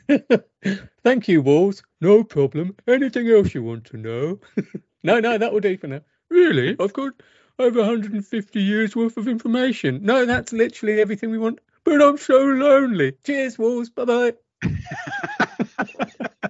Thank 1.03 1.27
you, 1.27 1.41
Walls. 1.41 1.83
No 1.99 2.23
problem. 2.23 2.77
Anything 2.87 3.27
else 3.29 3.53
you 3.53 3.63
want 3.63 3.83
to 3.87 3.97
know? 3.97 4.39
no, 5.03 5.19
no, 5.19 5.37
that 5.37 5.51
will 5.51 5.59
do 5.59 5.77
for 5.77 5.87
now. 5.87 5.99
Really? 6.29 6.77
I've 6.79 6.93
got 6.93 7.11
over 7.59 7.79
150 7.79 8.61
years 8.61 8.95
worth 8.95 9.17
of 9.17 9.27
information. 9.27 9.99
No, 10.03 10.25
that's 10.25 10.53
literally 10.53 11.01
everything 11.01 11.31
we 11.31 11.37
want. 11.37 11.59
But 11.83 12.01
I'm 12.01 12.17
so 12.17 12.39
lonely. 12.39 13.17
Cheers, 13.25 13.59
Walls. 13.59 13.89
Bye 13.89 14.05
bye. 14.05 14.33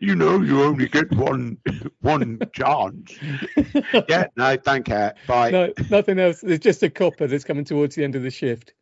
you 0.00 0.14
know 0.14 0.40
you 0.40 0.62
only 0.62 0.88
get 0.88 1.12
one 1.12 1.58
one 2.00 2.40
chance. 2.52 3.14
yeah, 4.08 4.26
no, 4.36 4.56
thank 4.56 4.88
you. 4.88 5.10
Bye. 5.26 5.50
No, 5.50 5.72
nothing 5.90 6.18
else. 6.18 6.40
There's 6.40 6.60
just 6.60 6.82
a 6.82 6.90
copper 6.90 7.26
that's 7.26 7.44
coming 7.44 7.64
towards 7.64 7.94
the 7.94 8.04
end 8.04 8.16
of 8.16 8.22
the 8.22 8.30
shift. 8.30 8.74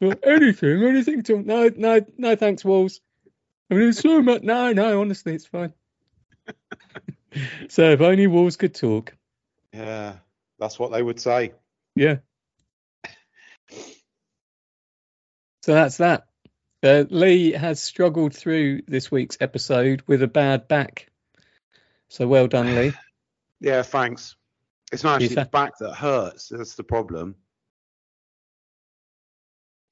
Well, 0.00 0.14
anything, 0.22 0.82
anything 0.84 1.22
to 1.24 1.42
no, 1.42 1.70
no, 1.74 2.00
no, 2.16 2.36
thanks, 2.36 2.64
Walls. 2.64 3.00
I 3.70 3.74
mean, 3.74 3.88
it's 3.88 4.00
so 4.00 4.22
much. 4.22 4.42
No, 4.42 4.72
no, 4.72 5.00
honestly, 5.00 5.34
it's 5.34 5.46
fine. 5.46 5.72
so 7.68 7.90
if 7.90 8.00
only 8.00 8.26
Walls 8.26 8.56
could 8.56 8.74
talk. 8.74 9.16
Yeah, 9.72 10.16
that's 10.58 10.78
what 10.78 10.92
they 10.92 11.02
would 11.02 11.20
say. 11.20 11.52
Yeah. 11.96 12.16
So 15.62 15.74
that's 15.74 15.98
that. 15.98 16.26
Uh, 16.82 17.04
Lee 17.10 17.52
has 17.52 17.80
struggled 17.82 18.34
through 18.34 18.82
this 18.88 19.10
week's 19.10 19.38
episode 19.40 20.02
with 20.06 20.22
a 20.22 20.28
bad 20.28 20.66
back. 20.68 21.10
So 22.08 22.26
well 22.26 22.48
done, 22.48 22.74
Lee. 22.74 22.92
Yeah, 23.60 23.82
thanks. 23.82 24.34
It's 24.90 25.04
not 25.04 25.22
actually 25.22 25.36
the 25.36 25.44
back 25.44 25.78
that 25.78 25.94
hurts. 25.94 26.48
That's 26.48 26.74
the 26.74 26.82
problem. 26.82 27.36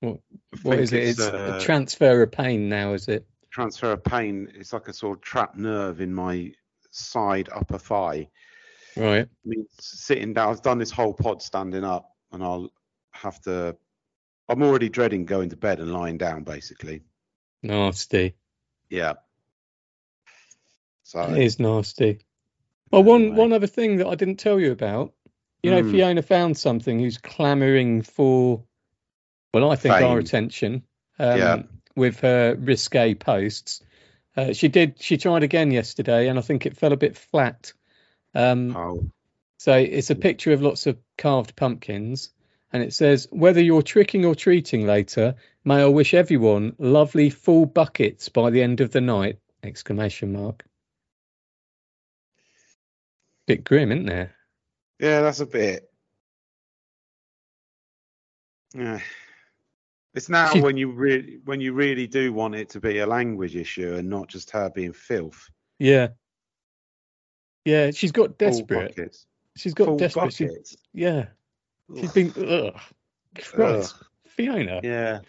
What 0.01 0.19
what 0.63 0.79
think 0.79 0.93
it? 0.93 1.09
It's 1.11 1.21
uh, 1.21 1.59
a 1.61 1.65
transfer 1.65 2.21
of 2.21 2.33
pain 2.33 2.69
now, 2.69 2.95
is 2.95 3.07
it? 3.07 3.29
transfer 3.51 3.93
of 3.93 4.05
pain. 4.05 4.51
It's 4.55 4.73
like 4.73 4.89
a 4.89 4.93
sort 4.93 5.19
of 5.19 5.23
trapped 5.23 5.57
nerve 5.57 6.01
in 6.01 6.15
my 6.15 6.53
side 6.91 7.49
upper 7.55 7.79
thigh. 7.79 8.29
Right. 8.97 9.27
I 9.27 9.45
mean, 9.45 9.67
sitting 9.79 10.35
down, 10.35 10.51
I've 10.51 10.63
done 10.63 10.79
this 10.79 10.91
whole 10.91 11.15
pod 11.15 11.43
standing 11.43 11.85
up, 11.85 12.11
and 12.33 12.43
I'll 12.43 12.71
have 13.13 13.41
to. 13.43 13.77
I'm 14.51 14.63
already 14.63 14.89
dreading 14.89 15.27
going 15.27 15.51
to 15.51 15.57
bed 15.57 15.79
and 15.79 15.93
lying 15.93 16.19
down, 16.19 16.43
basically. 16.43 17.03
Nasty. 17.63 18.35
Yeah. 18.89 19.15
So 21.05 21.23
It 21.23 21.39
is 21.39 21.61
nasty. 21.61 22.21
Well, 22.91 23.05
one 23.05 23.23
Anyway. 23.23 23.37
one 23.37 23.53
other 23.53 23.67
thing 23.69 23.99
that 23.99 24.09
I 24.09 24.17
didn't 24.17 24.37
tell 24.41 24.59
you 24.59 24.73
about. 24.73 25.15
You 25.63 25.71
know, 25.71 25.83
Hmm. 25.83 25.91
Fiona 25.93 26.23
found 26.23 26.57
something 26.57 26.99
who's 26.99 27.19
clamouring 27.19 28.03
for, 28.03 28.65
well, 29.55 29.71
I 29.71 29.77
think 29.77 29.95
our 29.95 30.19
attention. 30.19 30.83
Um, 31.19 31.39
Yeah. 31.39 31.63
With 31.97 32.21
her 32.21 32.55
risque 32.57 33.15
posts, 33.15 33.83
uh, 34.37 34.53
she 34.53 34.69
did. 34.69 35.03
She 35.03 35.17
tried 35.19 35.43
again 35.43 35.71
yesterday, 35.71 36.29
and 36.29 36.39
I 36.39 36.43
think 36.43 36.65
it 36.67 36.77
fell 36.77 36.93
a 36.93 36.97
bit 36.97 37.17
flat. 37.17 37.73
Um, 38.35 38.75
oh, 38.77 39.11
So 39.59 39.75
it's 39.77 40.09
a 40.11 40.15
picture 40.15 40.53
of 40.53 40.63
lots 40.63 40.87
of 40.87 40.97
carved 41.19 41.55
pumpkins, 41.57 42.31
and 42.73 42.83
it 42.83 42.93
says, 42.93 43.27
"Whether 43.31 43.61
you're 43.63 43.83
tricking 43.83 44.25
or 44.25 44.35
treating 44.35 44.87
later, 44.87 45.35
may 45.65 45.83
I 45.83 45.87
wish 45.87 46.15
everyone 46.15 46.75
lovely 46.79 47.31
full 47.31 47.67
buckets 47.67 48.29
by 48.29 48.51
the 48.51 48.63
end 48.63 48.81
of 48.81 48.91
the 48.93 49.01
night!" 49.01 49.39
Exclamation 49.63 50.33
mark. 50.33 50.65
Bit 53.47 53.65
grim, 53.65 53.93
isn't 53.93 54.07
there? 54.07 54.35
yeah, 54.99 55.23
that's 55.23 55.41
a 55.41 55.47
bit. 55.47 55.91
Yeah. 58.75 59.01
It's 60.15 60.29
now 60.29 60.53
She- 60.53 60.61
when 60.63 60.77
you 60.77 60.91
really 60.93 61.41
when 61.45 61.61
you 61.61 61.73
really 61.73 62.07
do 62.07 62.33
want 62.33 62.55
it 62.55 62.69
to 62.71 62.81
be 62.81 62.99
a 62.99 63.07
language 63.07 63.57
issue 63.57 63.95
and 63.95 64.09
not 64.09 64.29
just 64.29 64.51
her 64.51 64.71
being 64.71 64.93
filth. 64.93 65.51
Yeah. 65.79 66.09
Yeah, 67.65 67.91
she's 67.91 68.13
got 68.13 68.39
desperate. 68.39 69.17
She's 69.57 69.75
got 69.75 69.87
Full 69.87 69.97
desperate. 69.99 70.33
She, 70.33 70.47
buckets. 70.47 70.77
Yeah, 71.93 72.01
she's 72.01 72.11
Ugh. 72.11 72.35
been. 72.35 72.49
Ugh, 72.49 72.81
Christ, 73.43 73.95
Fiona. 74.27 74.81
Yeah. 74.83 75.21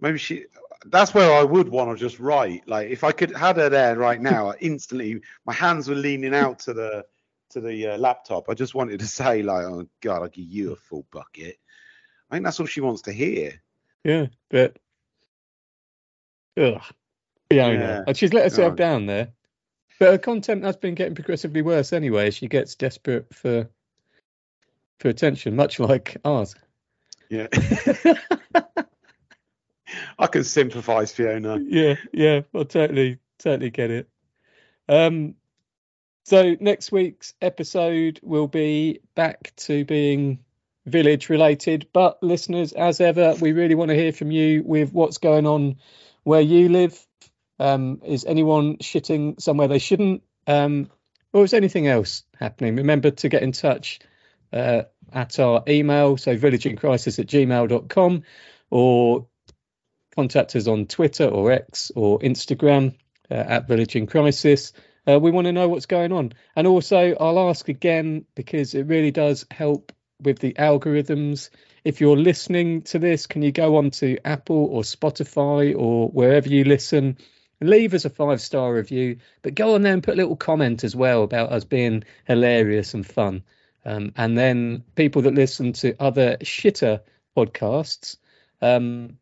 Maybe 0.00 0.18
she. 0.18 0.46
That's 0.86 1.14
where 1.14 1.32
I 1.32 1.44
would 1.44 1.68
want 1.68 1.96
to 1.96 1.96
just 1.96 2.20
write. 2.20 2.68
Like 2.68 2.90
if 2.90 3.04
I 3.04 3.12
could 3.12 3.34
had 3.34 3.56
her 3.56 3.68
there 3.68 3.96
right 3.96 4.20
now, 4.20 4.52
instantly 4.60 5.22
my 5.46 5.52
hands 5.52 5.88
were 5.88 5.94
leaning 5.94 6.34
out 6.34 6.58
to 6.60 6.74
the 6.74 7.06
to 7.50 7.60
the 7.60 7.88
uh, 7.88 7.98
laptop. 7.98 8.48
I 8.48 8.54
just 8.54 8.74
wanted 8.74 9.00
to 9.00 9.06
say 9.20 9.42
like, 9.42 9.64
"Oh 9.64 9.86
God, 10.00 10.22
I'll 10.22 10.28
give 10.28 10.44
you 10.44 10.72
a 10.72 10.76
full 10.76 11.06
bucket." 11.10 11.56
I 12.30 12.36
think 12.36 12.44
that's 12.44 12.60
all 12.60 12.66
she 12.66 12.80
wants 12.80 13.02
to 13.02 13.12
hear. 13.12 13.62
Yeah, 14.02 14.26
but 14.50 14.78
ugh, 16.58 16.82
Fiona. 17.50 17.78
Yeah. 17.78 18.04
And 18.06 18.16
she's 18.16 18.34
let 18.34 18.44
herself 18.44 18.72
God. 18.72 18.76
down 18.76 19.06
there. 19.06 19.28
But 19.98 20.10
her 20.10 20.18
content 20.18 20.64
has 20.64 20.76
been 20.76 20.96
getting 20.96 21.14
progressively 21.14 21.62
worse 21.62 21.92
anyway. 21.92 22.30
She 22.30 22.48
gets 22.48 22.74
desperate 22.74 23.32
for 23.32 23.70
for 24.98 25.08
attention, 25.08 25.56
much 25.56 25.78
like 25.80 26.16
ours. 26.24 26.54
Yeah. 27.28 27.48
I 30.18 30.26
can 30.26 30.44
sympathise, 30.44 31.12
Fiona. 31.12 31.58
yeah, 31.60 31.96
yeah, 32.12 32.40
I 32.54 32.62
totally, 32.64 33.18
totally 33.38 33.70
get 33.70 33.90
it. 33.90 34.08
Um, 34.88 35.34
so 36.24 36.56
next 36.60 36.90
week's 36.90 37.34
episode 37.40 38.20
will 38.22 38.48
be 38.48 39.00
back 39.14 39.52
to 39.56 39.84
being 39.84 40.40
village 40.86 41.28
related, 41.28 41.88
but 41.92 42.22
listeners, 42.22 42.72
as 42.72 43.00
ever, 43.00 43.34
we 43.40 43.52
really 43.52 43.74
want 43.74 43.90
to 43.90 43.96
hear 43.96 44.12
from 44.12 44.30
you 44.30 44.62
with 44.64 44.92
what's 44.92 45.18
going 45.18 45.46
on 45.46 45.76
where 46.22 46.40
you 46.40 46.68
live. 46.68 46.98
Um, 47.58 48.00
is 48.04 48.24
anyone 48.24 48.78
shitting 48.78 49.40
somewhere 49.40 49.68
they 49.68 49.78
shouldn't? 49.78 50.22
Um, 50.46 50.90
or 51.32 51.44
is 51.44 51.54
anything 51.54 51.86
else 51.86 52.24
happening? 52.38 52.76
Remember 52.76 53.10
to 53.10 53.28
get 53.28 53.42
in 53.42 53.52
touch 53.52 54.00
uh, 54.54 54.82
at 55.12 55.38
our 55.38 55.62
email, 55.68 56.16
so 56.16 56.36
villageincrisis 56.36 57.18
at 57.18 57.26
gmail.com, 57.26 58.22
or 58.70 59.26
contact 60.14 60.56
us 60.56 60.66
on 60.66 60.86
Twitter 60.86 61.26
or 61.26 61.52
X 61.52 61.92
or 61.94 62.18
Instagram 62.20 62.94
uh, 63.30 63.34
at 63.34 63.68
Village 63.68 63.96
in 63.96 64.06
Crisis. 64.06 64.72
Uh, 65.06 65.18
we 65.18 65.30
want 65.30 65.46
to 65.46 65.52
know 65.52 65.68
what's 65.68 65.86
going 65.86 66.12
on. 66.12 66.32
And 66.56 66.66
also, 66.66 67.14
I'll 67.20 67.50
ask 67.50 67.68
again 67.68 68.24
because 68.34 68.74
it 68.74 68.86
really 68.86 69.10
does 69.10 69.44
help 69.50 69.92
with 70.22 70.38
the 70.38 70.54
algorithms. 70.54 71.50
If 71.84 72.00
you're 72.00 72.16
listening 72.16 72.82
to 72.82 72.98
this, 72.98 73.26
can 73.26 73.42
you 73.42 73.52
go 73.52 73.76
on 73.76 73.90
to 73.92 74.18
Apple 74.24 74.68
or 74.70 74.82
Spotify 74.82 75.74
or 75.76 76.08
wherever 76.08 76.48
you 76.48 76.64
listen? 76.64 77.18
Leave 77.60 77.94
us 77.94 78.04
a 78.04 78.10
five 78.10 78.40
star 78.40 78.72
review, 78.72 79.18
but 79.42 79.54
go 79.54 79.74
on 79.74 79.82
there 79.82 79.92
and 79.92 80.02
put 80.02 80.14
a 80.14 80.16
little 80.16 80.36
comment 80.36 80.84
as 80.84 80.96
well 80.96 81.22
about 81.22 81.52
us 81.52 81.64
being 81.64 82.04
hilarious 82.26 82.94
and 82.94 83.06
fun. 83.06 83.42
Um, 83.84 84.12
and 84.16 84.36
then 84.36 84.84
people 84.94 85.22
that 85.22 85.34
listen 85.34 85.72
to 85.74 85.94
other 86.00 86.38
shitter 86.38 87.00
podcasts, 87.36 88.16
um, 88.62 89.18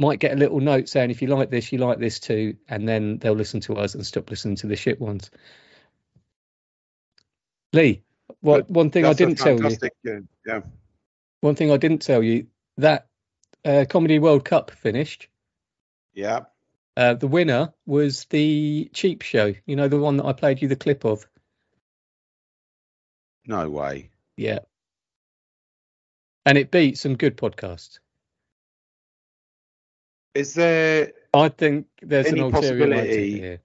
might 0.00 0.18
get 0.18 0.32
a 0.32 0.36
little 0.36 0.60
note 0.60 0.88
saying 0.88 1.10
if 1.10 1.20
you 1.20 1.28
like 1.28 1.50
this, 1.50 1.70
you 1.72 1.78
like 1.78 1.98
this 1.98 2.20
too, 2.20 2.56
and 2.68 2.88
then 2.88 3.18
they'll 3.18 3.34
listen 3.34 3.60
to 3.60 3.74
us 3.74 3.94
and 3.94 4.04
stop 4.04 4.30
listening 4.30 4.56
to 4.56 4.66
the 4.66 4.76
shit 4.76 4.98
ones. 4.98 5.30
Lee, 7.72 8.02
what 8.40 8.66
But 8.66 8.70
one 8.70 8.90
thing 8.90 9.04
I 9.04 9.12
didn't 9.12 9.36
tell 9.36 9.60
you, 9.60 9.76
Yeah. 10.46 10.60
one 11.42 11.54
thing 11.54 11.70
I 11.70 11.76
didn't 11.76 12.02
tell 12.02 12.22
you 12.22 12.46
that 12.78 13.08
uh, 13.64 13.84
Comedy 13.88 14.18
World 14.18 14.44
Cup 14.44 14.70
finished. 14.70 15.28
Yeah. 16.14 16.44
Uh, 16.96 17.14
the 17.14 17.28
winner 17.28 17.72
was 17.86 18.24
the 18.30 18.90
cheap 18.92 19.22
show. 19.22 19.54
You 19.66 19.76
know 19.76 19.88
the 19.88 19.98
one 19.98 20.16
that 20.16 20.26
I 20.26 20.32
played 20.32 20.62
you 20.62 20.68
the 20.68 20.76
clip 20.76 21.04
of. 21.04 21.26
No 23.46 23.68
way. 23.70 24.10
Yeah, 24.36 24.60
and 26.46 26.56
it 26.58 26.70
beat 26.70 26.98
some 26.98 27.16
good 27.16 27.36
podcasts. 27.36 27.98
Is 30.34 30.54
there 30.54 31.12
I 31.34 31.48
think 31.48 31.86
there's 32.02 32.26
Any 32.26 32.40
an 32.40 32.52
possibility- 32.52 33.58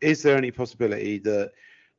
is 0.00 0.22
there 0.22 0.36
any 0.36 0.50
possibility 0.50 1.18
that 1.20 1.50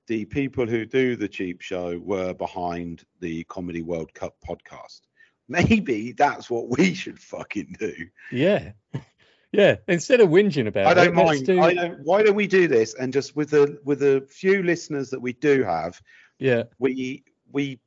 the 0.07 0.25
people 0.25 0.65
who 0.65 0.85
do 0.85 1.15
the 1.15 1.27
cheap 1.27 1.61
show 1.61 1.97
were 1.99 2.33
behind 2.33 3.03
the 3.19 3.43
Comedy 3.45 3.81
World 3.81 4.13
Cup 4.13 4.35
podcast? 4.47 5.01
Maybe 5.49 6.11
that's 6.13 6.49
what 6.49 6.69
we 6.77 6.93
should 6.93 7.19
fucking 7.19 7.75
do. 7.79 7.93
Yeah, 8.31 8.71
yeah. 9.51 9.75
Instead 9.87 10.19
of 10.21 10.29
whinging 10.29 10.67
about 10.67 10.85
I 10.85 10.91
it, 11.01 11.05
don't 11.05 11.15
mind. 11.15 11.45
do- 11.45 11.59
I 11.61 11.73
don't, 11.73 11.99
why 12.03 12.21
don't 12.23 12.35
we 12.35 12.47
do 12.47 12.67
this 12.67 12.93
and 12.95 13.11
just 13.11 13.35
with 13.35 13.49
the 13.49 13.79
with 13.83 13.99
the 13.99 14.25
few 14.29 14.63
listeners 14.63 15.09
that 15.09 15.21
we 15.21 15.33
do 15.33 15.63
have, 15.63 15.99
Yeah, 16.39 16.63
we 16.79 17.23
we 17.51 17.79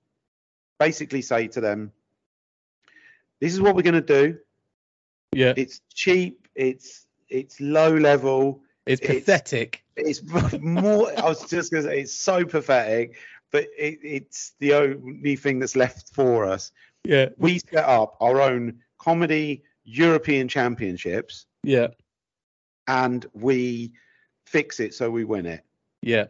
basically 0.79 1.23
say 1.23 1.49
to 1.49 1.61
them, 1.61 1.93
"This 3.41 3.53
is 3.53 3.61
what 3.61 3.75
we're 3.75 3.83
going 3.83 3.95
to 3.95 4.01
do. 4.01 4.39
yeah. 5.35 5.55
It's 5.57 5.81
cheap. 5.95 6.47
It's 6.55 7.07
it's 7.29 7.61
low 7.61 7.95
level. 7.97 8.63
It's 8.87 9.01
it's- 9.01 9.21
pathetic. 9.21 9.83
It's 9.97 10.23
more. 10.61 11.11
I 11.19 11.25
was 11.29 11.49
just 11.49 11.71
going 11.71 11.85
to 11.85 11.91
say 11.91 12.01
it's 12.01 12.15
so 12.15 12.45
pathetic, 12.45 13.17
but 13.51 13.65
it, 13.79 13.99
it's 14.03 14.55
the 14.59 14.75
only 14.75 15.37
thing 15.37 15.59
that's 15.59 15.77
left 15.77 16.15
for 16.15 16.47
us. 16.47 16.73
Yeah, 17.05 17.29
We 17.37 17.59
set 17.59 17.85
up 17.85 18.17
our 18.21 18.41
own 18.41 18.79
comedy 18.99 19.65
European 19.85 20.47
Championships, 20.49 21.47
yeah, 21.65 21.89
and 22.87 23.27
we 23.35 23.93
fix 24.47 24.79
it 24.81 24.95
so 24.95 25.11
we 25.11 25.25
win 25.25 25.47
it. 25.47 25.65
yeah. 26.01 26.27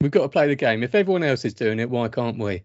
We've 0.00 0.10
got 0.10 0.22
to 0.22 0.28
play 0.28 0.46
the 0.48 0.56
game. 0.56 0.82
If 0.82 0.94
everyone 0.94 1.22
else 1.22 1.44
is 1.44 1.54
doing 1.54 1.78
it, 1.80 1.88
why 1.90 2.08
can't 2.08 2.38
we? 2.38 2.64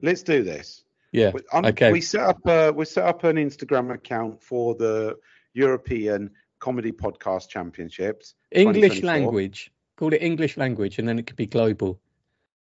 Let's 0.00 0.22
do 0.22 0.42
this. 0.42 0.84
Yeah. 1.12 1.30
We- 1.32 1.40
um, 1.52 1.64
Okay. 1.66 1.92
We 1.92 2.00
set 2.00 2.22
up 2.22 2.46
a, 2.46 2.72
we 2.72 2.84
set 2.84 3.04
up 3.04 3.24
an 3.24 3.36
Instagram 3.36 3.92
account 3.92 4.42
for 4.42 4.74
the 4.74 5.18
European 5.54 6.30
Comedy 6.58 6.92
Podcast 6.92 7.48
Championships. 7.48 8.34
English 8.50 9.02
language. 9.02 9.70
Call 9.96 10.12
it 10.14 10.22
English 10.22 10.56
language, 10.56 10.98
and 10.98 11.06
then 11.06 11.18
it 11.18 11.26
could 11.26 11.36
be 11.36 11.46
global. 11.46 12.00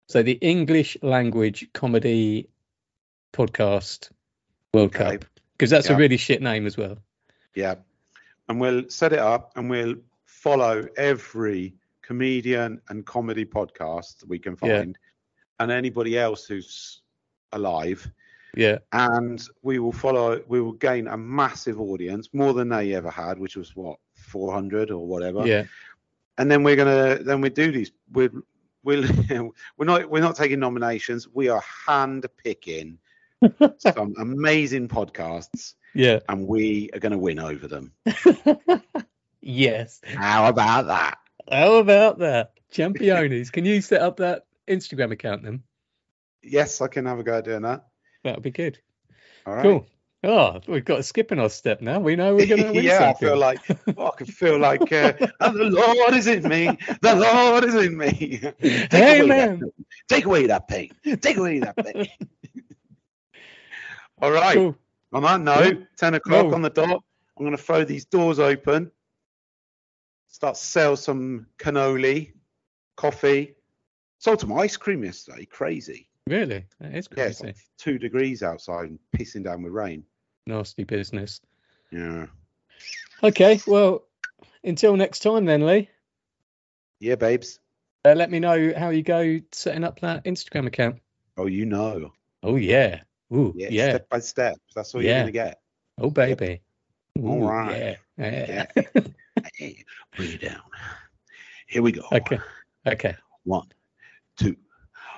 So 0.08 0.24
the 0.24 0.34
English 0.34 0.98
language 1.02 1.70
comedy 1.74 2.50
podcast 3.34 4.10
World 4.74 4.96
Okay. 4.96 5.18
Cup, 5.18 5.26
because 5.54 5.70
that's 5.70 5.88
Yeah. 5.90 5.96
a 5.96 5.98
really 5.98 6.18
shit 6.18 6.42
name 6.42 6.66
as 6.66 6.76
well. 6.76 6.98
Yeah. 7.56 7.76
And 8.48 8.60
we'll 8.60 8.90
set 8.90 9.14
it 9.14 9.20
up 9.20 9.54
and 9.56 9.70
we'll 9.70 9.96
follow 10.26 10.88
every 10.98 11.76
comedian 12.10 12.82
and 12.90 13.06
comedy 13.06 13.46
podcast 13.46 14.28
we 14.28 14.40
can 14.40 14.56
Yeah. 14.64 14.80
find 14.80 14.98
and 15.60 15.72
anybody 15.72 16.18
else 16.18 16.46
who's 16.48 17.02
alive. 17.52 18.02
Yeah, 18.56 18.80
And 18.94 19.40
we 19.62 19.78
will 19.78 19.92
follow, 19.92 20.42
we 20.48 20.60
will 20.60 20.72
gain 20.90 21.08
a 21.08 21.16
massive 21.16 21.80
audience, 21.80 22.30
more 22.34 22.54
than 22.54 22.68
they 22.70 22.96
ever 22.96 23.12
had, 23.12 23.38
which 23.38 23.56
was 23.56 23.76
what, 23.76 23.98
400 24.16 24.90
or 24.90 25.06
whatever. 25.06 25.46
yeah, 25.46 25.66
And 26.40 26.50
then 26.50 26.64
we're 26.64 26.76
going 26.76 26.94
to, 27.18 27.24
then 27.24 27.42
we 27.42 27.50
do 27.52 27.72
these, 27.72 27.92
we're, 28.12 28.32
we'll, 28.84 29.04
we're 29.78 29.86
not, 29.86 30.10
we're 30.10 30.22
not 30.28 30.36
taking 30.36 30.60
nominations. 30.60 31.28
We 31.32 31.48
are 31.50 31.62
hand 31.88 32.26
picking 32.44 32.98
some 33.78 34.16
amazing 34.18 34.88
podcasts, 34.88 35.76
Yeah. 35.94 36.20
and 36.28 36.48
we 36.48 36.90
are 36.94 37.00
going 37.00 37.12
to 37.12 37.20
win 37.20 37.38
over 37.40 37.68
them. 37.68 37.92
yes. 39.42 40.02
How 40.06 40.48
about 40.50 40.88
that? 40.88 41.20
How 41.52 41.76
about 41.76 42.20
that? 42.20 42.54
Championes. 42.72 43.52
Can 43.52 43.66
you 43.66 43.82
set 43.82 44.02
up 44.02 44.18
that 44.18 44.46
Instagram 44.68 45.12
account 45.12 45.44
then? 45.44 45.64
Yes, 46.44 46.82
I 46.82 46.88
can 46.88 47.06
have 47.06 47.20
a 47.20 47.24
go 47.24 47.38
at 47.38 47.46
doing 47.46 47.64
that. 47.64 47.88
That'll 48.24 48.42
be 48.42 48.52
good. 48.52 48.80
All 49.46 49.56
right. 49.56 49.64
Cool. 49.64 49.88
Oh, 50.22 50.60
we've 50.68 50.84
got 50.84 51.00
a 51.00 51.04
skip 51.04 51.32
in 51.32 51.40
our 51.40 51.50
step 51.50 51.82
now. 51.82 52.00
We 52.00 52.16
know 52.16 52.36
we're 52.36 52.46
going 52.46 52.64
to 52.68 52.72
win 52.74 52.84
yeah, 52.84 53.00
something. 53.14 53.28
I 53.28 53.32
feel 53.32 53.38
like 53.38 53.60
oh, 53.98 54.08
I 54.08 54.18
can 54.18 54.28
feel 54.28 54.60
like 54.60 54.92
uh, 54.92 55.14
"And 55.40 55.56
the 55.56 55.70
Lord 55.70 56.14
is 56.14 56.28
in 56.28 56.48
me. 56.48 56.78
The 57.02 57.16
Lord 57.16 57.64
is 57.64 57.76
in 57.76 57.98
me. 57.98 58.40
Take 58.62 58.94
away 58.94 59.22
Amen. 59.22 59.60
that, 59.60 59.72
take 60.10 60.26
away 60.26 60.48
that 60.48 60.68
pain. 60.68 60.92
Take 61.22 61.38
away 61.38 61.60
that 61.60 61.78
pain. 61.78 62.08
All 64.22 64.32
right. 64.32 64.56
Cool. 64.56 64.76
On 65.14 65.24
that 65.24 65.42
note, 65.42 65.88
ten 65.98 66.14
o'clock 66.14 66.46
Cool. 66.46 66.56
on 66.56 66.62
the 66.62 66.70
dot. 66.70 67.02
I'm 67.38 67.46
going 67.46 67.56
to 67.56 67.64
throw 67.64 67.86
these 67.86 68.04
doors 68.06 68.40
open. 68.40 68.92
Start 70.30 70.56
to 70.56 70.62
sell 70.62 70.96
some 70.96 71.48
cannoli, 71.58 72.34
coffee. 72.96 73.56
Sold 74.20 74.40
some 74.42 74.54
ice 74.54 74.78
cream 74.78 75.04
yesterday. 75.04 75.46
Crazy. 75.46 76.08
Really? 76.28 76.66
That 76.80 76.94
is 76.96 77.08
Yeah, 77.16 77.26
it's 77.26 77.40
crazy. 77.40 77.46
like 77.48 77.58
two 77.78 77.98
degrees 77.98 78.44
outside 78.44 78.90
and 78.90 79.00
pissing 79.18 79.44
down 79.44 79.64
with 79.64 79.74
rain. 79.74 80.04
Nasty 80.46 80.84
business. 80.84 81.42
Yeah. 81.92 82.28
Okay. 83.24 83.60
Well, 83.66 84.04
until 84.64 84.96
next 84.96 85.20
time 85.20 85.46
then, 85.46 85.66
Lee. 85.66 85.90
Yeah, 87.00 87.16
babes. 87.16 87.60
Uh, 88.06 88.14
let 88.16 88.30
me 88.30 88.40
know 88.40 88.74
how 88.78 88.90
you 88.90 89.04
go 89.04 89.40
setting 89.52 89.84
up 89.84 90.00
that 90.02 90.26
Instagram 90.26 90.68
account. 90.68 91.02
Oh, 91.38 91.48
you 91.48 91.66
know. 91.66 92.12
Oh, 92.44 92.56
yeah. 92.56 93.02
Ooh, 93.34 93.54
Yeah, 93.56 93.70
yeah. 93.72 93.90
step 93.92 94.10
by 94.10 94.20
step. 94.20 94.58
That's 94.76 94.94
all 94.96 95.02
Yeah. 95.02 95.10
you're 95.12 95.20
gonna 95.22 95.32
get. 95.32 95.62
Oh, 95.98 96.10
baby. 96.10 96.62
All 97.24 97.44
Ooh, 97.44 97.48
right. 97.48 97.98
Yeah. 98.18 98.66
Yeah. 98.76 99.02
Hey, 99.56 99.86
bring 100.18 100.34
it 100.34 100.42
down. 100.42 100.60
Here 101.66 101.82
we 101.82 101.94
go. 101.94 102.02
Okay. 102.12 102.40
Okay. 102.86 103.16
One, 103.46 103.68
two. 104.38 104.58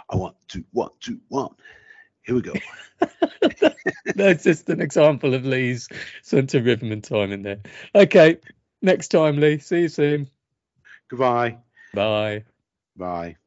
I 0.08 0.16
want 0.16 0.36
two, 0.48 0.64
one, 0.72 0.92
two, 1.00 1.20
one. 1.28 1.56
Here 2.22 2.36
we 2.36 2.42
go. 2.42 2.54
That's 4.16 4.44
just 4.44 4.70
an 4.70 4.80
example 4.80 5.34
of 5.34 5.44
Lee's 5.44 5.90
centre 6.22 6.62
rhythm 6.62 6.92
and 6.92 7.04
time 7.04 7.32
in 7.32 7.42
there. 7.42 7.62
Okay. 7.96 8.38
Next 8.82 9.08
time, 9.08 9.40
Lee. 9.40 9.58
See 9.58 9.82
you 9.82 9.90
soon. 9.90 10.28
Goodbye. 11.10 11.58
Bye. 11.94 12.44
Bye. 12.96 13.38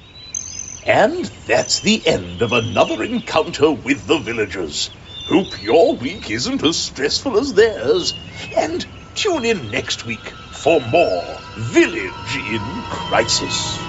And 0.86 1.24
that's 1.46 1.80
the 1.80 2.02
end 2.06 2.42
of 2.42 2.52
another 2.52 3.02
encounter 3.02 3.70
with 3.70 4.06
the 4.06 4.18
villagers. 4.18 4.90
Hope 5.26 5.62
your 5.62 5.94
week 5.94 6.30
isn't 6.30 6.62
as 6.62 6.76
stressful 6.76 7.38
as 7.38 7.54
theirs. 7.54 8.12
And 8.58 8.84
tune 9.14 9.44
in 9.46 9.70
next 9.70 10.04
week 10.04 10.20
for 10.52 10.80
more 10.80 11.38
Village 11.56 12.36
in 12.36 12.60
Crisis. 12.90 13.83